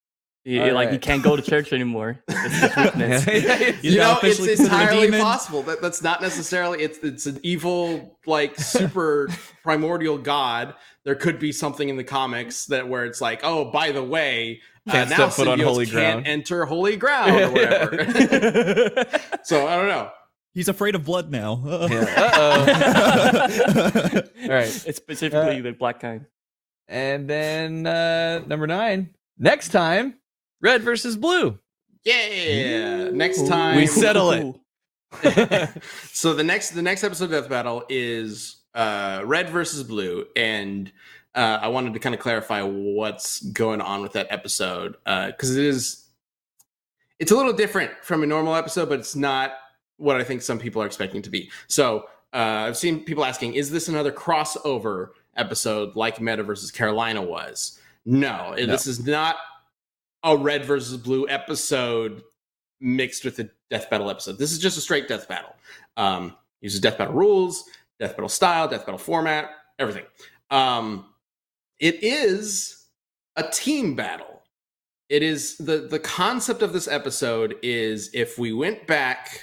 You, 0.45 0.63
All 0.63 0.73
like 0.75 0.93
you 0.93 1.01
can't 1.01 1.25
go 1.25 1.35
to 1.35 1.43
church 1.43 1.73
anymore. 1.73 2.23
That's 2.29 2.55
his 2.55 2.77
weakness. 2.77 3.25
He's 3.83 3.95
you 3.95 3.99
now 3.99 4.13
know, 4.13 4.19
it's 4.23 4.39
officially 4.39 4.49
considered 4.55 4.71
a 4.71 4.83
entirely 4.85 5.19
possible. 5.19 5.63
That 5.65 5.83
that's 5.83 6.03
not 6.03 6.23
necessarily. 6.23 6.85
It's 6.85 6.99
it's 6.99 7.27
an 7.27 7.41
evil, 7.43 8.17
like 8.27 8.57
super 8.57 9.29
primordial 9.65 10.19
god. 10.19 10.75
There 11.03 11.17
could 11.17 11.41
be 11.41 11.51
something 11.51 11.89
in 11.89 11.97
the 11.97 12.05
comics 12.05 12.67
that 12.67 12.87
where 12.89 13.05
it's 13.05 13.21
like, 13.21 13.41
oh, 13.43 13.73
by 13.73 13.91
the 13.91 14.05
way, 14.05 14.61
uh, 14.89 14.93
Can't 14.93 15.11
now 15.11 15.17
step 15.17 15.33
foot 15.33 15.49
on 15.49 15.59
symbiotes 15.59 15.65
holy 15.65 15.87
can't 15.87 15.95
ground. 15.95 16.27
enter 16.29 16.65
holy 16.65 16.97
ground 16.97 17.33
or 17.33 17.51
whatever. 17.51 18.05
so 19.43 19.67
I 19.67 19.75
don't 19.75 19.89
know. 19.89 20.11
He's 20.57 20.69
afraid 20.69 20.95
of 20.95 21.05
blood 21.05 21.31
now. 21.31 21.63
Uh-oh. 21.67 22.61
All 24.43 24.49
right. 24.49 24.83
It's 24.87 24.97
specifically 24.97 25.59
Uh, 25.59 25.63
the 25.63 25.73
black 25.73 26.01
kind. 26.01 26.25
And 26.89 27.29
then 27.29 27.87
uh 27.87 28.39
number 28.47 28.67
nine. 28.67 29.11
Next 29.39 29.69
time, 29.69 30.15
red 30.63 30.81
versus 30.83 31.15
blue. 31.17 31.59
Yeah. 32.05 33.11
Next 33.11 33.47
time 33.47 33.77
We 33.77 33.87
settle 33.87 34.31
it. 34.31 34.55
so 36.13 36.33
the 36.33 36.43
next 36.43 36.71
the 36.71 36.81
next 36.83 37.05
episode 37.05 37.27
of 37.27 37.31
Death 37.33 37.51
Battle 37.51 37.85
is 37.91 38.63
uh, 38.75 39.23
red 39.25 39.51
versus 39.51 39.83
blue, 39.83 40.25
and 40.37 40.91
uh, 41.35 41.59
I 41.63 41.69
wanted 41.69 41.93
to 41.95 41.99
kind 41.99 42.15
of 42.15 42.21
clarify 42.21 42.63
what's 42.63 43.41
going 43.41 43.81
on 43.83 44.01
with 44.03 44.13
that 44.13 44.27
episode 44.31 44.97
because 45.05 45.57
it 45.57 45.65
is 45.65 46.07
it's 47.19 47.31
a 47.31 47.37
little 47.37 47.53
different 47.53 47.93
from 48.03 48.23
a 48.23 48.27
normal 48.27 48.55
episode, 48.55 48.89
but 48.89 48.99
it's 49.01 49.17
not 49.17 49.53
what 49.99 50.17
I 50.17 50.25
think 50.25 50.43
some 50.43 50.59
people 50.59 50.83
are 50.83 50.87
expecting 50.87 51.23
to 51.23 51.31
be. 51.31 51.51
So 51.69 52.05
uh, 52.33 52.67
I've 52.67 52.77
seen 52.77 53.05
people 53.05 53.25
asking, 53.25 53.55
"Is 53.55 53.71
this 53.71 53.89
another 53.89 54.13
crossover 54.13 55.11
episode 55.37 55.97
like 55.97 56.21
Meta 56.21 56.43
versus 56.43 56.71
Carolina 56.71 57.23
was?" 57.23 57.79
No, 58.05 58.55
this 58.57 58.87
is 58.87 59.05
not 59.05 59.37
a 60.23 60.37
red 60.37 60.65
versus 60.65 60.97
blue 60.97 61.29
episode 61.29 62.23
mixed 62.81 63.25
with 63.25 63.39
a 63.39 63.51
death 63.71 63.89
battle 63.91 64.11
episode. 64.11 64.39
This 64.39 64.53
is 64.53 64.59
just 64.59 64.79
a 64.79 64.81
straight 64.81 65.09
death 65.09 65.29
battle. 65.29 65.55
Um, 65.97 66.37
uses 66.61 66.81
death 66.81 66.99
battle 66.99 67.15
rules, 67.15 67.65
death 67.99 68.13
battle 68.13 68.29
style, 68.29 68.69
death 68.69 68.87
battle 68.87 68.99
format, 68.99 69.51
everything. 69.79 70.05
Um, 70.51 71.07
it 71.79 72.03
is 72.03 72.87
a 73.37 73.49
team 73.49 73.95
battle. 73.95 74.43
It 75.09 75.23
is 75.23 75.57
the 75.59 75.87
the 75.89 76.01
concept 76.01 76.63
of 76.63 76.73
this 76.73 76.89
episode 76.89 77.57
is 77.63 78.11
if 78.13 78.39
we 78.39 78.53
went 78.53 78.87
back 78.87 79.41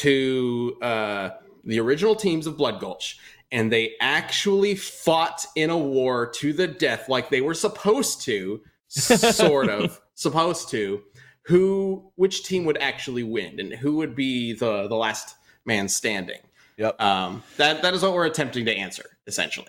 to 0.00 0.76
uh, 0.82 1.30
the 1.64 1.78
original 1.80 2.14
teams 2.14 2.46
of 2.46 2.56
Blood 2.56 2.80
Gulch 2.80 3.18
and 3.52 3.70
they 3.72 3.94
actually 4.00 4.74
fought 4.74 5.46
in 5.54 5.70
a 5.70 5.78
war 5.78 6.26
to 6.36 6.52
the 6.52 6.66
death 6.66 7.08
like 7.08 7.30
they 7.30 7.40
were 7.40 7.54
supposed 7.54 8.22
to, 8.22 8.60
sort 8.88 9.68
of 9.68 10.00
supposed 10.14 10.68
to 10.70 11.02
who 11.42 12.10
which 12.16 12.42
team 12.44 12.64
would 12.64 12.78
actually 12.78 13.22
win 13.22 13.60
and 13.60 13.72
who 13.72 13.96
would 13.96 14.16
be 14.16 14.52
the 14.52 14.88
the 14.88 14.96
last 14.96 15.36
man 15.64 15.88
standing 15.88 16.40
Yep. 16.76 17.00
um 17.00 17.42
that 17.56 17.82
that 17.82 17.94
is 17.94 18.02
what 18.02 18.12
we're 18.14 18.26
attempting 18.26 18.64
to 18.66 18.74
answer 18.74 19.04
essentially 19.26 19.68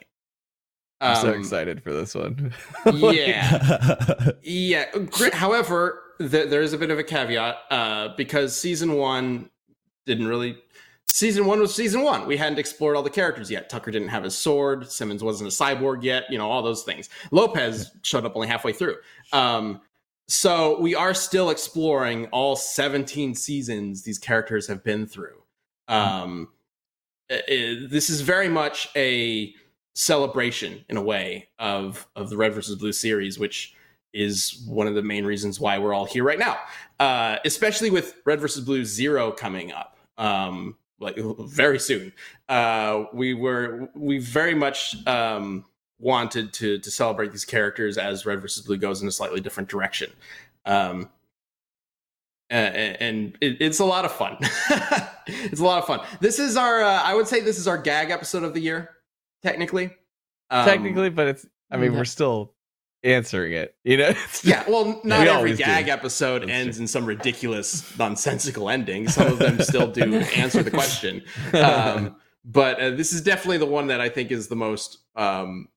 I'm 1.00 1.16
so 1.22 1.34
Um, 1.34 1.40
excited 1.40 1.84
for 1.84 1.94
this 1.94 2.16
one. 2.16 2.52
yeah 2.94 4.30
yeah 4.42 4.86
however 5.34 6.02
th- 6.20 6.50
there 6.50 6.62
is 6.64 6.74
a 6.74 6.78
bit 6.80 6.90
of 6.90 6.98
a 7.00 7.04
caveat 7.04 7.58
uh 7.70 8.10
because 8.18 8.60
season 8.60 8.94
one 8.94 9.50
didn't 10.08 10.28
really 10.28 10.58
season 11.10 11.46
one 11.46 11.60
was 11.60 11.74
season 11.76 12.02
one. 12.02 12.26
We 12.28 12.38
hadn't 12.38 12.60
explored 12.60 12.96
all 12.96 13.04
the 13.04 13.10
characters 13.10 13.50
yet. 13.52 13.70
Tucker 13.70 13.92
didn't 13.92 14.10
have 14.10 14.24
his 14.24 14.36
sword. 14.38 14.90
Simmons 14.92 15.24
wasn't 15.24 15.52
a 15.52 15.54
cyborg 15.56 16.04
yet 16.04 16.24
you 16.32 16.38
know 16.40 16.50
all 16.50 16.64
those 16.64 16.84
things. 16.84 17.10
Lopez 17.32 17.92
showed 18.02 18.26
up 18.26 18.36
only 18.36 18.48
halfway 18.48 18.74
through. 18.74 18.96
Um 19.34 19.82
so 20.30 20.80
we 20.82 20.94
are 20.94 21.14
still 21.14 21.50
exploring 21.52 22.26
all 22.28 22.56
17 22.58 23.34
seasons 23.36 24.04
these 24.04 24.20
characters 24.20 24.68
have 24.68 24.84
been 24.84 25.06
through. 25.06 25.42
Um 25.88 26.50
i- 27.32 27.36
i- 27.50 27.88
this 27.90 28.10
is 28.10 28.22
very 28.22 28.50
much 28.50 28.88
a 28.96 29.54
celebration 29.96 30.86
in 30.90 30.98
a 30.98 31.02
way 31.02 31.50
of 31.60 32.08
of 32.16 32.30
the 32.30 32.38
red 32.38 32.54
versus 32.54 32.76
blue 32.76 32.92
series 32.94 33.40
which 33.40 33.74
is 34.14 34.64
one 34.68 34.88
of 34.88 34.96
the 34.96 35.02
main 35.02 35.26
reasons 35.26 35.60
why 35.60 35.78
we're 35.80 35.94
all 35.94 36.06
here 36.06 36.24
right 36.24 36.40
now. 36.40 36.58
Uh 37.00 37.38
especially 37.46 37.90
with 37.90 38.16
red 38.26 38.40
versus 38.40 38.64
blue 38.64 38.84
zero 38.86 39.32
coming 39.32 39.72
up 39.72 39.97
um 40.18 40.78
like 41.00 41.18
very 41.18 41.80
soon. 41.80 42.14
Uh, 42.50 43.06
we 43.14 43.34
were 43.34 43.90
we 43.96 44.20
very 44.20 44.56
much 44.56 44.96
um, 45.08 45.66
wanted 46.00 46.54
to 46.54 46.80
to 46.80 46.92
celebrate 46.92 47.32
these 47.32 47.46
characters 47.46 47.98
as 47.98 48.26
Red 48.26 48.42
versus 48.42 48.66
Blue 48.66 48.78
goes 48.78 49.02
in 49.02 49.08
a 49.08 49.12
slightly 49.12 49.40
different 49.40 49.70
direction. 49.70 50.12
Um, 50.66 51.10
and, 52.50 53.02
and 53.02 53.38
it, 53.42 53.58
it's 53.60 53.80
a 53.80 53.86
lot 53.86 54.06
of 54.06 54.12
fun. 54.12 54.38
it's 55.28 55.60
a 55.60 55.64
lot 55.64 55.80
of 55.80 55.86
fun. 55.86 56.00
This 56.22 56.40
is 56.40 56.56
our, 56.56 56.82
uh, 56.82 57.02
I 57.04 57.14
would 57.14 57.28
say, 57.28 57.42
this 57.42 57.58
is 57.58 57.68
our 57.68 57.78
gag 57.78 58.10
episode 58.10 58.44
of 58.44 58.54
the 58.54 58.62
year, 58.62 58.92
technically. 59.44 59.92
Um, 60.50 60.66
Technically, 60.66 61.10
but 61.10 61.28
it's. 61.28 61.46
I 61.70 61.76
mean, 61.76 61.92
yeah. 61.92 61.98
we're 61.98 62.06
still 62.06 62.54
answering 63.04 63.54
it. 63.54 63.76
You 63.84 63.98
know. 63.98 64.14
Yeah, 64.44 64.64
well, 64.70 65.02
not 65.04 65.20
We 65.22 65.28
every 65.28 65.30
always 65.30 65.58
do. 65.58 65.64
gag 65.64 65.88
episode 65.90 66.44
That's 66.44 66.52
ends 66.52 66.80
in 66.80 66.88
some 66.88 67.06
ridiculous, 67.06 67.98
nonsensical 67.98 68.70
ending. 68.70 69.08
Some 69.08 69.28
of 69.28 69.40
them 69.40 69.60
still 69.62 69.88
do 69.92 70.16
answer 70.36 70.64
the 70.64 70.72
question. 70.72 71.24
Um, 71.54 72.16
but 72.46 72.80
uh, 72.80 72.90
this 72.92 73.12
is 73.14 73.22
definitely 73.22 73.58
the 73.58 73.66
one 73.66 73.88
that 73.88 74.00
I 74.00 74.10
think 74.10 74.32
is 74.32 74.48
the 74.48 74.56
most 74.56 75.00
um, 75.16 75.68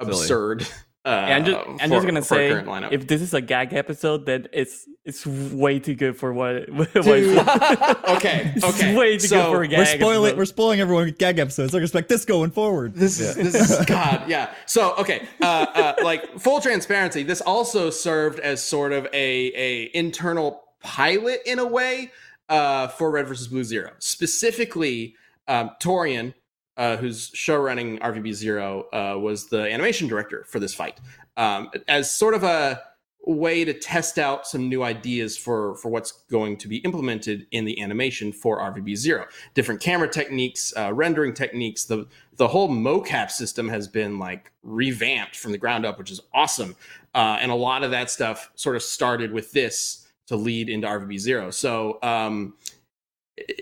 absurd. 0.00 0.66
Uh, 1.04 1.24
Yeah, 1.28 1.36
I'm 1.36 1.44
just, 1.44 1.58
I'm 1.66 1.78
for- 1.78 1.88
just 1.96 2.06
gonna 2.06 2.22
say, 2.22 2.88
if 2.92 3.08
this 3.08 3.22
is 3.22 3.34
a 3.34 3.40
gag 3.40 3.72
episode, 3.74 4.24
then 4.26 4.46
it's 4.52 4.88
it's 5.04 5.26
way 5.26 5.80
too 5.80 5.96
good 5.96 6.16
for 6.16 6.32
what. 6.32 6.68
what 6.72 6.92
Dude. 6.92 7.04
okay, 8.08 8.52
it's 8.56 8.64
okay. 8.64 8.94
way 8.94 9.18
too 9.18 9.26
so 9.26 9.36
good 9.36 9.50
for 9.56 9.62
a 9.62 9.68
gag. 9.68 9.78
We're 9.78 9.84
spoiling. 9.86 10.26
episode. 10.26 10.38
We're 10.38 10.44
spoiling 10.44 10.80
everyone 10.80 11.04
with 11.06 11.18
gag 11.18 11.40
episodes. 11.40 11.72
They're 11.72 11.82
expect 11.82 12.08
this 12.08 12.24
going 12.24 12.52
forward. 12.52 12.94
This 12.94 13.18
is 13.18 13.34
this 13.34 13.54
is 13.70 13.84
God, 13.86 14.28
yeah. 14.28 14.54
So 14.66 14.94
okay, 14.96 15.26
uh, 15.40 15.66
uh, 15.74 15.94
like 16.04 16.38
full 16.38 16.60
transparency, 16.60 17.24
this 17.24 17.40
also 17.40 17.90
served 17.90 18.38
as 18.38 18.62
sort 18.62 18.92
of 18.92 19.06
a 19.06 19.52
a 19.56 19.90
internal 19.94 20.62
pilot 20.80 21.40
in 21.46 21.58
a 21.58 21.66
way 21.66 22.12
uh, 22.48 22.86
for 22.88 23.10
Red 23.10 23.26
versus 23.26 23.48
Blue 23.48 23.64
Zero. 23.64 23.90
Specifically, 23.98 25.16
um, 25.48 25.70
Torrian, 25.80 26.34
uh, 26.76 26.96
who's 26.96 27.30
show 27.34 27.56
running 27.56 27.98
RVB 27.98 28.32
Zero, 28.32 28.86
uh, 28.92 29.18
was 29.18 29.48
the 29.48 29.70
animation 29.70 30.08
director 30.08 30.44
for 30.48 30.58
this 30.58 30.74
fight, 30.74 31.00
um, 31.36 31.70
as 31.88 32.10
sort 32.10 32.34
of 32.34 32.44
a 32.44 32.82
way 33.24 33.64
to 33.64 33.72
test 33.72 34.18
out 34.18 34.46
some 34.46 34.68
new 34.68 34.82
ideas 34.82 35.36
for 35.36 35.76
for 35.76 35.90
what's 35.90 36.12
going 36.30 36.56
to 36.56 36.66
be 36.66 36.78
implemented 36.78 37.46
in 37.52 37.64
the 37.64 37.80
animation 37.80 38.32
for 38.32 38.58
RVB 38.58 38.96
Zero. 38.96 39.26
Different 39.54 39.80
camera 39.80 40.08
techniques, 40.08 40.72
uh, 40.76 40.92
rendering 40.92 41.34
techniques. 41.34 41.84
The 41.84 42.06
the 42.36 42.48
whole 42.48 42.68
mocap 42.68 43.30
system 43.30 43.68
has 43.68 43.86
been 43.86 44.18
like 44.18 44.50
revamped 44.62 45.36
from 45.36 45.52
the 45.52 45.58
ground 45.58 45.86
up, 45.86 45.98
which 45.98 46.10
is 46.10 46.20
awesome. 46.34 46.74
Uh, 47.14 47.38
and 47.40 47.52
a 47.52 47.54
lot 47.54 47.84
of 47.84 47.90
that 47.90 48.10
stuff 48.10 48.50
sort 48.54 48.74
of 48.74 48.82
started 48.82 49.32
with 49.32 49.52
this 49.52 50.08
to 50.26 50.36
lead 50.36 50.68
into 50.68 50.86
RVB 50.86 51.18
Zero. 51.18 51.50
So 51.50 51.98
um, 52.02 52.54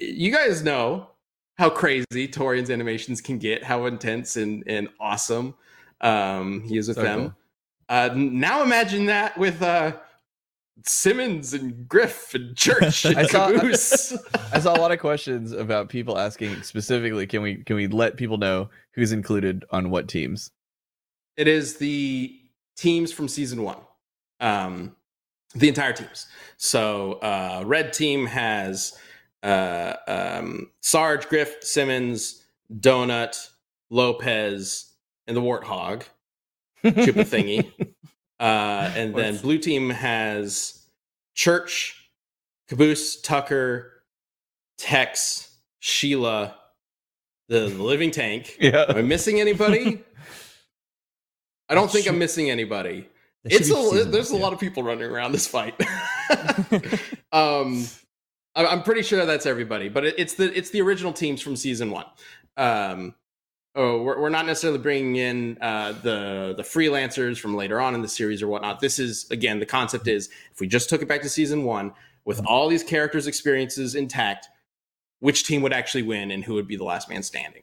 you 0.01 0.31
guys 0.31 0.62
know 0.62 1.09
how 1.61 1.68
crazy 1.70 2.27
Torrian's 2.27 2.70
animations 2.70 3.20
can 3.20 3.37
get, 3.38 3.62
how 3.62 3.85
intense 3.85 4.37
and, 4.37 4.64
and 4.66 4.88
awesome 4.99 5.55
um, 6.01 6.62
he 6.62 6.79
is 6.79 6.88
with 6.88 6.96
So 6.96 7.03
them. 7.03 7.20
cool. 7.20 7.35
Uh, 7.90 8.11
now 8.14 8.62
imagine 8.62 9.07
that 9.07 9.37
with 9.37 9.61
uh, 9.61 9.92
Simmons 10.87 11.53
and 11.53 11.87
Griff 11.88 12.35
and 12.35 12.57
Church 12.66 13.05
and 13.05 13.18
I 13.18 13.27
saw- 13.27 13.51
Caboose. 13.53 14.16
I 14.53 14.61
saw 14.61 14.75
a 14.75 14.81
lot 14.81 14.90
of 14.92 14.99
questions 15.01 15.53
about 15.53 15.88
people 15.90 16.16
asking 16.18 16.62
specifically, 16.62 17.27
can 17.27 17.42
we 17.42 17.57
can 17.64 17.77
we 17.77 17.87
let 17.88 18.16
people 18.16 18.38
know 18.38 18.70
who's 18.94 19.12
included 19.12 19.64
on 19.70 19.90
what 19.90 20.09
teams? 20.09 20.51
it 21.37 21.49
is 21.49 21.77
the 21.79 22.37
teams 22.77 23.12
from 23.12 23.27
season 23.29 23.62
one, 23.62 23.79
um, 24.40 24.94
the 25.55 25.68
entire 25.68 25.92
teams. 25.92 26.27
So 26.59 27.14
uh, 27.23 27.62
red 27.66 27.92
team 27.94 28.27
has 28.27 28.99
uh, 29.42 29.94
um, 30.07 30.70
Sarge, 30.81 31.29
Griff, 31.29 31.62
Simmons, 31.62 32.42
Donut, 32.72 33.50
Lopez, 33.90 34.92
and 35.26 35.37
the 35.37 35.40
Warthog. 35.40 36.03
Chupa 36.85 37.24
thingy. 37.24 37.70
Uh, 38.40 38.90
and 38.96 39.14
then 39.14 39.37
blue 39.37 39.59
team 39.59 39.90
has 39.90 40.87
Church, 41.35 42.09
Caboose, 42.68 43.20
Tucker, 43.20 44.03
Tex, 44.79 45.59
Sheila, 45.81 46.57
the, 47.48 47.68
the 47.68 47.83
living 47.83 48.11
tank. 48.11 48.57
Yeah. 48.61 48.87
Am 48.88 48.96
I 48.96 49.03
missing 49.03 49.40
anybody? 49.40 50.03
I 51.68 51.74
don't 51.74 51.90
think 51.90 52.07
I'm 52.07 52.18
missing 52.18 52.50
anybody. 52.50 53.09
It's 53.44 53.70
a, 53.70 54.05
there's 54.05 54.31
a 54.31 54.37
lot 54.37 54.55
of 54.55 54.59
people 54.59 54.83
running 54.83 55.05
around 55.05 55.33
this 55.33 55.46
fight. 55.46 55.79
um, 57.33 57.87
I'm 58.56 58.82
pretty 58.82 59.02
sure 59.02 59.24
that's 59.24 59.46
everybody, 59.46 59.88
but 59.88 60.04
it's 60.04 60.34
the 60.34 60.56
it's 60.56 60.70
the 60.70 60.80
original 60.80 61.12
teams 61.12 61.40
from 61.40 61.56
season 61.56 61.90
one. 61.90 62.06
Um, 62.56 63.14
oh, 63.76 64.02
we're, 64.02 64.20
we're 64.20 64.28
not 64.28 64.46
necessarily 64.46 64.78
bringing 64.78 65.16
in 65.16 65.58
uh, 65.60 65.92
the 65.92 66.54
the 66.56 66.62
freelancers 66.62 67.38
from 67.38 67.54
later 67.54 67.80
on 67.80 67.94
in 67.94 68.02
the 68.02 68.08
series 68.08 68.42
or 68.42 68.48
whatnot. 68.48 68.80
This 68.80 68.98
is 68.98 69.30
again 69.30 69.60
the 69.60 69.66
concept 69.66 70.08
is 70.08 70.30
if 70.52 70.60
we 70.60 70.66
just 70.66 70.88
took 70.88 71.02
it 71.02 71.08
back 71.08 71.22
to 71.22 71.28
season 71.28 71.64
one 71.64 71.92
with 72.24 72.44
all 72.44 72.68
these 72.68 72.82
characters' 72.82 73.26
experiences 73.26 73.94
intact, 73.94 74.48
which 75.20 75.44
team 75.44 75.62
would 75.62 75.72
actually 75.72 76.02
win 76.02 76.30
and 76.30 76.44
who 76.44 76.54
would 76.54 76.66
be 76.66 76.76
the 76.76 76.84
last 76.84 77.08
man 77.08 77.22
standing. 77.22 77.62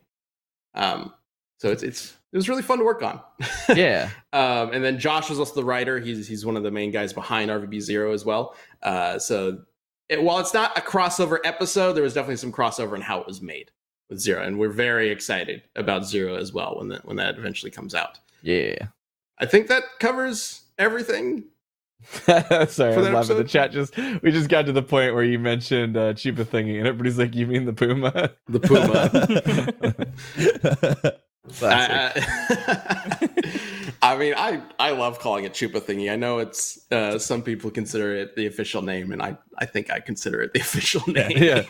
Um, 0.74 1.14
so 1.58 1.70
it's 1.70 1.84
it's 1.84 2.16
it 2.32 2.38
was 2.38 2.48
really 2.48 2.62
fun 2.62 2.78
to 2.80 2.86
work 2.86 3.04
on. 3.04 3.20
yeah. 3.76 4.10
Um, 4.32 4.72
and 4.72 4.84
then 4.84 5.00
Josh 5.00 5.30
was 5.30 5.40
also 5.40 5.56
the 5.56 5.66
writer. 5.66 6.00
He's 6.00 6.28
he's 6.28 6.46
one 6.46 6.56
of 6.56 6.64
the 6.64 6.72
main 6.72 6.92
guys 6.92 7.14
behind 7.14 7.50
RVB 7.50 7.82
Zero 7.82 8.14
as 8.14 8.24
well. 8.24 8.56
Uh, 8.84 9.20
so 9.20 9.60
it, 10.10 10.22
while 10.22 10.40
it's 10.40 10.54
not 10.54 10.78
a 10.78 10.82
crossover 10.82 11.40
episode, 11.44 11.94
there 11.94 12.04
was 12.04 12.14
definitely 12.14 12.38
some 12.38 12.52
crossover 12.52 12.96
in 12.96 13.02
how 13.02 13.20
it 13.20 13.28
was 13.28 13.42
made 13.42 13.72
with 14.10 14.20
Zero, 14.20 14.44
and 14.44 14.58
we're 14.58 14.70
very 14.70 15.10
excited 15.10 15.64
about 15.76 16.06
Zero 16.06 16.36
as 16.36 16.54
well 16.54 16.78
when 16.78 16.88
that 16.90 17.06
when 17.06 17.18
that 17.18 17.38
eventually 17.38 17.72
comes 17.72 17.94
out. 17.94 18.20
Yeah. 18.42 18.88
I 19.40 19.46
think 19.46 19.68
that 19.68 19.84
covers 20.00 20.62
everything. 20.78 21.44
Sorry, 22.26 22.38
I 22.38 22.60
was 22.60 22.78
that 22.78 22.88
laughing. 22.94 23.16
episode? 23.16 23.38
The 23.38 23.44
chat 23.44 23.72
just 23.72 23.98
we 24.22 24.32
just 24.32 24.50
got 24.50 24.66
to 24.68 24.72
the 24.72 24.84
point 24.84 25.14
where 25.14 25.24
you 25.24 25.40
mentioned 25.40 25.98
uh, 25.98 26.14
Chupa 26.14 26.46
thingy, 26.46 26.78
and 26.78 26.88
everybody's 26.88 27.18
like, 27.18 27.36
"You 27.36 27.48
mean 27.48 27.66
the 27.66 27.74
Puma?" 27.74 28.32
The 28.48 28.60
Puma. 28.60 29.10
Classic. 31.58 32.24
I, 32.24 33.17
I 34.14 34.18
mean, 34.18 34.34
I 34.38 34.62
I 34.80 34.92
love 34.92 35.20
calling 35.20 35.44
it 35.44 35.54
Chupa 35.54 35.82
thingy. 35.82 36.12
I 36.12 36.16
know 36.16 36.40
it's 36.40 36.80
uh, 36.92 37.20
some 37.20 37.42
people 37.42 37.70
consider 37.72 38.16
it 38.16 38.36
the 38.36 38.46
official 38.48 38.82
name, 38.82 39.12
and 39.12 39.22
I 39.22 39.38
I 39.58 39.66
think 39.66 39.92
I 39.92 40.00
consider 40.00 40.42
it 40.42 40.54
the 40.54 40.60
official 40.68 41.02
name. 41.12 41.32
yeah, 41.36 41.64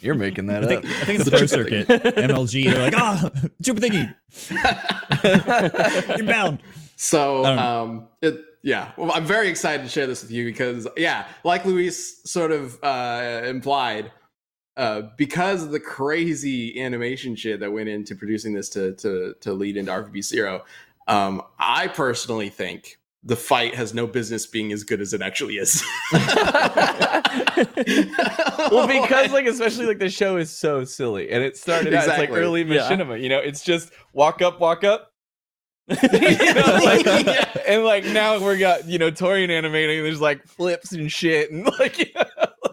you're 0.00 0.14
making 0.14 0.46
that 0.46 0.62
I 0.62 0.66
up. 0.76 0.82
think, 0.82 0.84
I 0.86 1.04
think 1.04 1.20
it's 1.20 1.28
the 1.30 1.36
pro 1.36 1.46
circuit. 1.46 1.88
MLG, 1.88 2.70
they're 2.70 2.82
like, 2.82 2.94
ah, 2.96 3.30
Chupa 3.62 3.80
thingy. 3.80 4.14
Inbound. 6.18 6.62
So, 6.96 7.44
I 7.44 7.48
don't- 7.48 7.58
um, 7.58 8.08
it, 8.22 8.44
yeah, 8.62 8.92
well, 8.98 9.10
I'm 9.12 9.24
very 9.24 9.48
excited 9.48 9.82
to 9.84 9.88
share 9.88 10.06
this 10.06 10.20
with 10.22 10.30
you 10.30 10.44
because, 10.44 10.86
yeah, 10.96 11.26
like 11.44 11.64
Luis 11.64 12.20
sort 12.30 12.52
of 12.52 12.78
uh, 12.84 13.42
implied, 13.46 14.12
uh, 14.76 15.02
because 15.16 15.62
of 15.62 15.70
the 15.70 15.80
crazy 15.80 16.78
animation 16.80 17.34
shit 17.36 17.60
that 17.60 17.72
went 17.72 17.88
into 17.88 18.14
producing 18.14 18.52
this 18.52 18.68
to 18.70 18.92
to 18.96 19.34
to 19.40 19.52
lead 19.54 19.76
into 19.78 19.90
RVB 19.90 20.22
Zero, 20.22 20.62
um, 21.08 21.42
I 21.58 21.88
personally 21.88 22.48
think 22.48 22.98
the 23.22 23.36
fight 23.36 23.74
has 23.74 23.92
no 23.92 24.06
business 24.06 24.46
being 24.46 24.72
as 24.72 24.82
good 24.84 25.00
as 25.00 25.12
it 25.12 25.20
actually 25.22 25.54
is. 25.56 25.82
well, 28.70 28.86
because 28.86 29.32
like 29.32 29.46
especially 29.46 29.86
like 29.86 29.98
the 29.98 30.08
show 30.10 30.36
is 30.36 30.50
so 30.56 30.84
silly, 30.84 31.30
and 31.30 31.42
it 31.42 31.56
started 31.56 31.92
out 31.94 31.98
it's 32.00 32.08
like 32.08 32.18
Exactly. 32.30 32.40
early 32.40 32.62
Yeah. 32.62 32.88
machinima. 32.88 33.20
You 33.20 33.28
know, 33.28 33.38
it's 33.38 33.62
just 33.62 33.92
walk 34.12 34.42
up, 34.42 34.60
walk 34.60 34.84
up. 34.84 35.12
you 35.88 35.96
know, 36.54 36.78
like, 36.84 37.04
Yeah. 37.04 37.52
and 37.66 37.84
like 37.84 38.04
now 38.04 38.38
we're 38.40 38.58
got 38.58 38.86
you 38.86 38.98
know 38.98 39.10
Torrian 39.10 39.50
animating. 39.50 40.02
There's 40.02 40.20
like 40.20 40.46
flips 40.46 40.92
and 40.92 41.10
shit, 41.10 41.50
and 41.50 41.66
like 41.78 41.98
you 41.98 42.06
know, 42.14 42.24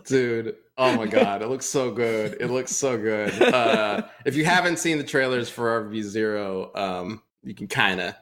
Dude, 0.06 0.56
oh 0.78 0.96
my 0.96 1.08
god, 1.08 1.42
it 1.42 1.48
looks 1.48 1.66
so 1.66 1.92
good. 1.92 2.38
It 2.40 2.48
looks 2.48 2.74
so 2.76 2.98
good. 2.98 3.42
Uh, 3.42 4.04
if 4.26 4.36
you 4.36 4.46
haven't 4.46 4.78
seen 4.80 4.98
the 4.98 5.04
trailers 5.04 5.50
for 5.50 5.84
RV 5.84 6.02
Zero, 6.04 6.72
um, 6.76 7.22
you 7.48 7.56
can 7.56 7.68
kind 7.68 8.02
of. 8.02 8.16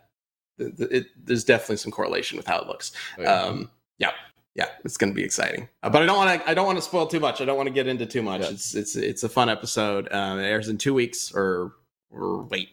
There's 0.57 1.43
definitely 1.43 1.77
some 1.77 1.91
correlation 1.91 2.38
with 2.38 2.47
how 2.47 2.59
it 2.61 2.67
looks. 2.67 2.93
Um, 3.26 3.69
yeah, 3.97 4.11
yeah, 4.55 4.67
it's 4.86 4.95
going 4.95 5.11
to 5.11 5.15
be 5.15 5.23
exciting. 5.23 5.67
Uh, 5.84 5.89
but 5.89 6.01
I 6.01 6.05
don't 6.05 6.17
want 6.17 6.41
to. 6.41 6.49
I 6.49 6.53
don't 6.53 6.65
want 6.65 6.78
to 6.78 6.82
spoil 6.82 7.07
too 7.07 7.19
much. 7.19 7.41
I 7.41 7.45
don't 7.45 7.57
want 7.57 7.67
to 7.67 7.73
get 7.73 7.88
into 7.88 8.05
too 8.05 8.21
much. 8.21 8.41
Yeah. 8.41 8.51
It's 8.51 8.73
it's 8.73 8.95
it's 8.95 9.23
a 9.23 9.30
fun 9.30 9.49
episode. 9.49 10.11
Um, 10.13 10.39
it 10.39 10.43
airs 10.43 10.69
in 10.69 10.78
two 10.78 10.93
weeks, 10.93 11.34
or 11.36 11.73
or 12.09 12.43
wait, 12.43 12.69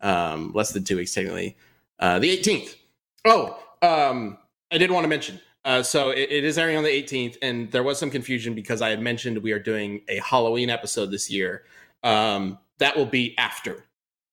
um, 0.00 0.52
less 0.54 0.72
than 0.72 0.84
two 0.84 0.96
weeks 0.96 1.12
technically. 1.12 1.56
Uh, 1.98 2.18
the 2.18 2.34
18th. 2.36 2.76
Oh, 3.24 3.58
um, 3.82 4.38
I 4.70 4.78
did 4.78 4.90
want 4.90 5.04
to 5.04 5.08
mention. 5.08 5.40
Uh, 5.64 5.82
so 5.82 6.10
it, 6.10 6.30
it 6.30 6.44
is 6.44 6.56
airing 6.56 6.76
on 6.76 6.84
the 6.84 6.88
18th, 6.88 7.36
and 7.42 7.70
there 7.72 7.82
was 7.82 7.98
some 7.98 8.10
confusion 8.10 8.54
because 8.54 8.80
I 8.80 8.88
had 8.88 9.02
mentioned 9.02 9.36
we 9.38 9.52
are 9.52 9.58
doing 9.58 10.02
a 10.08 10.18
Halloween 10.20 10.70
episode 10.70 11.10
this 11.10 11.30
year. 11.30 11.64
Um, 12.02 12.58
that 12.78 12.96
will 12.96 13.06
be 13.06 13.36
after 13.36 13.84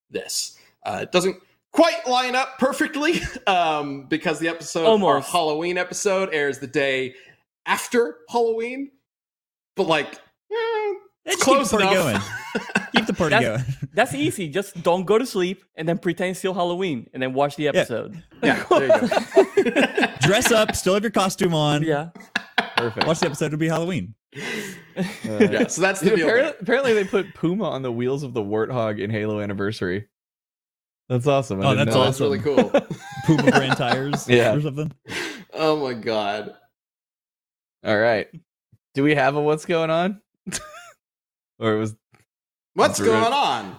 this. 0.09 0.57
Uh, 0.83 0.99
it 1.01 1.11
doesn't 1.11 1.37
quite 1.75 2.07
line 2.07 2.35
up 2.35 2.57
perfectly 2.57 3.21
um, 3.47 4.05
because 4.07 4.39
the 4.39 4.47
episode, 4.47 4.85
our 4.85 4.91
Almost. 4.91 5.31
Halloween 5.31 5.77
episode, 5.77 6.29
airs 6.33 6.59
the 6.59 6.67
day 6.67 7.13
after 7.65 8.17
Halloween. 8.29 8.91
But 9.75 9.87
like, 9.87 10.13
eh, 10.13 10.17
They 10.49 11.31
it's 11.33 11.45
just 11.45 11.71
keep 11.71 11.79
the 11.79 11.85
party 11.85 11.99
enough. 12.09 12.29
Keep 12.95 13.07
the 13.07 13.13
party 13.13 13.31
That's- 13.35 13.63
going. 13.63 13.89
That's 13.93 14.13
easy. 14.13 14.47
Just 14.47 14.81
don't 14.81 15.03
go 15.03 15.17
to 15.17 15.25
sleep 15.25 15.65
and 15.75 15.87
then 15.89 15.97
pretend 15.97 16.29
it's 16.31 16.39
still 16.39 16.53
Halloween 16.53 17.09
and 17.13 17.21
then 17.21 17.33
watch 17.33 17.57
the 17.57 17.67
episode. 17.67 18.23
Yeah, 18.41 18.63
there 18.69 18.83
you 19.57 19.63
go. 19.71 20.07
Dress 20.21 20.53
up, 20.53 20.73
still 20.77 20.93
have 20.93 21.03
your 21.03 21.11
costume 21.11 21.53
on. 21.53 21.83
Yeah. 21.83 22.11
Perfect. 22.77 23.05
Watch 23.05 23.19
the 23.19 23.25
episode. 23.25 23.47
It'll 23.47 23.59
be 23.59 23.67
Halloween. 23.67 24.15
Uh, 24.37 25.03
yeah, 25.25 25.67
so 25.67 25.81
that's 25.81 25.99
the 25.99 26.11
deal. 26.15 26.25
apparently, 26.25 26.53
apparently 26.61 26.93
they 26.93 27.03
put 27.03 27.33
Puma 27.33 27.65
on 27.69 27.81
the 27.81 27.91
wheels 27.91 28.23
of 28.23 28.33
the 28.33 28.41
Warthog 28.41 28.99
in 29.01 29.09
Halo 29.09 29.41
Anniversary. 29.41 30.07
That's 31.09 31.27
awesome. 31.27 31.61
I 31.61 31.65
Oh, 31.71 31.75
that's 31.75 31.93
know 31.93 32.01
Oh, 32.01 32.05
that's 32.05 32.19
really 32.21 32.39
cool. 32.39 32.71
Puma 33.25 33.43
brand 33.51 33.77
tires 33.77 34.27
Yeah. 34.29 34.53
or 34.55 34.61
something. 34.61 34.91
Oh 35.53 35.77
my 35.77 35.93
god. 35.93 36.55
All 37.83 37.97
right. 37.97 38.27
Do 38.95 39.03
we 39.03 39.13
have 39.15 39.35
a 39.35 39.41
what's 39.41 39.65
going 39.65 39.89
on? 39.91 40.21
or 41.59 41.73
it 41.73 41.79
was 41.79 41.95
What's 42.73 42.99
going 42.99 43.21
right. 43.21 43.31
on? 43.31 43.75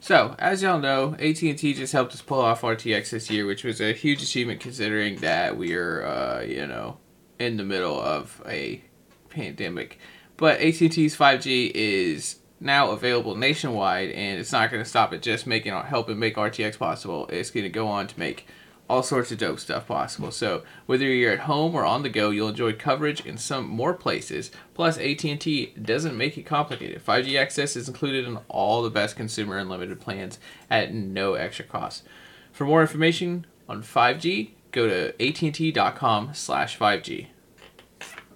So, 0.00 0.36
as 0.38 0.62
y'all 0.62 0.78
know, 0.78 1.14
AT&T 1.18 1.74
just 1.74 1.92
helped 1.92 2.12
us 2.14 2.22
pull 2.22 2.40
off 2.40 2.62
RTX 2.62 3.10
this 3.10 3.28
year, 3.28 3.44
which 3.44 3.64
was 3.64 3.80
a 3.80 3.92
huge 3.92 4.22
achievement 4.22 4.60
considering 4.60 5.16
that 5.16 5.56
we 5.56 5.74
are, 5.74 6.04
uh, 6.04 6.42
you 6.42 6.66
know, 6.66 6.98
in 7.40 7.56
the 7.56 7.64
middle 7.64 8.00
of 8.00 8.40
a 8.46 8.82
pandemic. 9.30 9.98
But 10.36 10.60
AT&T's 10.60 11.16
5G 11.16 11.72
is 11.74 12.36
now 12.60 12.90
available 12.90 13.36
nationwide, 13.36 14.10
and 14.10 14.38
it's 14.38 14.52
not 14.52 14.70
going 14.70 14.82
to 14.82 14.88
stop 14.88 15.12
at 15.12 15.22
just 15.22 15.46
making 15.46 15.72
helping 15.72 16.18
make 16.18 16.36
RTX 16.36 16.78
possible. 16.78 17.26
It's 17.28 17.50
going 17.50 17.64
to 17.64 17.70
go 17.70 17.88
on 17.88 18.06
to 18.06 18.18
make 18.18 18.46
all 18.88 19.02
sorts 19.02 19.32
of 19.32 19.38
dope 19.38 19.58
stuff 19.58 19.88
possible. 19.88 20.30
So 20.30 20.62
whether 20.86 21.06
you're 21.06 21.32
at 21.32 21.40
home 21.40 21.74
or 21.74 21.84
on 21.84 22.02
the 22.02 22.08
go, 22.08 22.30
you'll 22.30 22.50
enjoy 22.50 22.72
coverage 22.72 23.26
in 23.26 23.36
some 23.36 23.68
more 23.68 23.94
places. 23.94 24.52
Plus, 24.74 24.96
AT&T 24.96 25.74
doesn't 25.82 26.16
make 26.16 26.38
it 26.38 26.46
complicated. 26.46 27.04
5G 27.04 27.36
access 27.36 27.74
is 27.74 27.88
included 27.88 28.26
in 28.26 28.38
all 28.48 28.82
the 28.82 28.90
best 28.90 29.16
consumer 29.16 29.58
unlimited 29.58 30.00
plans 30.00 30.38
at 30.70 30.94
no 30.94 31.34
extra 31.34 31.64
cost. 31.64 32.04
For 32.52 32.64
more 32.64 32.80
information 32.80 33.44
on 33.68 33.82
5G, 33.82 34.50
go 34.70 34.86
to 34.86 35.08
att.com/5G. 35.20 37.26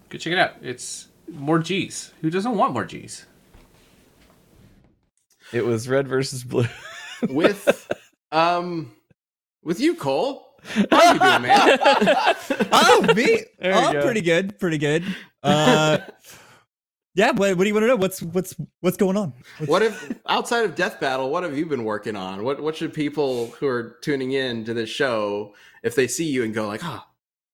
Go 0.08 0.18
check 0.18 0.32
it 0.32 0.38
out. 0.38 0.54
It's 0.62 1.06
more 1.32 1.58
G's. 1.58 2.12
Who 2.20 2.30
doesn't 2.30 2.56
want 2.56 2.72
more 2.72 2.84
G's? 2.84 3.26
it 5.52 5.64
was 5.64 5.88
red 5.88 6.06
versus 6.08 6.44
blue. 6.44 6.66
With 7.28 7.88
um 8.32 8.92
with 9.62 9.78
you, 9.80 9.94
Cole. 9.94 10.46
How 10.90 11.12
you 11.12 11.18
doing, 11.18 11.42
man? 11.42 11.78
Oh, 12.72 13.04
me. 13.14 13.42
There 13.58 13.74
oh, 13.74 13.92
go. 13.92 14.02
pretty 14.02 14.22
good. 14.22 14.58
Pretty 14.58 14.78
good. 14.78 15.04
Uh, 15.42 15.98
yeah. 17.14 17.32
What, 17.32 17.56
what 17.56 17.64
do 17.64 17.66
you 17.68 17.74
want 17.74 17.84
to 17.84 17.88
know? 17.88 17.96
What's 17.96 18.22
what's 18.22 18.54
what's 18.80 18.96
going 18.96 19.16
on? 19.18 19.34
What's- 19.58 19.70
what 19.70 19.82
if 19.82 20.14
outside 20.28 20.64
of 20.64 20.74
Death 20.74 20.98
Battle, 20.98 21.28
what 21.30 21.42
have 21.42 21.56
you 21.58 21.66
been 21.66 21.84
working 21.84 22.16
on? 22.16 22.42
What 22.42 22.62
what 22.62 22.76
should 22.76 22.94
people 22.94 23.48
who 23.58 23.66
are 23.66 23.98
tuning 24.02 24.32
in 24.32 24.64
to 24.64 24.72
this 24.72 24.88
show, 24.88 25.54
if 25.82 25.94
they 25.94 26.06
see 26.06 26.30
you 26.30 26.42
and 26.44 26.54
go 26.54 26.66
like, 26.68 26.80
oh, 26.82 27.02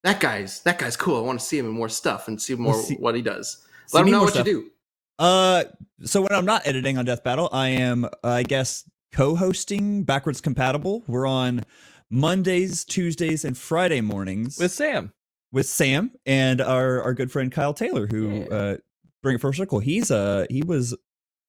that 0.05 0.21
guy's 0.21 0.61
that 0.63 0.79
guy's 0.79 0.97
cool. 0.97 1.17
I 1.17 1.21
want 1.27 1.41
to 1.41 1.45
see 1.45 1.59
him 1.59 1.67
in 1.67 1.73
more 1.73 1.89
stuff 1.89 2.29
and 2.29 2.41
see 2.41 2.55
more 2.55 2.75
see- 2.75 2.95
what 2.97 3.17
he 3.17 3.23
does. 3.23 3.66
See 3.87 3.97
Let 3.99 4.05
me 4.05 4.11
them 4.11 4.19
know 4.21 4.25
what 4.25 4.33
stuff. 4.35 4.47
you 4.47 4.53
do. 4.63 4.71
Uh, 5.19 5.65
so 6.05 6.21
when 6.23 6.33
I'm 6.33 6.45
not 6.45 6.67
editing 6.67 6.99
on 6.99 7.05
Death 7.07 7.25
Battle, 7.25 7.49
I 7.53 7.69
am, 7.69 8.05
uh, 8.05 8.09
I 8.25 8.43
guess, 8.43 8.85
co-hosting 9.13 10.05
Backwards 10.05 10.41
Compatible. 10.41 11.03
We're 11.07 11.27
on 11.27 11.63
Mondays, 12.11 12.85
Tuesdays, 12.85 13.45
and 13.45 13.57
Friday 13.57 14.01
mornings 14.01 14.59
with 14.59 14.73
Sam. 14.73 15.13
with 15.53 15.67
Sam 15.67 16.11
and 16.27 16.61
our 16.61 17.03
our 17.03 17.15
good 17.15 17.33
friend 17.33 17.51
Kyle 17.51 17.73
Taylor, 17.75 18.07
who 18.07 18.29
Yeah. 18.51 18.57
uh, 18.57 18.77
bring 19.23 19.37
it 19.37 19.41
full 19.41 19.53
circle. 19.53 19.79
He's 19.81 20.11
uh 20.11 20.47
he 20.51 20.63
was 20.63 20.95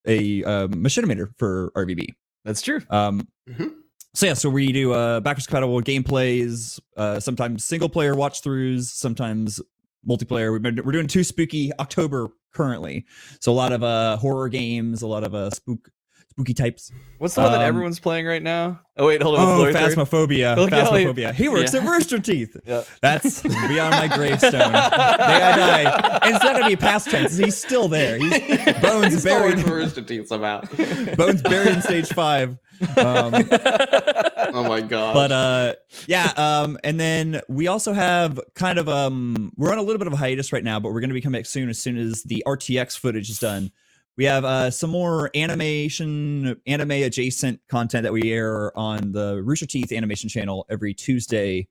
a 0.07 0.43
uh, 0.45 0.67
machinimator 0.69 1.29
for 1.37 1.71
RVB. 1.75 2.07
That's 2.45 2.61
true. 2.61 2.79
Um, 2.89 3.27
Mhm. 3.49 3.73
so 4.13 4.25
yeah, 4.25 4.33
so 4.33 4.49
we 4.49 4.71
do 4.71 4.93
uh, 4.93 5.19
backwards 5.19 5.45
compatible 5.45 5.81
gameplays, 5.81 6.79
uh, 6.95 7.19
sometimes 7.19 7.65
single 7.65 7.89
player 7.89 8.15
watch 8.15 8.41
throughs, 8.41 8.83
sometimes 8.85 9.59
multiplayer. 10.07 10.51
We've 10.51 10.61
been, 10.61 10.81
we're 10.85 10.91
doing 10.93 11.07
two 11.07 11.23
spooky 11.23 11.71
October 11.79 12.29
currently, 12.53 13.05
so 13.39 13.51
a 13.51 13.53
lot 13.53 13.71
of 13.71 13.83
uh 13.83 14.17
horror 14.17 14.49
games, 14.49 15.01
a 15.01 15.07
lot 15.07 15.23
of 15.23 15.35
uh 15.35 15.49
spook 15.51 15.89
spooky 16.31 16.53
types. 16.53 16.91
What's 17.17 17.33
the 17.33 17.41
one 17.41 17.51
that 17.51 17.61
Um, 17.61 17.65
everyone's 17.67 17.99
playing 17.99 18.25
right 18.27 18.41
now? 18.43 18.79
Oh 18.95 19.07
wait, 19.07 19.21
hold 19.23 19.37
on. 19.39 19.59
Oh, 19.61 19.73
phasmophobia, 19.73 20.55
Look 20.55 20.69
how 20.71 20.91
he- 20.95 21.05
phasmophobia. 21.05 21.33
He 21.33 21.49
works 21.49 21.73
Yeah. 21.73 21.81
at 21.81 21.87
Rooster 21.89 22.19
Teeth. 22.19 22.55
Yeah. 22.65 22.83
That's 23.01 23.41
beyond 23.41 23.91
my 23.91 24.07
gravestone. 24.07 24.51
Day 24.51 24.57
I 24.77 25.55
die. 25.55 26.19
It's 26.29 26.43
not 26.43 26.53
gonna 26.55 26.67
be 26.67 26.75
past 26.75 27.09
tense. 27.09 27.37
He's 27.37 27.57
still 27.57 27.87
there. 27.87 28.17
He's 28.19 28.29
bones 28.81 29.13
He's 29.13 29.23
buried. 29.23 29.59
Rooster 29.67 30.01
Teeth 30.03 30.27
somehow. 30.27 30.61
bones 31.15 31.41
buried 31.41 31.73
in 31.75 31.81
stage 31.81 32.09
five. 32.09 32.57
Um, 32.97 33.33
oh 34.53 34.63
my 34.67 34.81
god. 34.81 35.13
but 35.13 35.31
uh 35.31 35.73
yeah 36.07 36.31
um 36.37 36.77
and 36.83 36.99
then 36.99 37.41
we 37.47 37.67
also 37.67 37.93
have 37.93 38.39
kind 38.55 38.77
of 38.77 38.87
um 38.87 39.51
we're 39.57 39.71
on 39.71 39.77
a 39.77 39.81
little 39.81 39.97
bit 39.97 40.07
of 40.07 40.13
a 40.13 40.15
hiatus 40.15 40.53
right 40.53 40.63
now 40.63 40.79
but 40.79 40.91
we're 40.93 40.99
going 40.99 41.09
to 41.09 41.13
be 41.13 41.21
coming 41.21 41.39
back 41.39 41.45
soon 41.45 41.69
as 41.69 41.79
soon 41.79 41.97
as 41.97 42.23
the 42.23 42.43
rtx 42.45 42.97
footage 42.97 43.29
is 43.29 43.39
done 43.39 43.71
we 44.15 44.25
have 44.25 44.45
uh 44.45 44.69
some 44.69 44.89
more 44.89 45.29
animation 45.35 46.59
anime 46.67 46.91
adjacent 46.91 47.59
content 47.67 48.03
that 48.03 48.13
we 48.13 48.31
air 48.31 48.77
on 48.77 49.11
the 49.11 49.41
rooster 49.43 49.65
teeth 49.65 49.91
animation 49.91 50.29
channel 50.29 50.65
every 50.69 50.93
tuesday 50.93 51.67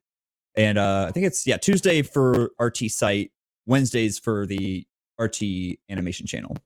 and 0.57 0.79
uh 0.79 1.07
i 1.09 1.13
think 1.13 1.27
it's 1.27 1.47
yeah 1.47 1.57
tuesday 1.57 2.03
for 2.03 2.51
rt 2.61 2.91
site 2.91 3.31
wednesdays 3.67 4.19
for 4.19 4.47
the 4.47 4.87
rt 5.21 5.43
animation 5.89 6.27
channel 6.27 6.57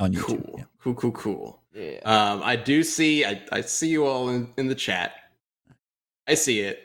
on 0.00 0.12
youtube 0.12 0.44
cool. 0.46 0.54
yeah. 0.58 0.64
Cool, 0.82 0.94
cool, 0.94 1.12
cool. 1.12 1.61
Yeah. 1.74 1.98
Um, 2.04 2.42
I 2.44 2.56
do 2.56 2.82
see. 2.82 3.24
I, 3.24 3.40
I 3.50 3.60
see 3.62 3.88
you 3.88 4.06
all 4.06 4.28
in, 4.28 4.52
in 4.58 4.68
the 4.68 4.74
chat. 4.74 5.12
I 6.28 6.34
see 6.34 6.60
it. 6.60 6.80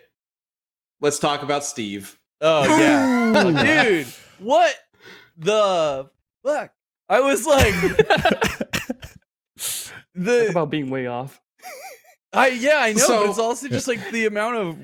Let's 1.01 1.19
talk 1.19 1.43
about 1.43 1.63
Steve. 1.63 2.17
Oh 2.41 2.63
yeah, 2.79 3.33
Oh, 3.45 3.83
dude. 3.85 4.07
What 4.39 4.75
the 5.37 6.09
fuck? 6.45 6.71
I 7.09 7.19
was 7.21 7.45
like, 7.45 7.73
Talk 9.57 10.03
the 10.15 10.47
about 10.49 10.69
being 10.69 10.89
way 10.89 11.07
off. 11.07 11.41
I 12.33 12.49
yeah 12.49 12.77
I 12.79 12.93
know, 12.93 12.99
So- 12.99 13.21
but 13.23 13.29
it's 13.29 13.39
also 13.39 13.67
just 13.67 13.87
like 13.87 14.11
the 14.11 14.25
amount 14.25 14.55
of 14.57 14.79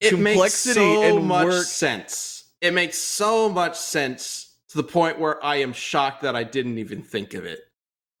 It 0.00 0.10
Complexity 0.10 0.80
makes 0.80 1.04
so 1.04 1.16
and 1.18 1.26
much 1.26 1.44
work. 1.46 1.64
sense. 1.64 2.44
It 2.60 2.72
makes 2.74 2.98
so 2.98 3.48
much 3.48 3.76
sense 3.76 4.56
to 4.70 4.76
the 4.78 4.82
point 4.84 5.18
where 5.18 5.42
I 5.44 5.56
am 5.56 5.72
shocked 5.72 6.22
that 6.22 6.34
I 6.36 6.44
didn't 6.44 6.78
even 6.78 7.02
think 7.02 7.34
of 7.34 7.44
it. 7.44 7.60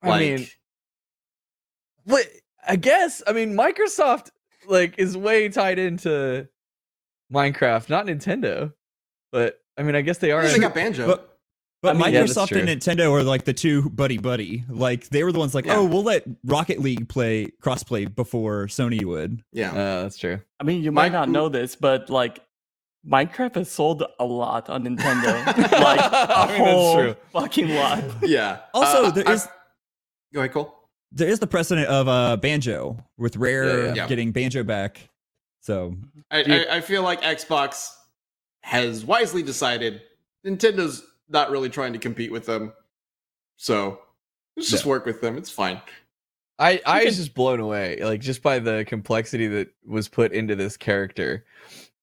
I 0.02 0.08
Like, 0.08 0.20
mean, 0.20 0.46
what 2.08 2.26
I 2.66 2.76
guess 2.76 3.22
I 3.26 3.32
mean 3.32 3.54
Microsoft 3.54 4.30
like 4.66 4.98
is 4.98 5.16
way 5.16 5.48
tied 5.48 5.78
into 5.78 6.48
Minecraft, 7.32 7.88
not 7.88 8.06
Nintendo. 8.06 8.72
But 9.32 9.60
I 9.76 9.82
mean, 9.82 9.94
I 9.94 10.00
guess 10.00 10.18
they 10.18 10.32
are. 10.32 10.46
they 10.46 10.58
got 10.58 10.74
Banjo. 10.74 11.06
But- 11.06 11.24
But 11.80 11.94
I 11.94 11.98
mean, 12.00 12.12
yeah, 12.12 12.24
Microsoft 12.24 12.58
and. 12.58 12.68
Nintendo 12.68 13.12
are 13.12 13.22
like 13.22 13.44
the 13.44 13.52
two 13.52 13.88
buddy 13.90 14.18
buddy. 14.18 14.64
Like 14.68 15.08
they 15.10 15.22
were 15.22 15.30
the 15.30 15.38
ones 15.38 15.54
like, 15.54 15.64
Yeah. 15.66 15.76
oh, 15.76 15.84
we'll 15.84 16.02
let 16.02 16.24
Rocket 16.44 16.80
League 16.80 17.08
play 17.08 17.52
crossplay 17.62 18.12
before 18.12 18.66
Sony 18.66 19.04
would. 19.04 19.42
yeah. 19.52 19.70
Uh, 19.70 20.02
that's 20.02 20.16
true. 20.18 20.40
I 20.58 20.64
mean, 20.64 20.82
you 20.82 20.90
might 20.90 21.12
My- 21.12 21.18
not 21.20 21.28
know 21.28 21.48
this, 21.48 21.76
but 21.76 22.10
like 22.10 22.40
Minecraft 23.06 23.54
has 23.54 23.70
sold 23.70 24.02
a 24.18 24.24
lot 24.24 24.68
on 24.68 24.82
Nintendo. 24.84 25.46
like 25.46 26.00
a 26.12 26.36
I 26.36 26.46
mean, 26.48 26.58
that's 26.58 26.58
whole 26.58 26.94
true. 26.96 27.16
fucking 27.32 27.68
lot. 27.68 28.02
yeah. 28.22 28.58
Also, 28.74 29.04
Uh, 29.04 29.10
there 29.12 29.28
I- 29.28 29.32
is- 29.34 29.48
Go 30.34 30.40
ahead, 30.40 30.52
Cole. 30.52 30.74
There 31.10 31.28
is 31.28 31.38
the 31.38 31.46
precedent 31.46 31.86
of 31.88 32.08
uh 32.08 32.36
Banjo 32.36 33.02
with 33.16 33.36
Rare 33.36 33.86
Yeah, 33.86 33.94
yeah. 33.94 34.06
getting 34.06 34.32
Banjo 34.32 34.62
back. 34.62 35.08
So 35.60 35.96
I, 36.30 36.42
Dude. 36.42 36.68
I, 36.68 36.76
I 36.76 36.80
feel 36.80 37.02
like 37.02 37.22
Xbox 37.22 37.90
has 38.62 39.04
wisely 39.04 39.42
decided 39.42 40.02
Nintendo's 40.44 41.04
not 41.28 41.50
really 41.50 41.68
trying 41.68 41.92
to 41.92 41.98
compete 41.98 42.32
with 42.32 42.46
them. 42.46 42.72
So 43.56 44.00
let's 44.56 44.70
just 44.70 44.86
work 44.86 45.04
with 45.04 45.20
them. 45.20 45.36
It's 45.36 45.50
fine. 45.50 45.80
I 46.58 46.80
I 46.84 47.04
was 47.04 47.16
just 47.16 47.34
blown 47.34 47.60
away, 47.60 47.98
like 48.02 48.20
just 48.20 48.42
by 48.42 48.58
the 48.58 48.84
complexity 48.86 49.46
that 49.48 49.68
was 49.86 50.08
put 50.08 50.32
into 50.32 50.56
this 50.56 50.76
character. 50.76 51.44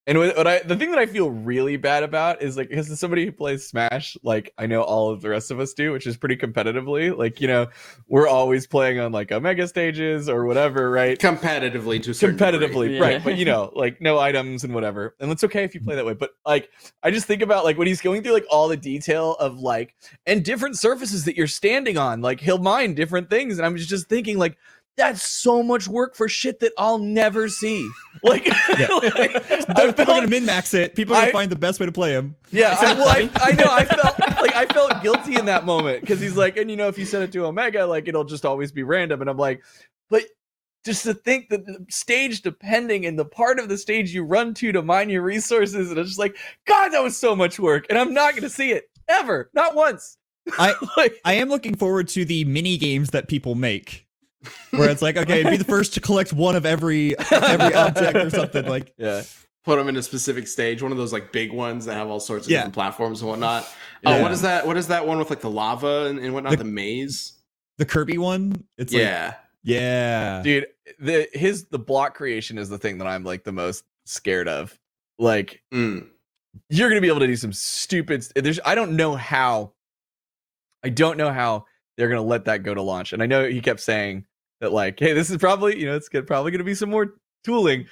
And 0.07 0.19
what, 0.19 0.37
what 0.37 0.47
I 0.47 0.59
the 0.59 0.75
thing 0.75 0.91
that 0.91 0.99
I 0.99 1.07
feel 1.07 1.31
really 1.31 1.77
bad 1.77 2.03
about 2.03 2.41
is 2.41 2.57
like 2.57 2.69
because 2.69 2.91
as 2.91 2.99
somebody 2.99 3.25
who 3.25 3.31
plays 3.31 3.67
Smash, 3.67 4.15
like 4.23 4.53
I 4.57 4.67
know 4.67 4.81
all 4.81 5.09
of 5.09 5.21
the 5.21 5.29
rest 5.29 5.49
of 5.51 5.59
us 5.59 5.73
do, 5.73 5.91
which 5.91 6.05
is 6.05 6.15
pretty 6.15 6.37
competitively. 6.37 7.15
Like 7.15 7.41
you 7.41 7.47
know, 7.47 7.67
we're 8.07 8.27
always 8.27 8.67
playing 8.67 8.99
on 8.99 9.11
like 9.11 9.31
Omega 9.31 9.67
stages 9.67 10.29
or 10.29 10.45
whatever, 10.45 10.91
right? 10.91 11.17
Competitively 11.17 12.03
to 12.03 12.11
competitively 12.11 12.87
degree. 12.87 12.95
Yeah. 12.95 13.01
right 13.01 13.23
but 13.23 13.37
you 13.37 13.45
know 13.45 13.71
like 13.75 14.01
no 14.01 14.19
items 14.19 14.63
and 14.63 14.73
whatever 14.73 15.15
and 15.19 15.31
it's 15.31 15.43
okay 15.43 15.63
if 15.63 15.73
you 15.73 15.81
play 15.81 15.95
that 15.95 16.05
way 16.05 16.13
but 16.13 16.31
like 16.45 16.69
i 17.03 17.11
just 17.11 17.25
think 17.25 17.41
about 17.41 17.63
like 17.63 17.77
when 17.77 17.87
he's 17.87 18.01
going 18.01 18.21
through 18.23 18.33
like 18.33 18.45
all 18.49 18.67
the 18.67 18.77
detail 18.77 19.33
of 19.33 19.57
like 19.59 19.95
and 20.25 20.43
different 20.43 20.77
surfaces 20.77 21.25
that 21.25 21.35
you're 21.35 21.47
standing 21.47 21.97
on 21.97 22.21
like 22.21 22.39
he'll 22.39 22.57
mine 22.57 22.93
different 22.93 23.29
things 23.29 23.57
and 23.57 23.65
i'm 23.65 23.75
just 23.77 24.07
thinking 24.07 24.37
like 24.37 24.57
that's 24.97 25.21
so 25.27 25.61
much 25.61 25.87
work 25.87 26.15
for 26.15 26.29
shit 26.29 26.59
that 26.61 26.71
I'll 26.77 26.97
never 26.99 27.49
see. 27.49 27.89
Like, 28.23 28.45
Yeah. 28.79 28.87
like, 28.91 29.35
I 29.35 29.91
felt- 29.91 29.97
gonna 30.07 30.27
min 30.27 30.45
max 30.45 30.73
it. 30.73 30.95
People 30.95 31.15
are 31.15 31.19
gonna 31.19 31.29
I- 31.29 31.31
find 31.33 31.51
the 31.51 31.55
best 31.57 31.79
way 31.79 31.85
to 31.85 31.91
play 31.91 32.11
him. 32.11 32.35
yeah, 32.51 32.75
I, 32.79 32.93
well, 32.93 33.07
I, 33.09 33.29
I 33.35 33.51
know. 33.53 33.65
I 33.69 33.85
felt 33.85 34.19
like 34.41 34.55
I 34.55 34.65
felt 34.67 35.01
guilty 35.03 35.35
in 35.35 35.45
that 35.45 35.65
moment 35.65 36.01
because 36.01 36.19
he's 36.21 36.37
like, 36.37 36.57
and 36.57 36.69
you 36.71 36.77
know, 36.77 36.87
if 36.87 36.97
you 36.97 37.05
send 37.05 37.23
it 37.23 37.31
to 37.33 37.45
Omega, 37.45 37.85
like 37.85 38.07
it'll 38.07 38.23
just 38.23 38.45
always 38.45 38.71
be 38.71 38.83
random. 38.83 39.21
And 39.21 39.29
I'm 39.29 39.37
like, 39.37 39.61
but 40.09 40.23
just 40.85 41.03
to 41.03 41.13
think 41.13 41.49
that 41.49 41.65
the 41.65 41.83
stage 41.89 42.41
depending 42.41 43.05
and 43.05 43.17
the 43.17 43.25
part 43.25 43.59
of 43.59 43.69
the 43.69 43.77
stage 43.77 44.13
you 44.13 44.23
run 44.23 44.53
to 44.53 44.71
to 44.71 44.81
mine 44.81 45.09
your 45.09 45.23
resources, 45.23 45.89
and 45.89 45.99
it's 45.99 46.09
just 46.09 46.19
like, 46.19 46.37
God, 46.67 46.89
that 46.89 47.03
was 47.03 47.17
so 47.17 47.35
much 47.35 47.59
work, 47.59 47.85
and 47.89 47.97
I'm 47.99 48.13
not 48.13 48.35
gonna 48.35 48.49
see 48.49 48.71
it 48.71 48.85
ever, 49.09 49.49
not 49.53 49.75
once. 49.75 50.17
I 50.59 50.75
Like, 50.95 51.19
I 51.25 51.33
am 51.33 51.49
looking 51.49 51.75
forward 51.75 52.07
to 52.09 52.23
the 52.23 52.45
mini 52.45 52.77
games 52.77 53.09
that 53.09 53.27
people 53.27 53.55
make. 53.55 54.04
Where 54.71 54.89
it's 54.89 55.01
like, 55.01 55.17
okay, 55.17 55.43
be 55.49 55.57
the 55.57 55.63
first 55.63 55.93
to 55.95 56.01
collect 56.01 56.33
one 56.33 56.55
of 56.55 56.65
every 56.65 57.17
every 57.31 57.73
object 57.73 58.15
or 58.17 58.29
something. 58.29 58.65
Like 58.65 58.93
yeah, 58.97 59.23
Put 59.63 59.77
them 59.77 59.87
in 59.89 59.97
a 59.97 60.03
specific 60.03 60.47
stage, 60.47 60.81
one 60.83 60.91
of 60.91 60.97
those 60.97 61.11
like 61.13 61.31
big 61.31 61.51
ones 61.51 61.85
that 61.85 61.95
have 61.95 62.07
all 62.07 62.19
sorts 62.19 62.45
of 62.45 62.51
Yeah. 62.51 62.59
different 62.59 62.73
platforms 62.75 63.21
and 63.21 63.29
whatnot. 63.29 63.67
Oh, 64.05 64.11
Yeah. 64.15 64.21
what 64.21 64.31
is 64.31 64.41
that? 64.43 64.67
What 64.67 64.77
is 64.77 64.87
that 64.87 65.07
one 65.07 65.17
with 65.17 65.29
like 65.29 65.41
the 65.41 65.49
lava 65.49 66.05
and, 66.05 66.19
and 66.19 66.33
whatnot? 66.33 66.51
The- 66.51 66.57
The, 66.57 66.63
maze. 66.65 67.33
the 67.77 67.85
Kirby 67.85 68.17
one. 68.17 68.63
It's 68.77 68.93
like 68.93 69.01
yeah. 69.01 69.33
yeah. 69.63 70.41
dude, 70.43 70.67
the 70.99 71.27
his 71.33 71.65
the 71.69 71.79
block 71.79 72.13
creation 72.15 72.57
is 72.57 72.69
the 72.69 72.77
thing 72.77 72.99
that 72.99 73.07
I'm 73.07 73.23
like 73.23 73.43
the 73.43 73.51
most 73.51 73.83
scared 74.05 74.47
of. 74.47 74.77
Like, 75.17 75.61
Mm. 75.73 76.07
you're 76.69 76.89
gonna 76.89 77.01
be 77.01 77.07
able 77.07 77.21
to 77.21 77.27
do 77.27 77.35
some 77.35 77.53
stupid. 77.53 78.23
There's 78.35 78.59
I 78.65 78.75
don't 78.75 78.95
know 78.95 79.15
how. 79.15 79.71
I 80.83 80.89
don't 80.89 81.17
know 81.17 81.31
how 81.31 81.65
they're 81.97 82.09
gonna 82.09 82.21
let 82.21 82.45
that 82.45 82.61
go 82.63 82.73
to 82.73 82.81
launch. 82.81 83.13
And 83.13 83.23
I 83.23 83.25
know 83.25 83.47
he 83.47 83.61
kept 83.61 83.79
saying 83.79 84.25
that 84.61 84.71
like, 84.71 84.99
hey, 84.99 85.13
this 85.13 85.29
is 85.29 85.37
probably 85.37 85.79
you 85.79 85.85
know 85.85 85.95
it's 85.95 86.09
good, 86.09 86.27
probably 86.27 86.51
gonna 86.51 86.63
be 86.63 86.75
some 86.75 86.89
more 86.89 87.15
tooling. 87.43 87.87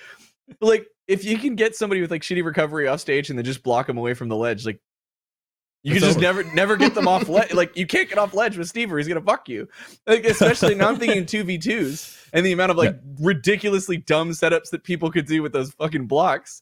But 0.59 0.68
like, 0.68 0.88
if 1.07 1.24
you 1.26 1.38
can 1.38 1.55
get 1.55 1.76
somebody 1.76 2.01
with 2.01 2.11
like 2.11 2.22
shitty 2.22 2.43
recovery 2.43 2.88
off 2.88 2.99
stage 2.99 3.30
and 3.30 3.38
then 3.38 3.45
just 3.45 3.64
block 3.64 3.88
them 3.88 3.97
away 3.97 4.14
from 4.14 4.30
the 4.30 4.36
ledge, 4.36 4.66
like. 4.66 4.80
You 5.86 5.91
It's 5.95 5.99
can 5.99 6.07
just 6.14 6.18
over. 6.20 6.43
never, 6.43 6.55
never 6.55 6.78
get 6.78 6.95
them 6.95 7.09
off 7.09 7.28
ledge. 7.28 7.53
Like 7.53 7.76
you 7.76 7.86
can't 7.86 8.07
get 8.07 8.18
off 8.18 8.34
ledge 8.34 8.57
with 8.57 8.70
Steve, 8.70 8.93
or 8.93 8.97
he's 8.97 9.07
gonna 9.09 9.20
fuck 9.20 9.49
you. 9.49 9.68
Like 10.07 10.24
especially 10.24 10.76
now, 10.76 10.88
I'm 10.88 10.95
thinking 10.97 11.26
two 11.26 11.43
v 11.43 11.57
twos 11.57 12.18
and 12.32 12.45
the 12.45 12.53
amount 12.53 12.72
of 12.72 12.78
like 12.78 12.95
ridiculously 13.20 13.97
dumb 13.97 14.30
setups 14.30 14.70
that 14.70 14.86
people 14.86 15.11
could 15.11 15.26
do 15.26 15.41
with 15.43 15.51
those 15.51 15.72
fucking 15.74 16.07
blocks. 16.07 16.61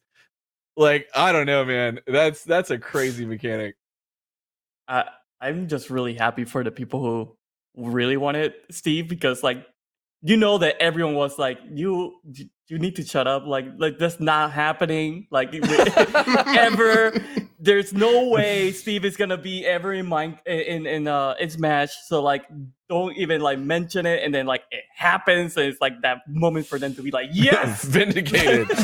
Like 0.76 1.08
I 1.14 1.32
don't 1.32 1.46
know, 1.46 1.64
man. 1.64 2.00
That's 2.08 2.44
that's 2.44 2.72
a 2.72 2.80
crazy 2.80 3.28
mechanic. 3.28 3.76
I 4.88 5.06
I'm 5.40 5.68
just 5.68 5.92
really 5.92 6.16
happy 6.16 6.44
for 6.44 6.64
the 6.64 6.72
people 6.72 7.02
who 7.02 7.38
really 7.76 8.18
wanted 8.18 8.56
Steve 8.72 9.08
because 9.08 9.44
like 9.44 9.68
you 10.22 10.38
know 10.38 10.58
that 10.60 10.76
everyone 10.80 11.16
was 11.16 11.40
like 11.40 11.60
you 11.72 12.14
you 12.68 12.80
need 12.80 12.96
to 12.96 13.04
shut 13.04 13.28
up. 13.28 13.46
Like 13.46 13.66
like 13.78 13.98
that's 13.98 14.20
not 14.20 14.52
happening. 14.52 15.28
Like 15.30 15.54
ever 15.56 17.14
there's 17.60 17.94
no 17.94 18.30
way 18.30 18.72
Steve 18.72 19.04
is 19.04 19.18
gonna 19.18 19.38
be 19.38 19.66
ever 19.66 19.94
in 19.94 20.06
mind 20.08 20.38
in 20.46 20.86
in 20.88 21.08
uh 21.08 21.36
in 21.40 21.50
Smash 21.50 21.92
so 22.08 22.22
like 22.22 22.46
don't 22.88 23.16
even 23.18 23.42
like 23.42 23.60
mention 23.60 24.06
it 24.06 24.24
and 24.24 24.34
then 24.34 24.46
like 24.46 24.64
it 24.72 24.84
happens 24.96 25.58
and 25.58 25.68
it's 25.68 25.82
like 25.82 26.02
that 26.02 26.20
moment 26.28 26.66
for 26.66 26.80
them 26.80 26.96
to 26.96 27.02
be 27.02 27.12
like 27.12 27.30
yes! 27.34 27.84
Vindicated. 27.84 28.68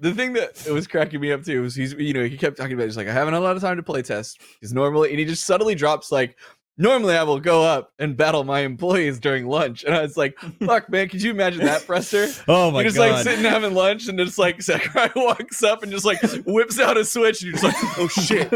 the 0.00 0.14
thing 0.14 0.34
that 0.34 0.66
was 0.70 0.86
cracking 0.86 1.20
me 1.20 1.32
up 1.32 1.42
too 1.42 1.62
was 1.62 1.74
he's 1.74 1.94
you 1.94 2.12
know 2.12 2.24
he 2.24 2.36
kept 2.36 2.56
talking 2.56 2.74
about 2.74 2.84
he's 2.84 2.96
like 2.96 3.08
I 3.08 3.12
haven't 3.12 3.34
had 3.34 3.40
a 3.40 3.44
lot 3.44 3.56
of 3.56 3.62
time 3.62 3.76
to 3.76 3.82
play 3.82 4.02
test. 4.02 4.40
Because 4.60 4.72
normally 4.72 5.10
and 5.10 5.18
he 5.18 5.24
just 5.24 5.44
subtly 5.44 5.74
drops 5.74 6.12
like 6.12 6.36
normally 6.78 7.14
I 7.16 7.22
will 7.22 7.40
go 7.40 7.62
up 7.62 7.92
and 7.98 8.16
battle 8.16 8.44
my 8.44 8.60
employees 8.60 9.18
during 9.18 9.46
lunch 9.46 9.82
and 9.84 9.94
I 9.94 10.02
was 10.02 10.16
like 10.16 10.38
fuck 10.66 10.88
man 10.90 11.08
could 11.08 11.22
you 11.22 11.30
imagine 11.30 11.64
that 11.64 11.86
presser 11.86 12.28
Oh 12.48 12.70
my 12.70 12.80
you're 12.80 12.90
just 12.90 12.96
god. 12.96 13.12
like 13.12 13.22
sitting 13.24 13.44
having 13.44 13.74
lunch 13.74 14.08
and 14.08 14.18
just 14.18 14.38
like 14.38 14.60
Sakurai 14.62 15.10
walks 15.16 15.62
up 15.62 15.82
and 15.82 15.90
just 15.90 16.04
like 16.04 16.20
whips 16.44 16.78
out 16.78 16.96
a 16.96 17.04
switch 17.04 17.42
and 17.42 17.52
you're 17.52 17.58
just 17.60 17.64
like 17.64 17.98
oh 17.98 18.08
shit 18.08 18.52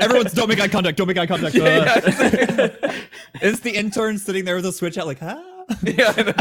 Everyone's 0.00 0.32
don't 0.32 0.48
make 0.48 0.60
eye 0.60 0.68
contact. 0.68 0.96
Don't 0.98 1.06
make 1.06 1.18
eye 1.18 1.26
contact. 1.26 1.54
yeah, 1.54 1.62
Uh, 1.64 2.00
yeah. 2.82 2.92
It's 3.40 3.60
the 3.60 3.70
intern 3.70 4.18
sitting 4.18 4.44
there 4.44 4.56
with 4.56 4.66
a 4.66 4.72
switch 4.72 4.98
out, 4.98 5.06
like, 5.06 5.22
ah. 5.22 5.42
yeah, 5.82 6.12
I 6.16 6.22
know. 6.22 6.32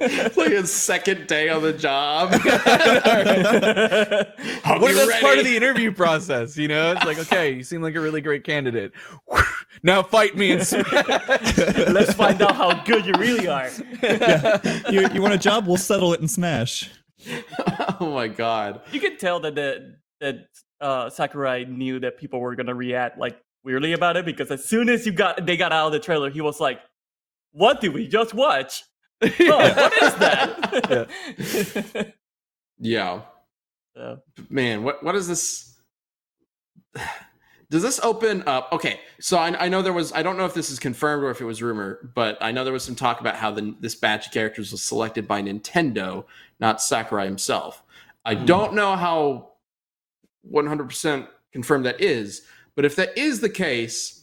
It's 0.00 0.36
like 0.36 0.50
his 0.50 0.72
second 0.72 1.26
day 1.26 1.48
on 1.48 1.62
the 1.62 1.72
job. 1.72 2.30
I'll 4.64 4.80
What 4.80 4.88
be 4.88 4.98
if 4.98 5.08
that's 5.08 5.20
part 5.20 5.38
of 5.38 5.44
the 5.44 5.56
interview 5.56 5.92
process? 5.92 6.56
You 6.56 6.68
know, 6.68 6.92
it's 6.92 7.04
like, 7.04 7.18
okay, 7.18 7.52
you 7.52 7.62
seem 7.62 7.82
like 7.82 7.94
a 7.94 8.00
really 8.00 8.20
great 8.20 8.44
candidate. 8.44 8.92
now 9.82 10.02
fight 10.02 10.36
me 10.36 10.52
and 10.52 10.66
smash. 10.66 10.88
let's 11.88 12.12
find 12.14 12.40
out 12.42 12.56
how 12.56 12.82
good 12.84 13.06
you 13.06 13.12
really 13.18 13.46
are 13.46 13.68
You 14.90 15.08
you 15.12 15.22
want 15.22 15.34
a 15.34 15.38
job? 15.38 15.66
We'll 15.66 15.76
settle 15.76 16.12
it 16.12 16.20
and 16.20 16.30
smash. 16.30 16.90
oh 18.00 18.12
my 18.12 18.28
god. 18.28 18.80
you 18.92 19.00
can 19.00 19.16
tell 19.18 19.40
that 19.40 19.54
the 19.54 19.96
that 20.20 20.48
uh 20.80 21.10
Sakurai 21.10 21.64
knew 21.64 22.00
that 22.00 22.18
people 22.18 22.40
were 22.40 22.54
gonna 22.56 22.74
react 22.74 23.18
like 23.18 23.38
weirdly 23.64 23.92
about 23.92 24.16
it 24.16 24.24
because 24.24 24.50
as 24.50 24.64
soon 24.64 24.88
as 24.88 25.06
you 25.06 25.12
got 25.12 25.44
they 25.46 25.56
got 25.56 25.72
out 25.72 25.86
of 25.86 25.92
the 25.92 26.00
trailer, 26.00 26.30
he 26.30 26.40
was 26.40 26.60
like, 26.60 26.80
"What 27.52 27.80
did 27.80 27.94
we 27.94 28.08
just 28.08 28.34
watch? 28.34 28.84
Oh, 29.22 29.28
what 29.28 30.02
is 30.02 30.14
that?" 30.14 32.14
Yeah. 32.78 33.22
So, 33.98 34.22
man 34.48 34.84
what 34.84 35.02
what 35.02 35.16
is 35.16 35.26
this 35.26 35.76
does 37.70 37.82
this 37.82 37.98
open 37.98 38.44
up 38.46 38.68
okay 38.70 39.00
so 39.18 39.36
I, 39.36 39.64
I 39.64 39.68
know 39.68 39.82
there 39.82 39.92
was 39.92 40.12
i 40.12 40.22
don't 40.22 40.36
know 40.36 40.44
if 40.44 40.54
this 40.54 40.70
is 40.70 40.78
confirmed 40.78 41.24
or 41.24 41.30
if 41.30 41.40
it 41.40 41.44
was 41.44 41.60
rumor 41.60 42.08
but 42.14 42.38
i 42.40 42.52
know 42.52 42.62
there 42.62 42.72
was 42.72 42.84
some 42.84 42.94
talk 42.94 43.20
about 43.20 43.34
how 43.34 43.50
the, 43.50 43.74
this 43.80 43.96
batch 43.96 44.26
of 44.26 44.32
characters 44.32 44.70
was 44.70 44.82
selected 44.82 45.26
by 45.26 45.42
nintendo 45.42 46.24
not 46.60 46.80
sakurai 46.80 47.24
himself 47.24 47.82
i 48.24 48.36
hmm. 48.36 48.46
don't 48.46 48.72
know 48.72 48.94
how 48.94 49.50
100% 50.48 51.26
confirmed 51.50 51.84
that 51.84 52.00
is 52.00 52.42
but 52.76 52.84
if 52.84 52.94
that 52.94 53.18
is 53.18 53.40
the 53.40 53.50
case 53.50 54.17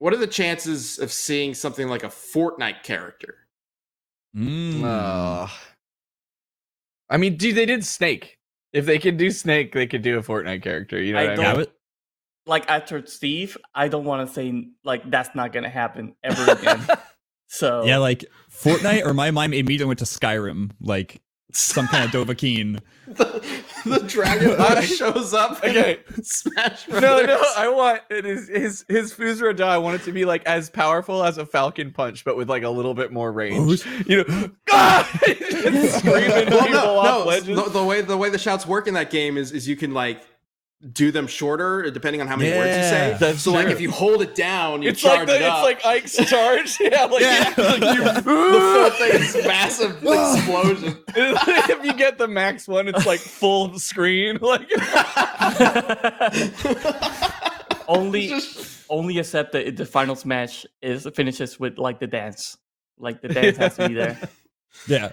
what 0.00 0.12
are 0.12 0.16
the 0.16 0.26
chances 0.26 0.98
of 0.98 1.12
seeing 1.12 1.54
something 1.54 1.88
like 1.88 2.02
a 2.02 2.08
fortnite 2.08 2.82
character 2.82 3.36
Mm. 4.36 4.84
Uh, 4.84 5.48
I 7.08 7.16
mean, 7.16 7.36
dude, 7.36 7.56
they 7.56 7.66
did 7.66 7.84
Snake. 7.84 8.38
If 8.72 8.86
they 8.86 8.98
could 8.98 9.16
do 9.16 9.30
Snake, 9.30 9.72
they 9.72 9.86
could 9.86 10.02
do 10.02 10.18
a 10.18 10.22
Fortnite 10.22 10.62
character. 10.62 11.02
You 11.02 11.14
know 11.14 11.18
I 11.18 11.36
what 11.36 11.40
I 11.40 11.56
mean? 11.56 11.66
Like 12.46 12.70
after 12.70 13.04
Steve, 13.06 13.56
I 13.74 13.88
don't 13.88 14.04
want 14.04 14.26
to 14.26 14.32
say 14.32 14.68
like 14.84 15.08
that's 15.10 15.34
not 15.34 15.52
gonna 15.52 15.68
happen 15.68 16.14
ever 16.22 16.52
again. 16.58 16.80
so 17.48 17.84
yeah, 17.84 17.98
like 17.98 18.24
Fortnite 18.50 19.04
or 19.04 19.12
my 19.12 19.30
mind 19.30 19.54
immediately 19.54 19.86
went 19.86 19.98
to 19.98 20.04
Skyrim, 20.04 20.70
like 20.80 21.20
some 21.52 21.86
kind 21.88 22.04
of 22.04 22.10
Dovahkiin. 22.10 22.80
the, 23.10 23.42
the 23.86 23.98
dragon 24.06 24.56
Ball 24.58 24.80
shows 24.82 25.34
up 25.34 25.58
Okay. 25.64 25.98
in 26.16 26.22
smash 26.22 26.86
No, 26.88 27.00
Brothers. 27.00 27.26
no, 27.26 27.42
I 27.56 27.68
want 27.68 28.02
it 28.08 28.24
is 28.24 28.48
his 28.48 28.84
his 28.88 29.12
Fus 29.12 29.40
Ro 29.40 29.52
Dah. 29.52 29.68
I 29.68 29.78
want 29.78 30.00
it 30.00 30.04
to 30.04 30.12
be 30.12 30.24
like 30.24 30.44
as 30.46 30.70
powerful 30.70 31.24
as 31.24 31.36
a 31.38 31.44
Falcon 31.44 31.90
Punch, 31.90 32.24
but 32.24 32.36
with 32.36 32.48
like 32.48 32.62
a 32.62 32.68
little 32.70 32.94
bit 32.94 33.12
more 33.12 33.32
range. 33.32 33.84
You 34.06 34.24
know, 34.24 34.50
ah! 34.70 35.08
screaming 35.12 36.50
well, 36.50 36.62
people 36.62 36.70
no, 36.72 36.98
off 36.98 37.20
no. 37.20 37.24
ledges. 37.26 37.56
The, 37.56 37.70
the 37.70 37.84
way 37.84 38.00
the 38.00 38.16
way 38.16 38.30
the 38.30 38.38
shouts 38.38 38.66
work 38.66 38.86
in 38.86 38.94
that 38.94 39.10
game 39.10 39.36
is 39.36 39.50
is 39.52 39.66
you 39.68 39.76
can 39.76 39.92
like 39.92 40.22
do 40.92 41.12
them 41.12 41.26
shorter 41.26 41.90
depending 41.90 42.22
on 42.22 42.26
how 42.26 42.36
many 42.36 42.56
words 42.56 42.74
you 42.74 42.82
say. 42.82 43.16
that's 43.20 43.42
so 43.42 43.52
like 43.52 43.68
if 43.68 43.82
you 43.82 43.90
hold 43.90 44.22
it 44.22 44.34
down, 44.34 44.80
you 44.80 44.88
it's 44.88 45.04
like 45.04 45.18
charge 45.18 45.28
the, 45.28 45.34
it 45.36 45.42
it's 45.42 45.62
like 45.62 45.84
Ike's 45.84 46.16
charge. 46.30 46.78
Yeah, 46.80 47.04
like, 47.04 47.20
Yeah. 47.20 47.54
like 47.58 47.82
you, 47.96 48.04
the 48.04 48.22
full 48.22 48.90
thing 48.90 49.22
is 49.22 49.46
massive 49.46 49.96
explosion. 50.02 50.98
if 51.08 51.84
you 51.84 51.92
get 51.92 52.16
the 52.16 52.26
max 52.26 52.66
one, 52.66 52.88
it's 52.88 53.04
like 53.04 53.20
full 53.20 53.78
screen. 53.78 54.38
Like 54.40 54.70
only 57.86 58.32
only 58.88 59.18
accept 59.18 59.52
that 59.52 59.76
the 59.76 59.84
final 59.84 60.16
smash 60.16 60.64
is 60.80 61.06
finishes 61.14 61.60
with 61.60 61.76
like 61.78 62.00
the 62.00 62.06
dance. 62.06 62.56
Like 62.98 63.20
the 63.20 63.28
dance 63.28 63.58
has 63.58 63.76
to 63.76 63.88
be 63.88 63.94
there. 63.94 64.18
Yeah. 64.86 65.10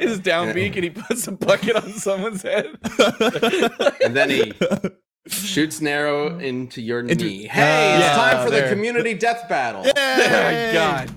His 0.00 0.18
down 0.18 0.52
beak 0.54 0.74
and 0.76 0.84
he 0.84 0.90
puts 0.90 1.26
a 1.26 1.32
bucket 1.32 1.76
on 1.76 1.92
someone's 1.92 2.42
head. 2.42 2.66
and 4.04 4.16
then 4.16 4.30
he 4.30 4.52
shoots 5.28 5.80
an 5.80 5.86
arrow 5.86 6.38
into 6.38 6.80
your 6.82 7.00
Into- 7.00 7.24
knee. 7.24 7.46
Hey, 7.46 7.94
it's 7.96 8.04
Yeah, 8.04 8.14
time 8.16 8.44
for 8.44 8.50
there. 8.50 8.68
the 8.68 8.74
community 8.74 9.14
death 9.14 9.48
battle. 9.48 9.82
Oh 9.84 9.92
my 9.94 10.70
god. 10.72 11.10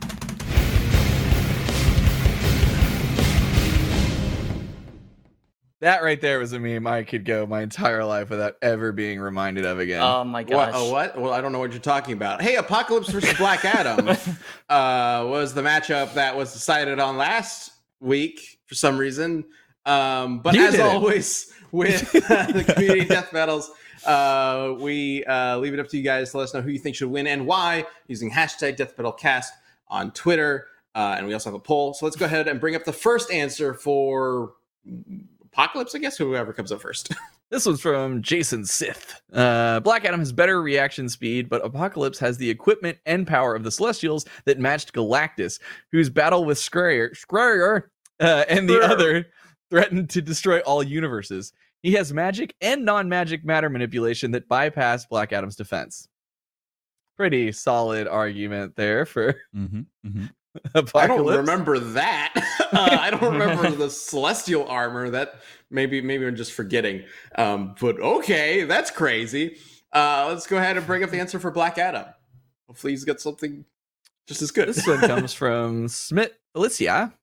That 5.81 6.01
right 6.01 6.19
there 6.21 6.39
was 6.39 6.53
a 6.53 6.59
meme 6.59 6.87
I 6.87 7.03
could 7.03 7.25
go 7.25 7.45
my 7.45 7.61
entire 7.61 8.05
life 8.05 8.29
without 8.29 8.55
ever 8.61 8.93
being 8.93 9.19
reminded 9.19 9.65
of 9.65 9.79
again. 9.79 10.01
Oh 10.01 10.23
my 10.23 10.43
What? 10.43 10.71
Oh, 10.73 10.89
what? 10.89 11.19
Well, 11.19 11.33
I 11.33 11.41
don't 11.41 11.51
know 11.51 11.59
what 11.59 11.71
you're 11.71 11.81
talking 11.81 12.13
about. 12.13 12.41
Hey, 12.41 12.55
Apocalypse 12.55 13.09
versus 13.09 13.33
Black 13.37 13.65
Adam 13.65 14.07
uh, 14.69 15.25
was 15.27 15.53
the 15.53 15.61
matchup 15.61 16.13
that 16.13 16.37
was 16.37 16.53
decided 16.53 16.99
on 17.01 17.17
last 17.17 17.71
week 17.99 18.52
for 18.65 18.75
some 18.75 18.97
reason. 18.97 19.45
Um, 19.85 20.39
but 20.39 20.55
You 20.55 20.65
as 20.65 20.71
did 20.71 20.79
it. 20.79 20.85
always, 20.85 21.51
with 21.71 22.11
the 22.11 22.73
community 22.73 23.05
death 23.05 23.31
battles. 23.31 23.71
Uh, 24.05 24.75
we 24.79 25.23
uh, 25.25 25.57
leave 25.59 25.73
it 25.73 25.79
up 25.79 25.87
to 25.89 25.97
you 25.97 26.03
guys 26.03 26.31
to 26.31 26.37
let 26.37 26.43
us 26.43 26.53
know 26.53 26.61
who 26.61 26.69
you 26.71 26.79
think 26.79 26.95
should 26.95 27.09
win 27.09 27.25
and 27.27 27.45
why 27.47 27.85
using 28.07 28.29
hashtag 28.29 28.75
Death 28.75 28.95
Battle 28.97 29.11
Cast 29.13 29.53
on 29.87 30.11
Twitter. 30.11 30.67
Uh, 30.95 31.15
and 31.17 31.25
we 31.25 31.33
also 31.33 31.49
have 31.49 31.55
a 31.55 31.59
poll. 31.59 31.93
So 31.93 32.05
let's 32.05 32.17
go 32.17 32.25
ahead 32.25 32.47
and 32.47 32.59
bring 32.59 32.75
up 32.75 32.83
the 32.83 32.93
first 32.93 33.31
answer 33.31 33.73
for 33.73 34.53
Apocalypse, 35.45 35.95
I 35.95 35.99
guess, 35.99 36.17
whoever 36.17 36.53
comes 36.53 36.71
up 36.71 36.81
first. 36.81 37.13
This 37.49 37.67
one's 37.67 37.81
from 37.81 38.23
Jason 38.23 38.65
Sith. 38.65 39.21
Uh, 39.31 39.79
Black 39.81 40.05
Adam 40.05 40.19
has 40.19 40.31
better 40.31 40.59
reaction 40.63 41.07
speed, 41.07 41.49
but 41.49 41.63
Apocalypse 41.63 42.17
has 42.17 42.35
the 42.39 42.49
equipment 42.49 42.97
and 43.05 43.27
power 43.27 43.53
of 43.53 43.63
the 43.63 43.69
Celestials 43.69 44.25
that 44.45 44.57
matched 44.57 44.91
Galactus, 44.93 45.59
whose 45.91 46.09
battle 46.09 46.45
with 46.45 46.57
Scryer, 46.57 47.11
Scryer 47.15 47.83
uh, 48.19 48.45
and 48.47 48.69
the 48.69 48.75
Scryer. 48.75 48.89
other 48.89 49.27
threatened 49.69 50.09
to 50.11 50.21
destroy 50.21 50.59
all 50.59 50.83
universes. 50.83 51.53
He 51.81 51.93
has 51.93 52.13
magic 52.13 52.55
and 52.61 52.85
non-magic 52.85 53.43
matter 53.43 53.69
manipulation 53.69 54.31
that 54.31 54.47
bypass 54.47 55.05
Black 55.05 55.33
Adam's 55.33 55.55
defense. 55.55 56.07
Pretty 57.17 57.51
solid 57.51 58.07
argument 58.07 58.75
there 58.75 59.05
for 59.05 59.35
Mm-hmm, 59.55 59.81
mm-hmm. 60.05 60.25
Apocalypse. 60.75 60.95
I 60.95 61.07
don't 61.07 61.25
remember 61.25 61.79
that. 61.79 62.33
uh, 62.71 62.97
I 63.01 63.09
don't 63.09 63.33
remember 63.33 63.71
the 63.71 63.89
celestial 63.89 64.67
armor. 64.67 65.09
That 65.09 65.41
maybe 65.69 66.01
maybe 66.01 66.25
I'm 66.25 66.35
just 66.35 66.53
forgetting. 66.53 67.03
Um, 67.35 67.75
but 67.79 67.99
okay, 67.99 68.63
that's 68.63 68.91
crazy. 68.91 69.57
Uh, 69.91 70.27
let's 70.29 70.47
go 70.47 70.57
ahead 70.57 70.77
and 70.77 70.85
bring 70.85 71.03
up 71.03 71.09
the 71.09 71.19
answer 71.19 71.39
for 71.39 71.51
Black 71.51 71.77
Adam. 71.77 72.05
Hopefully, 72.67 72.93
he's 72.93 73.03
got 73.03 73.19
something 73.19 73.65
just 74.27 74.41
as 74.41 74.51
good. 74.51 74.69
This 74.69 74.87
one 74.87 74.99
comes 74.99 75.33
from 75.33 75.87
Smith 75.87 76.31
Alicia. 76.55 77.13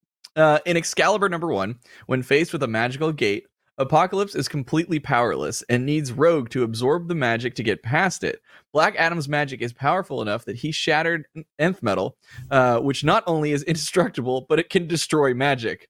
Uh, 0.41 0.59
in 0.65 0.77
Excalibur 0.77 1.29
number 1.29 1.53
one, 1.53 1.77
when 2.07 2.23
faced 2.23 2.53
with 2.53 2.63
a 2.63 2.67
magical 2.67 3.13
gate, 3.13 3.47
Apocalypse 3.79 4.35
is 4.35 4.49
completely 4.49 4.99
powerless 4.99 5.63
and 5.69 5.87
needs 5.87 6.13
Rogue 6.13 6.51
to 6.51 6.63
absorb 6.63 7.09
the 7.09 7.15
magic 7.15 7.55
to 7.55 7.63
get 7.63 7.83
past 7.83 8.25
it. 8.25 8.41
Black 8.73 8.95
Adam's 8.97 9.29
magic 9.29 9.63
is 9.63 9.73
powerful 9.73 10.21
enough 10.21 10.45
that 10.45 10.57
he 10.57 10.71
shattered 10.71 11.25
Nth 11.59 11.83
Metal, 11.83 12.17
uh, 12.51 12.79
which 12.81 13.05
not 13.05 13.25
only 13.27 13.53
is 13.53 13.63
indestructible, 13.71 14.47
but 14.49 14.59
it 14.59 14.69
can 14.69 14.87
destroy 14.87 15.33
magic. 15.33 15.89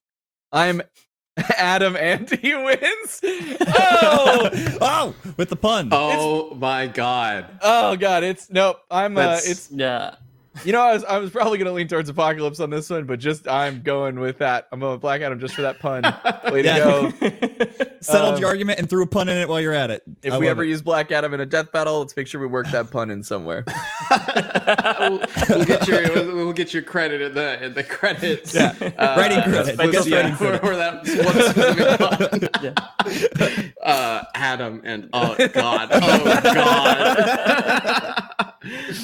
I'm 0.53 0.83
Adam 1.57 1.97
and 1.97 2.29
he 2.43 2.55
wins. 2.55 3.21
Oh, 3.23 4.51
oh, 4.81 5.15
with 5.37 5.49
the 5.49 5.57
pun. 5.57 5.89
oh 5.93 6.55
my 6.55 6.87
god! 6.87 7.59
oh 7.63 7.97
god, 7.97 8.25
it's 8.25 8.51
nope. 8.51 8.79
I'm 8.91 9.17
uh, 9.17 9.39
it's 9.43 9.71
Yeah. 9.71 10.17
You 10.65 10.73
know, 10.73 10.81
I 10.81 10.93
was 10.95 11.05
I 11.05 11.19
was 11.19 11.31
probably 11.31 11.59
gonna 11.59 11.73
lean 11.73 11.87
towards 11.87 12.09
Apocalypse 12.09 12.59
on 12.59 12.71
this 12.71 12.91
one, 12.91 13.05
but 13.05 13.21
just 13.21 13.47
I'm 13.47 13.83
going 13.83 14.19
with 14.19 14.39
that. 14.39 14.67
I'm 14.73 14.81
going 14.81 14.93
with 14.93 15.01
Black 15.01 15.21
Adam 15.21 15.39
just 15.39 15.55
for 15.55 15.63
that 15.63 15.79
pun. 15.79 16.03
Way 16.53 16.63
to 16.63 16.69
Yeah. 16.69 16.79
go! 16.79 17.11
Settled 18.01 18.35
um, 18.35 18.41
your 18.41 18.49
argument 18.49 18.79
and 18.81 18.89
threw 18.91 19.03
a 19.03 19.07
pun 19.07 19.29
in 19.29 19.37
it 19.39 19.49
while 19.49 19.61
you're 19.61 19.73
at 19.75 19.91
it. 19.91 20.03
If 20.23 20.33
I 20.33 20.39
we 20.39 20.49
ever 20.49 20.65
it. 20.65 20.69
use 20.69 20.83
Black 20.83 21.13
Adam 21.13 21.35
in 21.35 21.41
a 21.41 21.47
death 21.47 21.71
battle, 21.71 22.01
let's 22.01 22.17
make 22.17 22.27
sure 22.27 22.41
we 22.41 22.47
work 22.49 22.67
that 22.73 22.91
pun 22.91 23.11
in 23.11 23.23
somewhere. 23.23 23.65
we'll, 24.99 25.21
we'll 25.51 25.65
get 25.65 25.87
your 25.87 26.03
we'll, 26.15 26.35
we'll 26.37 26.53
get 26.53 26.75
your 26.75 26.83
credit 26.83 27.21
in 27.21 27.35
the 27.35 27.63
in 27.65 27.75
the 27.75 27.85
credits. 27.85 28.53
Yeah. 28.55 28.75
Uh, 28.81 29.15
Writing 29.19 29.43
credit. 29.43 29.77
with- 29.79 29.95
We'll 29.95 30.09
yeah, 30.09 30.17
writing 30.17 30.35
for, 30.37 30.59
for 30.59 30.77
that 30.77 31.07
one 32.35 33.71
uh, 33.83 34.25
Adam 34.35 34.81
and 34.85 35.09
oh 35.13 35.37
god, 35.53 35.89
oh 35.93 36.41
god. 36.43 37.19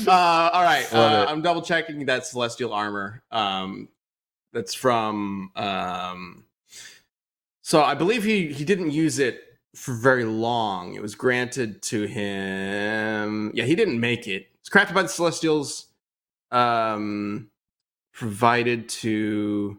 uh, 0.07 0.51
all 0.53 0.62
right, 0.62 0.86
Love 0.92 1.12
uh, 1.12 1.22
it. 1.22 1.28
I'm 1.37 1.43
double 1.43 1.61
checking 1.61 2.07
that 2.07 2.24
celestial 2.24 2.72
armor. 2.72 3.22
Um, 3.30 3.89
that's 4.55 4.72
from. 4.72 5.51
Um, 5.55 6.47
so 7.62 7.82
I 7.82 7.95
believe 7.95 8.24
he 8.24 8.53
he 8.55 8.64
didn't 8.64 8.93
use 8.93 9.18
it 9.18 9.43
for 9.74 9.93
very 9.93 10.24
long. 10.24 10.95
It 10.95 11.03
was 11.03 11.14
granted 11.14 11.82
to 11.82 12.05
him. 12.05 13.53
Yeah, 13.55 13.64
he 13.64 13.74
didn't 13.74 14.01
make 14.01 14.26
it. 14.26 14.47
It's 14.61 14.70
crafted 14.70 14.95
by 14.95 15.03
the 15.03 15.09
Celestials. 15.09 15.89
Um, 16.51 17.51
provided 18.14 18.89
to 18.89 19.76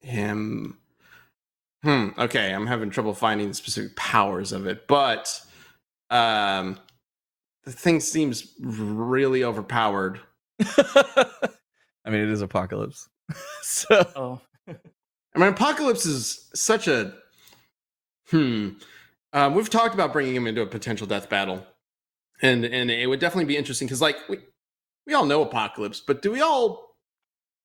him. 0.00 0.78
Hmm. 1.82 2.08
Okay, 2.16 2.54
I'm 2.54 2.66
having 2.66 2.88
trouble 2.88 3.12
finding 3.12 3.48
the 3.48 3.54
specific 3.54 3.94
powers 3.94 4.52
of 4.52 4.66
it, 4.66 4.86
but 4.86 5.38
um, 6.08 6.78
the 7.64 7.72
thing 7.72 8.00
seems 8.00 8.54
really 8.60 9.44
overpowered. 9.44 10.20
I 10.60 12.10
mean, 12.10 12.20
it 12.20 12.30
is 12.30 12.42
Apocalypse, 12.42 13.08
so 13.62 14.06
Oh. 14.16 14.40
I 14.68 15.38
mean, 15.38 15.48
Apocalypse 15.48 16.06
is 16.06 16.48
such 16.54 16.86
a 16.88 17.14
hmm. 18.30 18.70
Um, 19.32 19.54
we've 19.54 19.68
talked 19.68 19.94
about 19.94 20.12
bringing 20.12 20.36
him 20.36 20.46
into 20.46 20.62
a 20.62 20.66
potential 20.66 21.08
death 21.08 21.28
battle, 21.28 21.66
and 22.40 22.64
and 22.64 22.90
it 22.90 23.08
would 23.08 23.18
definitely 23.18 23.46
be 23.46 23.56
interesting 23.56 23.88
because, 23.88 24.00
like, 24.00 24.16
we 24.28 24.38
we 25.06 25.14
all 25.14 25.26
know 25.26 25.42
Apocalypse, 25.42 26.00
but 26.00 26.22
do 26.22 26.30
we 26.30 26.40
all 26.40 26.94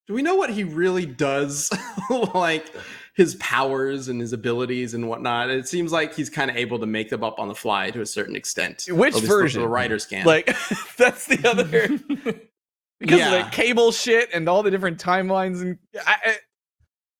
do 0.07 0.15
we 0.15 0.23
know 0.23 0.35
what 0.35 0.49
he 0.49 0.63
really 0.63 1.05
does? 1.05 1.71
like 2.33 2.73
his 3.19 3.35
powers 3.35 4.07
and 4.07 4.21
his 4.21 4.31
abilities 4.31 4.93
and 4.93 5.09
whatnot. 5.09 5.49
It 5.49 5.67
seems 5.67 5.91
like 5.91 6.15
he's 6.15 6.29
kind 6.29 6.49
of 6.49 6.55
able 6.55 6.79
to 6.79 6.85
make 6.85 7.09
them 7.09 7.21
up 7.21 7.37
on 7.37 7.49
the 7.49 7.53
fly 7.53 7.91
to 7.91 7.99
a 7.99 8.05
certain 8.05 8.33
extent. 8.35 8.85
Which 8.89 9.09
At 9.09 9.15
least 9.15 9.21
the- 9.21 9.27
version? 9.27 9.61
The 9.61 9.67
writers 9.67 10.05
can. 10.05 10.25
like 10.25 10.45
that's 10.97 11.25
the 11.27 11.45
other 11.47 11.87
because 12.99 13.21
of 13.21 13.31
the 13.31 13.47
cable 13.51 13.91
shit 13.91 14.29
and 14.33 14.47
all 14.47 14.63
the 14.63 14.71
different 14.71 14.99
timelines 15.03 15.61
and 15.61 15.77
I, 16.07 16.37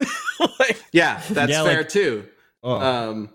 I, 0.01 0.47
like, 0.59 0.81
yeah, 0.93 1.21
that's 1.29 1.51
Yeah, 1.51 1.63
fair 1.65 1.77
like- 1.79 1.89
too. 1.89 2.25
Oh. 2.63 2.71
Um, 2.79 3.29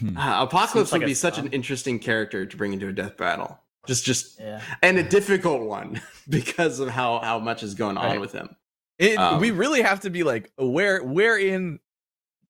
Hmm. 0.00 0.18
uh, 0.18 0.42
Apocalypse 0.42 0.92
like 0.92 1.00
would 1.00 1.06
be 1.06 1.12
a 1.12 1.14
such 1.14 1.38
an 1.38 1.46
interesting 1.48 1.98
character 1.98 2.44
to 2.44 2.56
bring 2.58 2.74
into 2.74 2.88
a 2.88 2.92
death 2.92 3.16
battle. 3.16 3.58
Just, 3.86 4.04
just, 4.04 4.38
Yeah. 4.38 4.60
and 4.82 4.98
a 4.98 5.02
difficult 5.02 5.62
one 5.62 6.02
because 6.28 6.78
of 6.78 6.90
how 6.90 7.20
how 7.20 7.38
much 7.38 7.62
is 7.62 7.74
going 7.74 7.96
on 7.96 8.04
Right. 8.04 8.20
with 8.20 8.32
him. 8.32 8.54
it, 8.98 9.16
Um, 9.18 9.40
we 9.40 9.50
really 9.50 9.80
have 9.82 10.00
to 10.00 10.10
be 10.10 10.24
like 10.24 10.52
where 10.58 11.02
where 11.02 11.38
in 11.38 11.78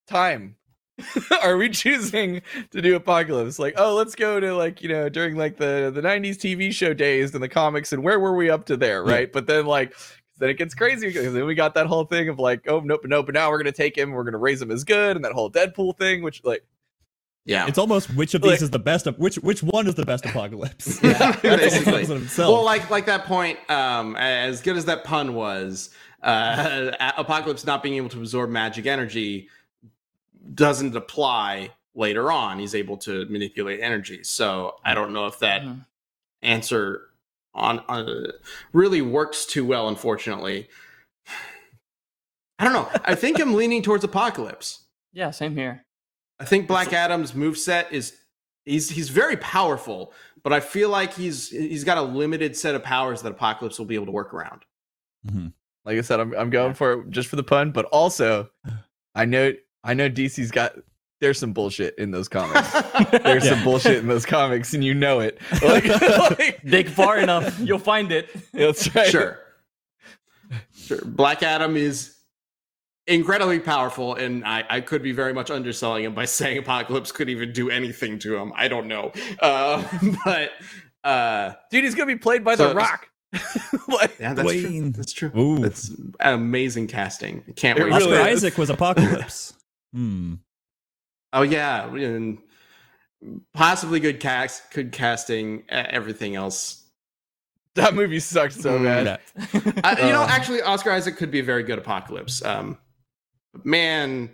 time 0.09 0.55
are 1.43 1.55
we 1.55 1.69
choosing 1.69 2.41
to 2.71 2.81
do 2.81 2.95
apocalypse 2.95 3.57
like 3.57 3.73
oh 3.77 3.95
let's 3.95 4.15
go 4.15 4.39
to 4.39 4.53
like 4.53 4.81
you 4.81 4.89
know 4.89 5.07
during 5.07 5.37
like 5.37 5.55
the 5.57 5.89
the 5.95 6.01
90s 6.01 6.35
tv 6.35 6.73
show 6.73 6.93
days 6.93 7.33
and 7.33 7.41
the 7.41 7.47
comics 7.47 7.93
and 7.93 8.03
where 8.03 8.19
were 8.19 8.35
we 8.35 8.49
up 8.49 8.65
to 8.65 8.75
there 8.75 9.01
right 9.03 9.31
but 9.31 9.47
then 9.47 9.65
like 9.65 9.93
then 10.39 10.49
it 10.49 10.57
gets 10.57 10.73
crazy 10.75 11.07
because 11.07 11.33
then 11.33 11.45
we 11.45 11.55
got 11.55 11.73
that 11.75 11.85
whole 11.87 12.03
thing 12.03 12.27
of 12.27 12.37
like 12.37 12.67
oh 12.67 12.81
nope 12.81 13.01
nope 13.05 13.25
but 13.25 13.33
now 13.33 13.49
we're 13.49 13.57
gonna 13.57 13.71
take 13.71 13.97
him 13.97 14.11
we're 14.11 14.25
gonna 14.25 14.37
raise 14.37 14.61
him 14.61 14.71
as 14.71 14.83
good 14.83 15.15
and 15.15 15.23
that 15.23 15.31
whole 15.31 15.49
deadpool 15.49 15.97
thing 15.97 16.21
which 16.21 16.43
like 16.43 16.65
Yeah, 17.45 17.65
It's 17.67 17.77
almost 17.77 18.13
which 18.15 18.33
of 18.33 18.41
these 18.41 18.51
Like- 18.51 18.61
is 18.61 18.69
the 18.69 18.79
best 18.79 19.07
of 19.07 19.17
which 19.17 19.35
which 19.37 19.63
one 19.63 19.87
is 19.87 19.95
the 19.95 20.05
best 20.05 20.25
apocalypse. 20.25 20.99
Yeah, 21.03 21.31
basically. 21.41 22.03
opposite 22.03 22.37
well, 22.39 22.63
like 22.65 22.89
like 22.89 23.05
that 23.05 23.23
point. 23.25 23.57
Um, 23.71 24.15
as 24.17 24.61
good 24.61 24.75
as 24.75 24.83
that 24.85 25.03
pun 25.05 25.33
was, 25.33 25.89
uh, 26.21 26.91
Apocalypse 27.17 27.65
not 27.65 27.81
being 27.81 27.95
able 27.95 28.09
to 28.09 28.19
absorb 28.19 28.49
magic 28.49 28.85
energy 28.85 29.47
doesn't 30.53 30.95
apply 30.95 31.71
later 31.95 32.31
on. 32.31 32.59
He's 32.59 32.75
able 32.75 32.97
to 32.97 33.25
manipulate 33.25 33.79
energy. 33.81 34.23
So 34.23 34.75
I 34.85 34.93
don't 34.93 35.11
know 35.13 35.25
if 35.25 35.39
that 35.39 35.61
Mhm. 35.63 35.85
answer 36.41 37.09
on, 37.53 37.79
on 37.89 38.27
really 38.73 39.01
works 39.01 39.45
too 39.45 39.65
well. 39.65 39.87
Unfortunately, 39.89 40.69
I 42.57 42.63
don't 42.63 42.73
know. 42.73 42.89
I 43.05 43.15
think 43.15 43.39
I'm 43.39 43.53
leaning 43.55 43.81
towards 43.81 44.03
Apocalypse. 44.03 44.85
Yeah, 45.13 45.31
same 45.31 45.55
here. 45.55 45.85
I 46.39 46.45
think 46.45 46.67
Black 46.67 46.93
Adam's 46.93 47.33
move 47.35 47.57
set 47.57 47.91
is 47.91 48.17
he's 48.65 48.89
he's 48.89 49.09
very 49.09 49.35
powerful, 49.37 50.13
but 50.43 50.53
I 50.53 50.59
feel 50.59 50.89
like 50.89 51.13
he's 51.13 51.49
he's 51.49 51.83
got 51.83 51.97
a 51.97 52.01
limited 52.01 52.55
set 52.55 52.75
of 52.75 52.83
powers 52.83 53.21
that 53.23 53.31
Apocalypse 53.31 53.77
will 53.79 53.85
be 53.85 53.95
able 53.95 54.05
to 54.05 54.11
work 54.11 54.33
around. 54.33 54.61
Mhm. 55.27 55.51
like 55.83 55.97
i 55.97 56.01
said 56.01 56.21
i'm, 56.21 56.33
I'm 56.33 56.49
going 56.49 56.73
for 56.73 56.93
it 56.93 57.09
just 57.09 57.27
for 57.27 57.35
the 57.35 57.43
pun 57.43 57.71
but 57.71 57.83
also 57.87 58.49
i 59.15 59.25
know 59.25 59.51
i 59.83 59.93
know 59.93 60.09
dc's 60.09 60.51
got 60.51 60.73
there's 61.21 61.37
some 61.37 61.51
bullshit 61.53 61.97
in 61.97 62.11
those 62.11 62.27
comics 62.29 62.71
there's 63.23 63.43
Yeah. 63.45 63.55
some 63.55 63.63
bullshit 63.63 63.97
in 63.97 64.07
those 64.07 64.25
comics 64.25 64.73
and 64.73 64.83
you 64.83 64.93
know 64.93 65.19
it 65.19 65.39
like, 65.61 65.85
like- 66.39 66.61
Dig 66.63 66.87
far 66.89 67.17
enough, 67.17 67.59
you'll 67.63 67.77
find 67.79 68.11
it. 68.11 68.29
that's 68.53 68.93
right 68.95 69.07
sure. 69.09 69.39
Sure. 70.73 70.99
Black 71.05 71.43
Adam 71.43 71.77
is 71.77 72.15
incredibly 73.05 73.59
powerful, 73.59 74.15
and 74.15 74.43
I, 74.45 74.63
I 74.67 74.81
could 74.81 75.03
be 75.03 75.11
very 75.11 75.31
much 75.33 75.51
underselling 75.51 76.05
him 76.05 76.15
by 76.15 76.25
saying 76.25 76.57
Apocalypse 76.57 77.11
could 77.11 77.29
even 77.29 77.53
do 77.53 77.69
anything 77.69 78.17
to 78.19 78.35
him. 78.35 78.51
I 78.55 78.67
don't 78.67 78.87
know. 78.87 79.11
Uh, 79.39 79.83
but 80.25 80.51
uh, 81.03 81.53
dude 81.69 81.83
he's 81.83 81.93
gonna 81.95 82.07
be 82.07 82.15
played 82.15 82.43
by 82.43 82.55
So- 82.55 82.69
the 82.69 82.75
rock 82.75 83.09
like, 83.87 84.17
yeah, 84.19 84.33
that's 84.33 84.51
true. 84.51 84.89
That's 84.91 85.13
true. 85.13 85.31
Ooh. 85.37 85.59
That's 85.59 85.91
amazing 86.19 86.87
casting. 86.87 87.43
Can't 87.55 87.77
It 87.77 87.83
wait. 87.83 87.89
really 87.93 88.15
Oscar 88.17 88.29
is. 88.29 88.37
Isaac 88.43 88.57
was 88.57 88.69
apocalypse. 88.71 89.53
Hmm. 89.93 90.35
Oh 91.33 91.41
yeah, 91.43 91.85
and 91.93 92.39
possibly 93.53 93.99
good 93.99 94.19
cast, 94.19 94.71
good 94.71 94.91
casting. 94.91 95.63
Everything 95.69 96.35
else, 96.35 96.83
that 97.75 97.93
movie 97.95 98.19
sucked 98.19 98.53
so 98.53 98.79
Mm. 98.79 98.83
bad 98.83 99.19
uh, 99.83 99.95
you 100.05 100.11
know. 100.11 100.23
Uh. 100.23 100.27
Actually, 100.29 100.61
Oscar 100.61 100.91
Isaac 100.91 101.17
could 101.17 101.31
be 101.31 101.39
a 101.39 101.43
very 101.43 101.63
good 101.63 101.79
Apocalypse. 101.79 102.43
Um, 102.43 102.77
man, 103.63 104.29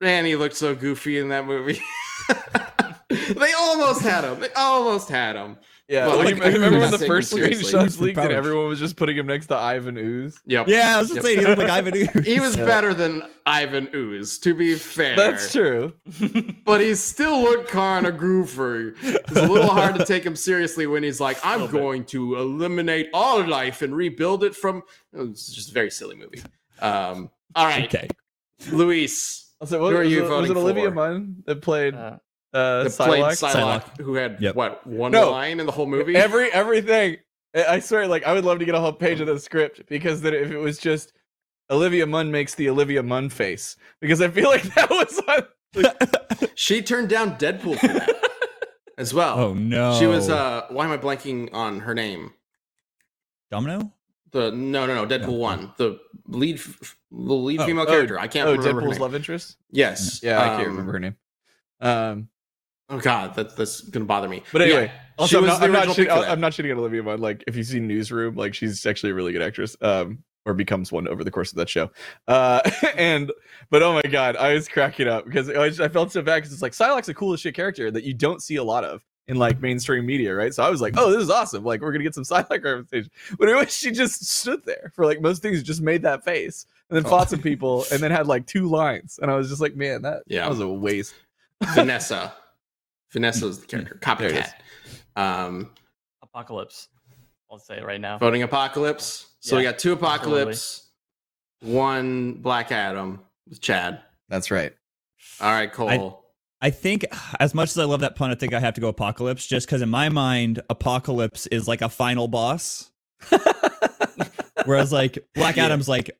Man, 0.00 0.24
he 0.26 0.36
looked 0.36 0.56
so 0.56 0.74
goofy 0.74 1.18
in 1.18 1.28
that 1.28 1.46
movie. 1.46 1.80
they 3.08 3.52
almost 3.58 4.02
had 4.02 4.24
him. 4.24 4.40
They 4.40 4.52
almost 4.54 5.08
had 5.08 5.36
him. 5.36 5.56
Yeah, 5.86 6.06
Well, 6.06 6.16
like, 6.18 6.38
like, 6.38 6.54
remember 6.54 6.78
when 6.78 6.90
the 6.92 6.98
first 6.98 7.28
seriously. 7.30 7.70
screenshots 7.70 8.00
leaked 8.00 8.18
and 8.18 8.32
everyone 8.32 8.68
was 8.68 8.78
just 8.78 8.96
putting 8.96 9.18
him 9.18 9.26
next 9.26 9.48
to 9.48 9.54
Ivan 9.56 9.98
Ooze? 9.98 10.40
Yep. 10.46 10.66
Yeah, 10.68 10.96
I 10.96 10.98
was 11.00 11.08
just 11.10 11.16
Yep. 11.16 11.24
saying 11.24 11.38
he 11.40 11.44
looked 11.44 11.58
like 11.58 11.68
Ivan 11.70 11.94
Ooze. 12.16 12.26
He 12.26 12.40
was 12.40 12.56
better 12.56 12.94
than 12.94 13.22
Ivan 13.44 13.90
Ooze, 13.94 14.38
to 14.38 14.54
be 14.54 14.76
fair. 14.76 15.14
That's 15.14 15.52
true. 15.52 15.92
But 16.64 16.80
he 16.80 16.94
still 16.94 17.42
looked 17.42 17.68
kind 17.68 18.06
of 18.06 18.16
goofy. 18.16 18.94
It's 19.02 19.36
a 19.36 19.46
little 19.46 19.68
hard 19.70 19.96
to 19.96 20.06
take 20.06 20.24
him 20.24 20.34
seriously 20.36 20.86
when 20.86 21.02
he's 21.02 21.20
like, 21.20 21.36
I'm 21.44 21.66
going 21.66 22.04
to 22.06 22.36
eliminate 22.36 23.10
all 23.12 23.46
life 23.46 23.82
and 23.82 23.94
rebuild 23.94 24.42
it 24.44 24.56
from. 24.56 24.82
It's 25.12 25.52
just 25.52 25.68
a 25.70 25.72
very 25.74 25.90
silly 25.90 26.16
movie. 26.16 26.40
Um, 26.80 27.30
all 27.54 27.66
right, 27.66 27.84
Okay. 27.84 28.08
Luis, 28.72 29.52
So 29.64 29.80
what, 29.82 29.90
Who 29.92 29.96
are 29.98 30.00
was, 30.04 30.10
you 30.12 30.18
it, 30.20 30.22
was 30.22 30.30
voting 30.30 30.50
it 30.52 30.56
Olivia 30.56 30.84
for? 30.88 30.94
Munn 30.94 31.36
that 31.46 31.60
played 31.60 31.94
Uh, 31.94 32.16
uh, 32.54 32.84
that 32.84 32.92
played 32.92 33.22
Psylocke? 33.24 33.52
Psylocke, 33.54 34.00
who 34.00 34.14
had 34.14 34.40
Yep. 34.40 34.54
what 34.54 34.86
one 34.86 35.12
No. 35.12 35.30
line 35.30 35.60
in 35.60 35.66
the 35.66 35.72
whole 35.72 35.86
movie? 35.86 36.16
Every 36.16 36.50
everything. 36.52 37.18
I 37.54 37.64
I 37.66 37.78
swear, 37.80 38.06
like 38.08 38.24
I 38.24 38.32
would 38.32 38.44
love 38.44 38.58
to 38.60 38.64
get 38.64 38.74
a 38.74 38.80
whole 38.80 38.92
page 38.92 39.20
of 39.20 39.26
the 39.26 39.38
script 39.38 39.82
because 39.88 40.22
then 40.22 40.32
if 40.34 40.50
it 40.50 40.58
was 40.58 40.78
just 40.78 41.12
Olivia 41.70 42.06
Munn 42.06 42.30
makes 42.30 42.54
the 42.54 42.68
Olivia 42.70 43.02
Munn 43.02 43.28
face 43.30 43.76
because 44.00 44.20
I 44.22 44.28
feel 44.28 44.48
like 44.48 44.62
that 44.74 44.88
was 44.90 45.20
on. 45.28 46.48
she 46.54 46.80
turned 46.82 47.08
down 47.08 47.36
Deadpool 47.36 47.78
for 47.78 47.88
that 47.88 48.10
as 48.98 49.12
well. 49.12 49.38
Oh 49.38 49.54
no. 49.54 49.98
She 49.98 50.06
was. 50.06 50.30
uh 50.30 50.66
Why 50.70 50.84
am 50.84 50.92
I 50.92 50.96
blanking 50.98 51.52
on 51.52 51.80
her 51.80 51.94
name? 51.94 52.32
Domino. 53.50 53.92
The 54.32 54.50
no, 54.50 54.86
no, 54.86 54.94
no. 54.94 55.06
Deadpool 55.06 55.26
No. 55.28 55.32
one. 55.32 55.72
The 55.76 55.98
lead, 56.26 56.56
f- 56.56 56.96
the 57.10 57.16
lead 57.34 57.60
Oh. 57.60 57.66
female 57.66 57.84
Oh, 57.84 57.90
character. 57.90 58.18
I 58.18 58.26
can't 58.26 58.48
oh, 58.48 58.52
remember. 58.52 58.80
her 58.80 58.86
Deadpool's 58.86 58.92
name. 58.94 59.02
love 59.02 59.14
interest. 59.14 59.56
Yes. 59.70 60.20
Yeah, 60.24 60.40
I 60.42 60.46
can't 60.48 60.60
um, 60.62 60.70
remember 60.72 60.92
her 60.92 61.00
name. 61.00 61.16
Um, 61.80 62.28
Oh 62.90 62.98
God, 62.98 63.34
that, 63.34 63.56
that's 63.56 63.80
gonna 63.80 64.04
bother 64.04 64.28
me. 64.28 64.42
but 64.52 64.62
anyway, 64.62 64.86
Yeah, 64.86 65.00
also 65.18 65.38
I'm 65.40 65.46
not, 65.46 65.62
I'm, 65.62 65.72
not 65.72 65.78
original 65.78 65.94
shit, 65.94 66.06
pick 66.08 66.14
for 66.16 66.20
that. 66.22 66.30
I'm 66.30 66.40
not 66.40 66.52
shitting 66.52 66.70
on 66.72 66.78
Olivia 66.78 67.02
Munn. 67.02 67.20
Like 67.20 67.42
if 67.46 67.56
you 67.56 67.64
see 67.64 67.80
Newsroom, 67.80 68.34
like 68.34 68.54
she's 68.54 68.84
actually 68.86 69.10
a 69.10 69.14
really 69.14 69.32
good 69.32 69.42
actress. 69.42 69.76
Um, 69.80 70.22
or 70.46 70.52
becomes 70.52 70.92
one 70.92 71.08
over 71.08 71.24
the 71.24 71.30
course 71.30 71.52
of 71.52 71.56
that 71.56 71.70
show. 71.70 71.90
Uh, 72.28 72.60
and 72.98 73.32
but 73.70 73.82
oh 73.82 73.94
my 73.94 74.02
god, 74.02 74.36
I 74.36 74.52
was 74.52 74.68
cracking 74.68 75.08
up 75.08 75.24
because 75.24 75.48
I, 75.48 75.68
just, 75.68 75.80
I 75.80 75.88
felt 75.88 76.12
so 76.12 76.20
bad 76.20 76.36
because 76.36 76.52
it's 76.52 76.60
like 76.60 76.72
Psylocke's 76.72 77.08
a 77.08 77.14
coolest 77.14 77.42
shit 77.42 77.54
character 77.54 77.90
that 77.90 78.04
you 78.04 78.12
don't 78.12 78.42
see 78.42 78.56
a 78.56 78.64
lot 78.64 78.84
of 78.84 79.02
in 79.26 79.36
like 79.38 79.62
mainstream 79.62 80.04
media, 80.04 80.34
right? 80.34 80.52
So 80.52 80.62
I 80.62 80.68
was 80.68 80.82
like, 80.82 80.94
oh, 80.98 81.10
this 81.10 81.22
is 81.22 81.30
awesome. 81.30 81.64
Like 81.64 81.80
we're 81.80 81.92
gonna 81.92 82.04
get 82.04 82.14
some 82.14 82.24
Psylocke 82.30 82.62
representation. 82.62 83.10
But 83.38 83.48
it 83.48 83.54
was 83.56 83.74
she 83.74 83.90
just 83.90 84.26
stood 84.26 84.62
there 84.66 84.92
for 84.94 85.06
like 85.06 85.22
most 85.22 85.40
things, 85.40 85.62
just 85.62 85.80
made 85.80 86.02
that 86.02 86.24
face 86.24 86.66
and 86.90 86.96
then 86.98 87.10
fought 87.10 87.30
some 87.30 87.40
people 87.40 87.86
and 87.90 88.02
then 88.02 88.10
had 88.10 88.26
like 88.26 88.46
two 88.46 88.68
lines, 88.68 89.18
and 89.22 89.30
I 89.30 89.36
was 89.36 89.48
just 89.48 89.62
like, 89.62 89.74
man, 89.74 90.02
that, 90.02 90.24
Yeah. 90.26 90.40
that 90.42 90.50
was 90.50 90.60
a 90.60 90.68
waste. 90.68 91.14
Vanessa. 91.74 92.34
Vanessa 93.14 93.46
is 93.46 93.60
the 93.60 93.66
character. 93.66 93.98
There 94.18 94.28
it 94.28 94.32
is. 94.36 94.44
Copycat. 95.16 95.20
Um, 95.46 95.70
Apocalypse. 96.22 96.88
I'll 97.50 97.58
say 97.58 97.78
it 97.78 97.84
right 97.86 98.00
now. 98.00 98.18
voting 98.18 98.42
apocalypse. 98.42 99.26
So 99.40 99.56
we 99.56 99.62
got 99.62 99.78
two 99.78 99.92
apocalypse, 99.92 100.90
one 101.60 102.32
Black 102.34 102.72
Adam 102.72 103.20
with 103.48 103.60
Chad. 103.60 104.00
That's 104.28 104.50
right. 104.50 104.72
All 105.40 105.52
right, 105.52 105.72
Cole. 105.72 106.24
I 106.60 106.70
think 106.70 107.04
as 107.38 107.54
much 107.54 107.70
as 107.70 107.78
I 107.78 107.84
love 107.84 108.00
that 108.00 108.16
pun, 108.16 108.30
I 108.30 108.34
think 108.34 108.54
I 108.54 108.60
have 108.60 108.74
to 108.74 108.80
go 108.80 108.88
Apocalypse 108.88 109.46
just 109.46 109.66
because 109.66 109.82
in 109.82 109.88
my 109.90 110.08
mind, 110.08 110.60
Apocalypse 110.70 111.46
is 111.48 111.68
like 111.68 111.82
a 111.82 111.88
final 111.88 112.26
boss. 112.26 112.90
Whereas 114.64 114.92
like 114.92 115.18
Black 115.34 115.56
Yeah. 115.56 115.66
Adam's 115.66 115.88
like 115.88 116.10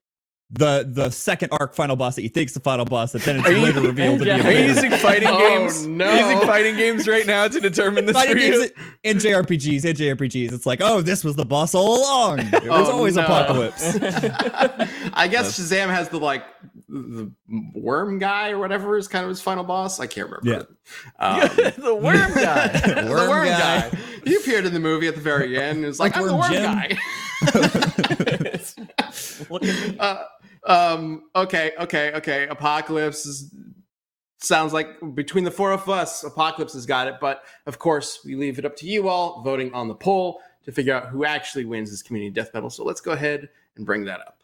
the 0.56 0.88
the 0.90 1.10
second 1.10 1.48
arc 1.52 1.74
final 1.74 1.96
boss 1.96 2.14
that 2.16 2.22
you 2.22 2.28
think's 2.28 2.52
the 2.52 2.60
final 2.60 2.84
boss 2.84 3.12
that 3.12 3.22
then 3.22 3.36
it's 3.38 3.48
Are 3.48 3.52
you- 3.52 3.58
later 3.60 3.80
revealed 3.80 4.18
to 4.20 4.24
be 4.24 4.30
Yeah. 4.30 4.38
a 4.38 4.44
Are 4.46 4.52
you 4.52 4.66
using 4.66 4.90
fighting 4.92 5.28
Oh, 5.30 5.38
games? 5.38 5.86
no. 5.86 6.06
Are 6.06 6.16
you 6.16 6.24
using 6.26 6.40
fighting 6.46 6.76
games 6.76 7.08
right 7.08 7.26
now 7.26 7.48
to 7.48 7.60
determine 7.60 8.06
this 8.06 8.14
Fighting 8.16 8.36
for 8.36 8.42
you? 8.42 8.60
games 8.60 8.72
in 9.02 9.16
JRPGs, 9.18 9.84
in 9.84 9.96
JRPGs, 9.96 10.52
it's 10.52 10.66
like, 10.66 10.80
oh, 10.82 11.00
this 11.02 11.24
was 11.24 11.34
the 11.36 11.44
boss 11.44 11.74
all 11.74 11.98
along. 12.00 12.40
It 12.40 12.52
was 12.68 12.88
Oh, 12.88 12.92
always 12.92 13.16
no. 13.16 13.22
Apocalypse. 13.24 13.82
I 15.14 15.28
guess 15.28 15.58
Shazam 15.58 15.88
has 15.88 16.08
the 16.08 16.18
like 16.18 16.44
the 16.88 17.30
worm 17.74 18.18
guy 18.20 18.50
or 18.50 18.58
whatever 18.58 18.96
is 18.96 19.08
kind 19.08 19.24
of 19.24 19.28
his 19.30 19.40
final 19.40 19.64
boss. 19.64 19.98
I 19.98 20.06
can't 20.06 20.30
remember. 20.30 20.68
Um, 21.18 21.40
the 21.78 21.98
worm 22.00 22.32
guy. 22.34 22.68
the 22.68 23.06
Worm 23.10 23.28
worm 23.28 23.46
guy. 23.46 23.90
guy. 23.90 23.98
He 24.24 24.36
appeared 24.36 24.64
in 24.66 24.72
the 24.72 24.80
movie 24.80 25.08
at 25.08 25.14
the 25.16 25.20
very 25.20 25.58
end. 25.60 25.84
It's 25.84 25.98
like, 25.98 26.14
Like 26.14 26.22
I'm 26.22 26.28
the 26.28 26.36
Worm 26.36 26.42
worm 26.42 26.52
Jim. 26.52 26.62
guy. 26.64 26.98
Look 29.50 29.64
at 29.64 29.90
me. 29.90 29.96
uh, 29.98 30.24
um. 30.66 31.24
Okay. 31.34 31.72
Okay. 31.78 32.12
Okay. 32.12 32.46
Apocalypse 32.48 33.26
is, 33.26 33.54
sounds 34.38 34.72
like 34.72 34.88
between 35.14 35.44
the 35.44 35.50
four 35.50 35.72
of 35.72 35.88
us, 35.88 36.24
Apocalypse 36.24 36.72
has 36.74 36.86
got 36.86 37.06
it. 37.08 37.16
But 37.20 37.44
of 37.66 37.78
course, 37.78 38.20
we 38.24 38.34
leave 38.34 38.58
it 38.58 38.64
up 38.64 38.76
to 38.76 38.86
you 38.86 39.08
all 39.08 39.42
voting 39.42 39.72
on 39.74 39.88
the 39.88 39.94
poll 39.94 40.40
to 40.64 40.72
figure 40.72 40.94
out 40.94 41.08
who 41.08 41.24
actually 41.24 41.64
wins 41.64 41.90
this 41.90 42.02
community 42.02 42.30
death 42.30 42.52
battle. 42.52 42.70
So 42.70 42.84
let's 42.84 43.00
go 43.00 43.12
ahead 43.12 43.48
and 43.76 43.84
bring 43.84 44.04
that 44.04 44.20
up. 44.20 44.38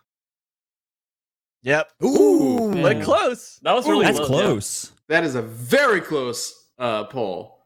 Yep. 1.62 1.92
Ooh, 2.04 2.72
Yeah. 2.74 2.82
But 2.82 3.02
close. 3.02 3.58
That 3.62 3.74
was 3.74 3.86
really 3.86 4.04
that's 4.04 4.20
close, 4.20 4.90
yeah. 4.92 4.96
That 5.08 5.24
is 5.24 5.34
a 5.34 5.42
very 5.42 6.00
close 6.00 6.68
uh, 6.78 7.04
poll. 7.04 7.58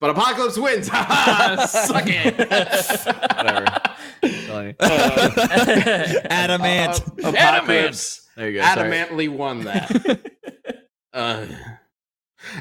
But 0.00 0.10
Apocalypse 0.10 0.58
wins. 0.58 0.86
Suck 1.70 2.04
it. 2.06 2.36
Whatever. 4.66 5.30
Telling 5.30 6.12
you. 6.12 6.20
Adamant. 6.30 7.02
Uh, 7.24 7.28
Apocalypse 7.30 8.28
There 8.36 8.50
you 8.50 8.58
go. 8.60 8.64
sorry. 8.66 8.90
adamantly 8.90 9.28
won 9.28 9.60
that. 9.64 10.20
Uh, 11.12 11.46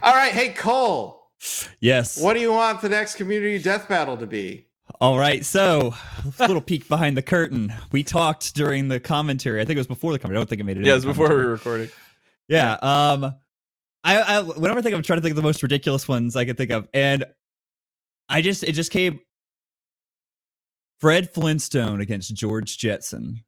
all 0.01 0.15
right, 0.15 0.31
hey 0.31 0.49
Cole, 0.49 1.29
yes. 1.79 2.19
what 2.19 2.33
do 2.33 2.39
you 2.39 2.51
want 2.51 2.81
the 2.81 2.89
next 2.89 3.15
community 3.15 3.59
death 3.61 3.87
battle 3.87 4.17
to 4.17 4.25
be? 4.25 4.67
All 4.99 5.19
right, 5.19 5.45
so 5.45 5.93
a 6.39 6.47
little 6.47 6.61
peek 6.61 6.87
behind 6.87 7.15
the 7.17 7.21
curtain. 7.21 7.71
We 7.91 8.03
talked 8.03 8.55
during 8.55 8.87
the 8.87 8.99
commentary. 8.99 9.61
I 9.61 9.65
think 9.65 9.75
it 9.75 9.81
was 9.81 9.87
before 9.87 10.13
the 10.13 10.17
commentary. 10.19 10.37
I 10.37 10.39
don't 10.39 10.49
think 10.49 10.61
it 10.61 10.63
made 10.63 10.77
it. 10.77 10.85
Yeah, 10.85 10.93
it 10.93 10.95
was 10.95 11.05
before 11.05 11.25
we 11.25 11.29
commentary. 11.29 11.45
were 11.47 11.53
recording. 11.53 11.89
Yeah. 12.47 12.71
Um, 12.81 13.35
I, 14.03 14.17
I 14.21 14.41
whenever 14.41 14.79
I 14.79 14.81
think 14.81 14.95
I'm 14.95 15.03
trying 15.03 15.17
to 15.17 15.21
think 15.21 15.31
of 15.33 15.35
the 15.35 15.41
most 15.43 15.61
ridiculous 15.61 16.07
ones 16.07 16.35
I 16.35 16.45
could 16.45 16.57
think 16.57 16.71
of, 16.71 16.87
and 16.93 17.25
I 18.29 18.41
just 18.41 18.63
it 18.63 18.71
just 18.71 18.91
came. 18.91 19.19
Fred 20.99 21.29
Flintstone 21.33 22.01
against 22.01 22.33
George 22.35 22.77
Jetson. 22.77 23.43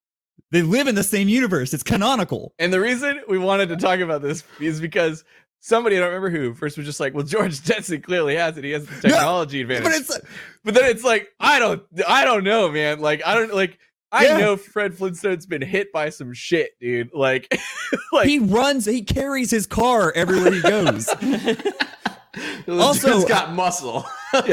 They 0.52 0.62
live 0.62 0.88
in 0.88 0.96
the 0.96 1.04
same 1.04 1.30
universe. 1.30 1.74
It's 1.74 1.84
canonical. 1.84 2.54
And 2.60 2.74
the 2.74 2.80
reason 2.80 3.22
we 3.28 3.38
wanted 3.38 3.70
to 3.70 3.78
talk 3.78 4.00
about 4.00 4.22
this 4.22 4.44
is 4.60 4.82
because 4.82 5.24
somebody, 5.60 5.96
I 5.98 6.00
don't 6.00 6.08
remember 6.10 6.30
who, 6.32 6.54
first 6.56 6.76
was 6.78 6.86
just 6.88 7.00
like, 7.00 7.14
well, 7.14 7.24
George 7.26 7.62
Jetson 7.64 8.02
clearly 8.02 8.36
has 8.36 8.58
it. 8.58 8.64
He 8.64 8.72
has 8.72 8.86
the 8.86 9.02
technology 9.02 9.62
advantage. 9.62 9.84
But 9.84 9.94
it's 9.94 10.20
But 10.64 10.74
then 10.74 10.86
it's 10.86 11.04
like, 11.04 11.30
I 11.40 11.60
don't, 11.60 11.84
I 12.08 12.26
don't 12.26 12.44
know, 12.44 12.72
man. 12.72 13.00
Like, 13.00 13.22
I 13.26 13.36
don't 13.36 13.54
like. 13.54 13.78
I 14.12 14.26
Yeah. 14.26 14.38
know 14.38 14.58
Fred 14.58 14.96
Flintstone's 14.98 15.46
been 15.46 15.62
hit 15.62 15.92
by 15.92 16.10
some 16.10 16.34
shit, 16.34 16.72
dude. 16.80 17.12
Like, 17.14 17.56
like 18.12 18.28
he 18.28 18.40
runs. 18.40 18.86
He 18.86 19.04
carries 19.04 19.52
his 19.52 19.68
car 19.68 20.12
everywhere 20.16 20.52
he 20.52 20.62
goes. 20.62 21.08
Also- 22.68 23.18
It's 23.20 23.26
got 23.30 23.54
muscle. 23.54 24.06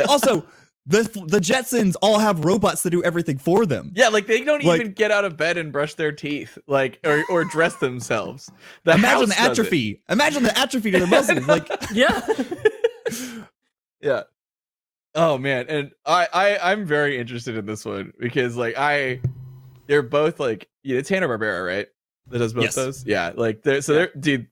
also, 0.08 0.44
the 0.86 1.02
the 1.26 1.40
Jetsons 1.40 1.94
all 2.00 2.18
have 2.18 2.44
robots 2.44 2.82
that 2.84 2.90
do 2.90 3.02
everything 3.02 3.38
for 3.38 3.66
them. 3.66 3.92
Yeah, 3.94 4.08
like 4.08 4.26
they 4.26 4.44
don't 4.44 4.62
Like- 4.64 4.80
even 4.80 4.92
get 4.92 5.10
out 5.10 5.24
of 5.24 5.36
bed 5.36 5.56
and 5.56 5.72
brush 5.72 5.94
their 5.94 6.12
teeth, 6.12 6.56
like 6.66 7.00
or 7.04 7.24
or 7.28 7.44
dress 7.44 7.74
themselves. 7.76 8.50
The 8.84 8.92
Imagine 8.94 9.28
the 9.28 9.34
does 9.34 9.46
it. 9.46 9.50
atrophy. 9.50 10.02
Imagine 10.08 10.42
the 10.44 10.56
atrophy 10.58 10.90
to 10.92 10.98
their 11.00 11.06
muscles. 11.08 11.46
Like 11.48 11.68
yeah. 11.92 12.20
Yeah. 14.00 14.22
Oh 15.14 15.38
man, 15.38 15.66
and 15.68 15.90
I 16.04 16.28
I 16.32 16.58
I'm 16.72 16.84
very 16.84 17.18
interested 17.18 17.56
in 17.56 17.64
this 17.66 17.84
one 17.84 18.12
because 18.20 18.56
like 18.56 18.76
I, 18.76 19.20
they're 19.86 20.02
both 20.02 20.38
like 20.38 20.68
yeah, 20.82 20.98
it's 20.98 21.08
Hanna 21.08 21.26
Barbera, 21.26 21.66
right? 21.66 21.86
That 22.28 22.38
does 22.38 22.52
both 22.52 22.64
Yes. 22.64 22.74
those. 22.74 23.06
Yeah, 23.06 23.32
like 23.34 23.62
they're 23.62 23.80
so 23.80 23.94
they're 23.94 24.10
dude. 24.18 24.48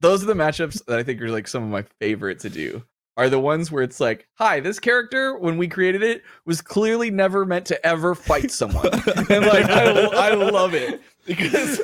Those 0.00 0.22
are 0.22 0.26
the 0.26 0.34
matchups 0.34 0.84
that 0.86 0.98
I 0.98 1.02
think 1.02 1.20
are 1.20 1.30
like 1.30 1.46
some 1.46 1.62
of 1.62 1.68
my 1.68 1.82
favorite 2.00 2.40
to 2.40 2.50
do. 2.50 2.82
Are 3.16 3.28
the 3.28 3.38
ones 3.38 3.70
where 3.70 3.82
it's 3.82 4.00
like, 4.00 4.26
hi, 4.34 4.60
this 4.60 4.78
character 4.78 5.36
when 5.36 5.58
we 5.58 5.68
created 5.68 6.02
it 6.02 6.22
was 6.46 6.62
clearly 6.62 7.10
never 7.10 7.44
meant 7.44 7.66
to 7.66 7.86
ever 7.86 8.14
fight 8.14 8.50
someone, 8.50 8.86
and 9.28 9.44
like 9.46 9.66
I, 9.66 10.30
I 10.30 10.34
love 10.34 10.74
it. 10.74 11.00
Because 11.26 11.80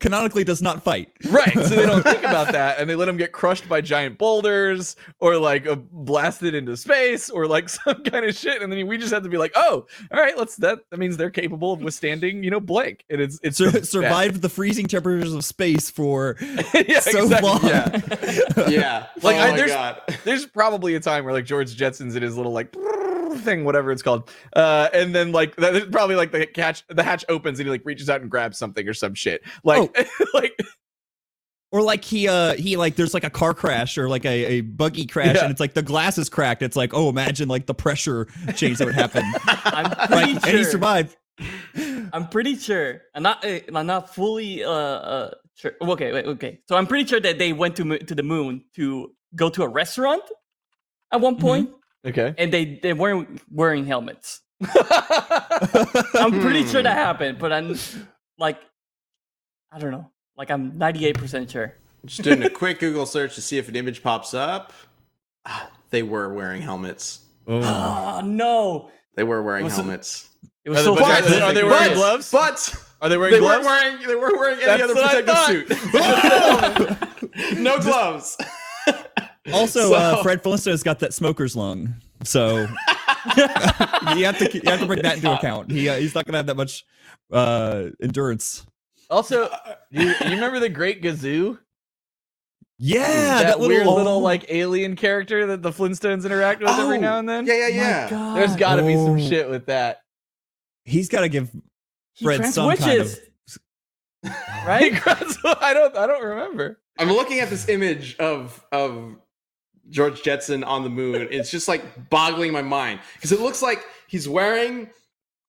canonically 0.00 0.44
does 0.44 0.60
not 0.62 0.82
fight. 0.82 1.10
right 1.30 1.52
so 1.52 1.60
they 1.68 1.86
don't 1.86 2.02
think 2.02 2.18
about 2.20 2.52
that 2.52 2.78
and 2.78 2.88
they 2.90 2.94
let 2.94 3.06
them 3.06 3.16
get 3.16 3.32
crushed 3.32 3.68
by 3.68 3.80
giant 3.80 4.18
boulders 4.18 4.96
or 5.20 5.36
like 5.36 5.66
uh, 5.66 5.74
blasted 5.76 6.54
into 6.54 6.76
space 6.76 7.30
or 7.30 7.46
like 7.46 7.68
some 7.68 8.02
kind 8.04 8.24
of 8.24 8.34
shit 8.34 8.62
and 8.62 8.72
then 8.72 8.86
we 8.86 8.98
just 8.98 9.12
have 9.12 9.22
to 9.22 9.28
be 9.28 9.38
like 9.38 9.52
oh 9.56 9.86
all 10.12 10.20
right 10.20 10.36
let's 10.36 10.56
that 10.56 10.78
that 10.90 10.98
means 10.98 11.16
they're 11.16 11.30
capable 11.30 11.72
of 11.72 11.80
withstanding 11.82 12.42
you 12.42 12.50
know 12.50 12.60
blank 12.60 13.04
and 13.10 13.20
it's 13.20 13.38
it's 13.42 13.58
Sur- 13.58 13.70
the 13.70 13.84
survived 13.84 14.42
the 14.42 14.48
freezing 14.48 14.86
temperatures 14.86 15.32
of 15.34 15.44
space 15.44 15.88
for 15.90 16.36
yeah, 16.40 17.00
so 17.00 17.22
exactly, 17.24 17.48
long. 17.48 17.64
yeah 17.64 18.68
yeah. 18.68 19.06
Like, 19.22 19.36
oh 19.36 19.40
I- 19.40 19.50
my 19.50 19.56
there's- 19.56 19.70
god. 19.70 20.00
there's 20.24 20.46
probably 20.46 20.94
a 20.94 21.00
time 21.00 21.24
where 21.24 21.32
like 21.32 21.44
George 21.44 21.76
Jetson's 21.76 22.16
in 22.16 22.22
his 22.22 22.36
little 22.36 22.52
like 22.52 22.74
thing, 23.36 23.64
whatever 23.64 23.92
it's 23.92 24.02
called, 24.02 24.30
uh, 24.54 24.88
and 24.92 25.14
then 25.14 25.32
like 25.32 25.56
that- 25.56 25.72
there's 25.72 25.86
probably 25.88 26.16
like 26.16 26.32
the 26.32 26.46
catch 26.46 26.84
the 26.88 27.02
hatch 27.02 27.24
opens 27.28 27.58
and 27.58 27.66
he 27.66 27.70
like 27.70 27.84
reaches 27.84 28.08
out 28.10 28.20
and 28.20 28.30
grabs 28.30 28.58
something 28.58 28.86
or 28.88 28.94
some 28.94 29.14
shit. 29.14 29.42
Like 29.64 29.96
like 30.34 30.58
or 31.72 31.82
like 31.82 32.04
he 32.04 32.28
uh 32.28 32.54
he 32.54 32.76
like 32.76 32.96
there's 32.96 33.14
like 33.14 33.24
a 33.24 33.30
car 33.30 33.54
crash 33.54 33.96
or 33.96 34.08
like 34.08 34.24
a, 34.24 34.44
a 34.46 34.60
buggy 34.62 35.06
crash 35.06 35.36
Yeah. 35.36 35.42
and 35.42 35.50
it's 35.50 35.60
like 35.60 35.74
the 35.74 35.82
glass 35.82 36.18
is 36.18 36.28
cracked. 36.28 36.62
It's 36.62 36.76
like, 36.76 36.92
oh 36.94 37.08
imagine 37.08 37.48
like 37.48 37.66
the 37.66 37.74
pressure 37.74 38.26
change 38.56 38.78
that 38.78 38.86
would 38.86 38.94
happen. 38.94 39.22
I'm 39.46 39.90
pretty 40.08 40.34
right? 40.34 40.46
And 40.46 40.56
he 40.56 40.62
sure. 40.62 40.72
survived. 40.72 41.16
I'm 42.12 42.28
pretty 42.28 42.56
sure. 42.56 43.02
I'm 43.14 43.22
not. 43.22 43.44
uh, 43.44 43.60
I'm 43.74 43.86
not 43.86 44.14
fully 44.14 44.64
uh, 44.64 44.70
uh 44.70 45.30
sure. 45.54 45.72
Okay, 45.80 46.12
wait, 46.12 46.26
okay. 46.26 46.60
So 46.68 46.76
I'm 46.76 46.86
pretty 46.86 47.08
sure 47.08 47.20
that 47.20 47.38
they 47.38 47.52
went 47.52 47.76
to 47.76 47.98
to 47.98 48.14
the 48.14 48.22
moon 48.22 48.64
to 48.76 49.12
go 49.36 49.48
to 49.48 49.62
a 49.62 49.68
restaurant 49.68 50.22
at 51.12 51.20
one 51.20 51.36
point, 51.36 51.70
Okay. 52.06 52.34
and 52.38 52.52
they 52.52 52.78
they 52.82 52.92
weren't 52.92 53.40
wearing 53.50 53.84
helmets. 53.86 54.40
I'm 54.62 56.40
pretty 56.40 56.66
sure 56.66 56.82
that 56.82 56.96
happened, 56.96 57.38
but 57.38 57.52
I'm 57.52 57.76
like, 58.38 58.58
I 59.72 59.78
don't 59.78 59.90
know. 59.90 60.10
Like 60.36 60.50
I'm 60.50 60.76
98 60.78 61.18
percent 61.18 61.50
sure. 61.50 61.74
Just 62.06 62.22
doing 62.22 62.42
a 62.42 62.50
quick 62.50 62.78
Google 62.78 63.04
search 63.06 63.34
to 63.34 63.42
see 63.42 63.58
if 63.58 63.68
an 63.68 63.76
image 63.76 64.02
pops 64.02 64.32
up. 64.34 64.72
Ah, 65.44 65.70
They 65.90 66.02
were 66.02 66.32
wearing 66.32 66.62
helmets. 66.62 67.20
Oh 67.46 68.22
no! 68.24 68.90
They 69.16 69.24
were 69.24 69.42
wearing 69.42 69.64
What's 69.64 69.76
it- 69.76 69.82
helmets. 69.82 70.28
It 70.64 70.70
was 70.70 70.78
Are 70.80 70.82
so 70.84 70.94
they- 70.94 71.02
are 71.04 71.22
they- 71.22 71.40
are 71.40 71.52
they 71.54 71.64
wearing 71.64 71.94
gloves? 71.94 72.30
But 72.30 72.74
Are 73.02 73.08
they 73.08 73.16
wearing 73.18 73.32
they 73.34 73.40
gloves? 73.40 73.66
weren't 73.66 73.82
wearing. 74.00 74.06
They 74.08 74.14
weren't 74.16 74.38
wearing 74.38 74.58
any 74.60 74.66
That's 74.66 74.82
other 74.82 74.94
protective 75.24 75.78
suit. 77.48 77.56
no 77.58 77.78
gloves. 77.80 78.36
Also, 79.52 79.90
So- 79.90 79.94
uh, 79.94 80.22
Fred 80.22 80.42
Flintstone's 80.42 80.82
got 80.82 80.98
that 81.00 81.14
smoker's 81.14 81.54
lung, 81.56 81.94
so 82.24 82.56
you 83.36 84.24
have 84.24 84.38
to 84.38 84.50
you 84.52 84.62
have 84.66 84.80
to 84.80 84.86
bring 84.86 85.02
that 85.02 85.16
into 85.16 85.32
account. 85.32 85.70
He 85.70 85.88
uh, 85.88 85.96
he's 85.96 86.14
not 86.14 86.26
gonna 86.26 86.38
have 86.38 86.46
that 86.46 86.56
much 86.56 86.84
uh, 87.32 87.86
endurance. 88.02 88.66
Also, 89.08 89.48
you, 89.90 90.06
you 90.08 90.30
remember 90.30 90.60
the 90.60 90.68
Great 90.68 91.02
Gazoo? 91.02 91.58
Yeah, 92.82 93.06
that, 93.08 93.42
that, 93.44 93.60
weird 93.60 93.80
little, 93.80 93.94
little 93.96 94.20
like 94.20 94.46
alien 94.48 94.96
character 94.96 95.46
that 95.48 95.60
the 95.62 95.70
Flintstones 95.70 96.24
interact 96.24 96.60
with 96.62 96.70
every 96.70 96.96
Oh, 96.96 97.00
now 97.00 97.18
and 97.18 97.28
then. 97.28 97.44
Yeah, 97.46 97.66
yeah, 97.68 98.08
yeah. 98.10 98.34
There's 98.34 98.56
got 98.56 98.76
to 98.76 98.82
be 98.82 98.94
some 98.94 99.16
Oh. 99.16 99.18
shit 99.18 99.50
with 99.50 99.66
that. 99.66 100.00
He's 100.84 101.08
got 101.10 101.20
to 101.20 101.28
give 101.28 101.50
Fred 102.22 102.46
some 102.46 102.74
kind 102.76 103.00
of. 103.02 103.18
right? 104.66 104.92
I 105.06 105.72
don't. 105.74 105.94
I 105.96 106.06
don't 106.06 106.24
remember. 106.24 106.80
I'm 106.98 107.08
looking 107.08 107.40
at 107.40 107.50
this 107.50 107.68
image 107.68 108.16
of 108.18 108.64
of 108.72 109.16
George 109.90 110.22
Jetson 110.22 110.64
on 110.64 110.82
the 110.84 110.88
moon. 110.90 111.28
It's 111.30 111.50
just 111.50 111.68
like 111.68 112.08
boggling 112.10 112.52
my 112.52 112.62
mind 112.62 113.00
because 113.16 113.32
it 113.32 113.40
looks 113.40 113.60
like 113.62 113.84
he's 114.06 114.28
wearing 114.28 114.88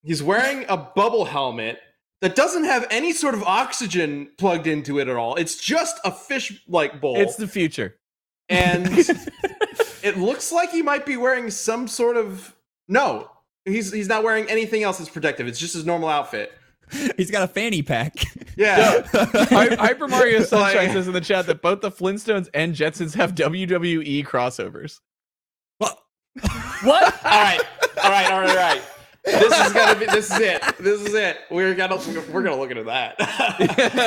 he's 0.02 0.22
wearing 0.22 0.64
a 0.68 0.76
bubble 0.76 1.24
helmet 1.24 1.80
that 2.20 2.34
doesn't 2.36 2.64
have 2.64 2.86
any 2.90 3.12
sort 3.12 3.34
of 3.34 3.42
oxygen 3.42 4.28
plugged 4.38 4.66
into 4.66 4.98
it 4.98 5.08
at 5.08 5.16
all. 5.16 5.34
It's 5.36 5.56
just 5.56 5.98
a 6.04 6.12
fish 6.12 6.62
like 6.68 7.00
bowl. 7.00 7.16
It's 7.18 7.36
the 7.36 7.48
future. 7.48 7.96
and 8.48 8.86
it 10.02 10.18
looks 10.18 10.52
like 10.52 10.70
he 10.70 10.82
might 10.82 11.06
be 11.06 11.16
wearing 11.16 11.50
some 11.50 11.88
sort 11.88 12.16
of 12.16 12.54
no. 12.88 13.30
He's 13.64 13.92
he's 13.92 14.08
not 14.08 14.24
wearing 14.24 14.48
anything 14.50 14.82
else 14.82 14.98
that's 14.98 15.10
protective. 15.10 15.46
It's 15.46 15.58
just 15.58 15.74
his 15.74 15.86
normal 15.86 16.08
outfit. 16.08 16.52
He's 17.16 17.30
got 17.30 17.42
a 17.42 17.48
fanny 17.48 17.82
pack. 17.82 18.14
Yeah. 18.56 19.02
Hy- 19.12 19.74
Hyper 19.76 20.08
Mario 20.08 20.42
Sunshine 20.42 20.76
Like- 20.76 20.92
says 20.92 21.06
in 21.06 21.12
the 21.14 21.20
chat 21.20 21.46
that 21.46 21.62
both 21.62 21.80
the 21.80 21.90
Flintstones 21.90 22.48
and 22.54 22.74
Jetsons 22.74 23.14
have 23.16 23.34
WWE 23.34 24.24
crossovers. 24.26 25.00
What? 25.78 25.98
What? 26.82 27.24
all 27.24 27.30
right. 27.42 27.60
All 28.02 28.10
right. 28.10 28.30
All 28.32 28.40
right. 28.40 28.48
All 28.50 28.56
right. 28.56 28.82
This 29.24 29.66
is 29.66 29.72
gonna 29.72 29.98
be. 30.00 30.06
This 30.06 30.32
is 30.32 30.40
it. 30.40 30.62
This 30.80 31.00
is 31.00 31.14
it. 31.14 31.36
We're 31.50 31.74
gonna 31.74 31.96
we're 32.32 32.42
gonna 32.42 32.56
look 32.56 32.70
into 32.72 32.82
that. 32.84 33.14
all 33.20 34.06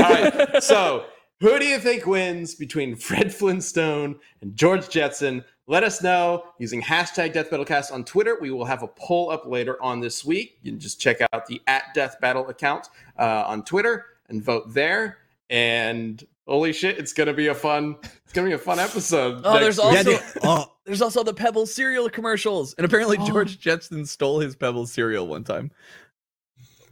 right. 0.52 0.62
So, 0.62 1.06
who 1.40 1.58
do 1.58 1.66
you 1.66 1.80
think 1.80 2.06
wins 2.06 2.54
between 2.56 2.98
Fred 2.98 3.34
Flintstone 3.34 4.20
and 4.42 4.56
George 4.58 4.90
Jetson? 4.90 5.46
Let 5.68 5.84
us 5.84 6.04
know 6.04 6.44
using 6.60 6.82
hashtag 6.82 7.34
Death 7.34 7.50
Battle 7.50 7.66
Cast 7.66 7.92
on 7.92 8.04
Twitter. 8.06 8.38
We 8.40 8.52
will 8.52 8.66
have 8.66 8.84
a 8.84 8.88
poll 8.88 9.32
up 9.32 9.48
later 9.48 9.82
on 9.82 10.00
this 10.00 10.24
week. 10.24 10.60
You 10.62 10.72
can 10.72 10.80
just 10.80 11.00
check 11.02 11.18
out 11.34 11.48
the 11.48 11.60
at 11.66 11.86
Death 11.96 12.18
Battle 12.22 12.48
account 12.50 12.90
uh, 13.18 13.44
on 13.48 13.64
Twitter 13.64 14.06
and 14.30 14.44
vote 14.44 14.74
there. 14.74 15.18
And 15.50 16.24
holy 16.48 16.72
shit, 16.72 17.00
it's 17.00 17.14
gonna 17.14 17.34
be 17.34 17.48
a 17.48 17.56
fun. 17.56 17.96
It's 18.24 18.34
gonna 18.34 18.48
be 18.48 18.54
a 18.54 18.58
fun 18.60 18.80
episode. 18.80 19.42
Oh, 19.44 19.60
there's 19.60 19.78
week. 19.78 19.86
also- 19.86 20.20
oh, 20.44 20.72
There's 20.86 21.02
also 21.02 21.24
the 21.24 21.34
Pebble 21.34 21.66
cereal 21.66 22.10
commercials, 22.12 22.76
and 22.76 22.86
apparently 22.86 23.18
Oh. 23.20 23.26
George 23.28 23.60
Jetson 23.60 24.06
stole 24.06 24.40
his 24.42 24.56
Pebble 24.56 24.86
cereal 24.86 25.26
one 25.28 25.44
time. 25.44 25.72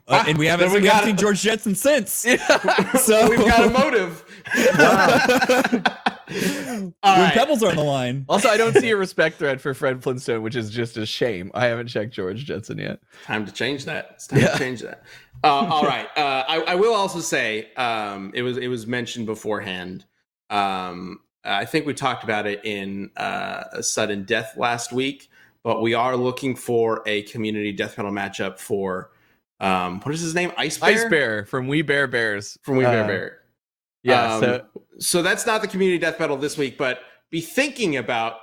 uh, 0.08 0.24
and 0.28 0.38
we 0.38 0.48
haven't, 0.48 0.72
we 0.74 0.82
we 0.82 0.88
haven't 0.88 1.10
seen. 1.10 1.18
George 1.18 1.42
Jetson 1.42 1.76
since. 1.76 2.12
so 2.14 2.38
So- 2.98 3.30
we've 3.30 3.40
got 3.40 3.66
a 3.68 3.70
motive. 3.70 4.24
All 4.80 5.94
when 6.34 6.94
right. 7.04 7.34
pebbles 7.34 7.64
are 7.64 7.70
on 7.70 7.76
the 7.76 7.84
line. 7.84 8.26
Also, 8.30 8.50
I 8.50 8.58
don't 8.58 8.76
see 8.76 8.90
a 8.90 8.98
respect 8.98 9.38
thread 9.38 9.62
for 9.62 9.74
Fred 9.74 10.02
Flintstone, 10.04 10.42
which 10.42 10.56
is 10.56 10.70
just 10.70 10.98
a 10.98 11.06
shame. 11.06 11.52
I 11.54 11.66
haven't 11.68 11.88
checked 11.88 12.14
George 12.14 12.46
Jetson 12.46 12.78
yet. 12.80 13.00
Time 13.26 13.46
to 13.46 13.52
change 13.52 13.86
that. 13.86 14.12
It's 14.16 14.28
time 14.28 14.40
Yeah. 14.40 14.48
to 14.54 14.58
change 14.58 14.82
that. 14.82 15.04
Uh, 15.44 15.48
all 15.48 15.84
right. 15.84 16.08
Uh, 16.18 16.44
I, 16.48 16.62
I 16.70 16.76
will 16.76 16.94
also 16.94 17.20
say 17.20 17.72
um, 17.74 18.32
it 18.34 18.42
was 18.44 18.58
it 18.58 18.68
was 18.68 18.88
mentioned 18.88 19.26
beforehand. 19.26 20.06
Um, 20.50 21.20
I 21.44 21.66
think 21.66 21.86
we 21.86 21.94
talked 21.94 22.24
about 22.24 22.48
it 22.48 22.64
in 22.64 23.12
uh, 23.18 23.64
a 23.74 23.84
sudden 23.84 24.24
death 24.24 24.56
last 24.58 24.94
week, 24.94 25.30
but 25.64 25.82
we 25.82 25.94
are 25.94 26.16
looking 26.16 26.56
for 26.56 27.04
a 27.06 27.24
community 27.24 27.72
death 27.74 27.98
metal 27.98 28.12
matchup 28.14 28.58
for 28.60 29.12
um, 29.60 30.00
what 30.02 30.14
is 30.16 30.22
his 30.22 30.34
name? 30.36 30.52
Ice 30.58 30.78
Bear. 30.78 30.90
Ice 30.90 31.04
Bear 31.10 31.46
from 31.46 31.68
We 31.68 31.82
Bare 31.82 32.08
Bears. 32.08 32.58
from 32.64 32.78
We 32.78 32.84
Bare 32.86 33.04
Uh, 33.04 33.08
Bear. 33.08 33.40
Yeah, 34.04 34.36
Um, 34.36 34.42
so 34.42 34.66
so 35.00 35.22
that's 35.22 35.46
not 35.46 35.62
the 35.62 35.68
community 35.68 35.98
death 35.98 36.18
battle 36.18 36.38
this 36.38 36.58
week, 36.58 36.78
but 36.78 37.00
be 37.30 37.42
thinking 37.42 37.98
about 37.98 38.38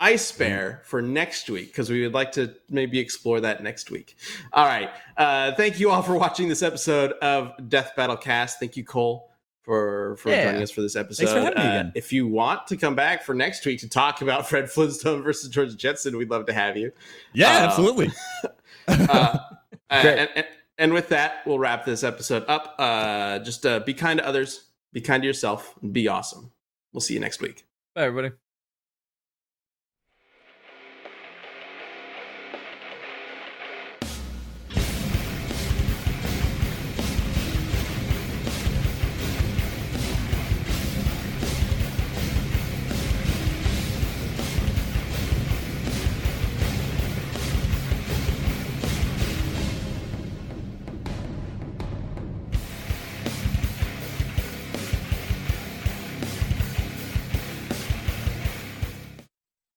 Ice 0.00 0.30
Bear 0.32 0.82
for 0.84 1.00
next 1.00 1.48
week 1.48 1.68
because 1.68 1.88
we 1.90 2.02
would 2.02 2.12
like 2.12 2.32
to 2.32 2.54
maybe 2.68 2.98
explore 2.98 3.40
that 3.40 3.62
next 3.62 3.90
week. 3.90 4.16
All 4.52 4.66
right. 4.66 4.90
Uh, 5.16 5.52
thank 5.54 5.78
you 5.80 5.90
all 5.90 6.02
for 6.02 6.16
watching 6.18 6.48
this 6.48 6.62
episode 6.62 7.12
of 7.22 7.52
Death 7.68 7.92
Battle 7.96 8.16
Cast. 8.16 8.58
Thank 8.60 8.76
you, 8.76 8.84
Cole, 8.84 9.30
for 9.62 10.16
for 10.16 10.30
Yeah. 10.30 10.44
joining 10.44 10.62
us 10.62 10.70
for 10.70 10.82
this 10.82 10.96
episode. 10.96 11.52
for 11.54 11.58
Uh. 11.58 11.84
If 11.94 12.12
you 12.12 12.26
want 12.26 12.66
to 12.66 12.76
come 12.76 12.94
back 12.94 13.22
for 13.22 13.34
next 13.34 13.64
week 13.64 13.80
to 13.80 13.88
talk 13.88 14.20
about 14.22 14.46
Fred 14.50 14.70
Flintstone 14.70 15.22
versus 15.22 15.48
George 15.48 15.74
Jetson, 15.76 16.16
we'd 16.18 16.30
love 16.30 16.44
to 16.46 16.52
have 16.52 16.76
you. 16.76 16.92
Yeah, 17.32 17.48
Uh, 17.58 17.66
absolutely. 17.66 18.12
Uh, 18.88 19.38
and, 19.90 20.28
and, 20.34 20.46
and 20.78 20.92
with 20.92 21.08
that, 21.08 21.38
we'll 21.46 21.58
wrap 21.58 21.84
this 21.86 22.02
episode 22.04 22.44
up. 22.48 22.74
Uh, 22.78 23.38
just 23.40 23.64
uh, 23.64 23.80
be 23.80 23.94
kind 23.94 24.18
to 24.18 24.26
others, 24.26 24.64
be 24.92 25.00
kind 25.00 25.22
to 25.22 25.26
yourself, 25.26 25.74
and 25.82 25.92
be 25.92 26.08
awesome. 26.08 26.52
We'll 26.92 27.00
see 27.00 27.14
you 27.14 27.20
next 27.20 27.40
week. 27.40 27.64
bye, 27.94 28.04
everybody. 28.04 28.34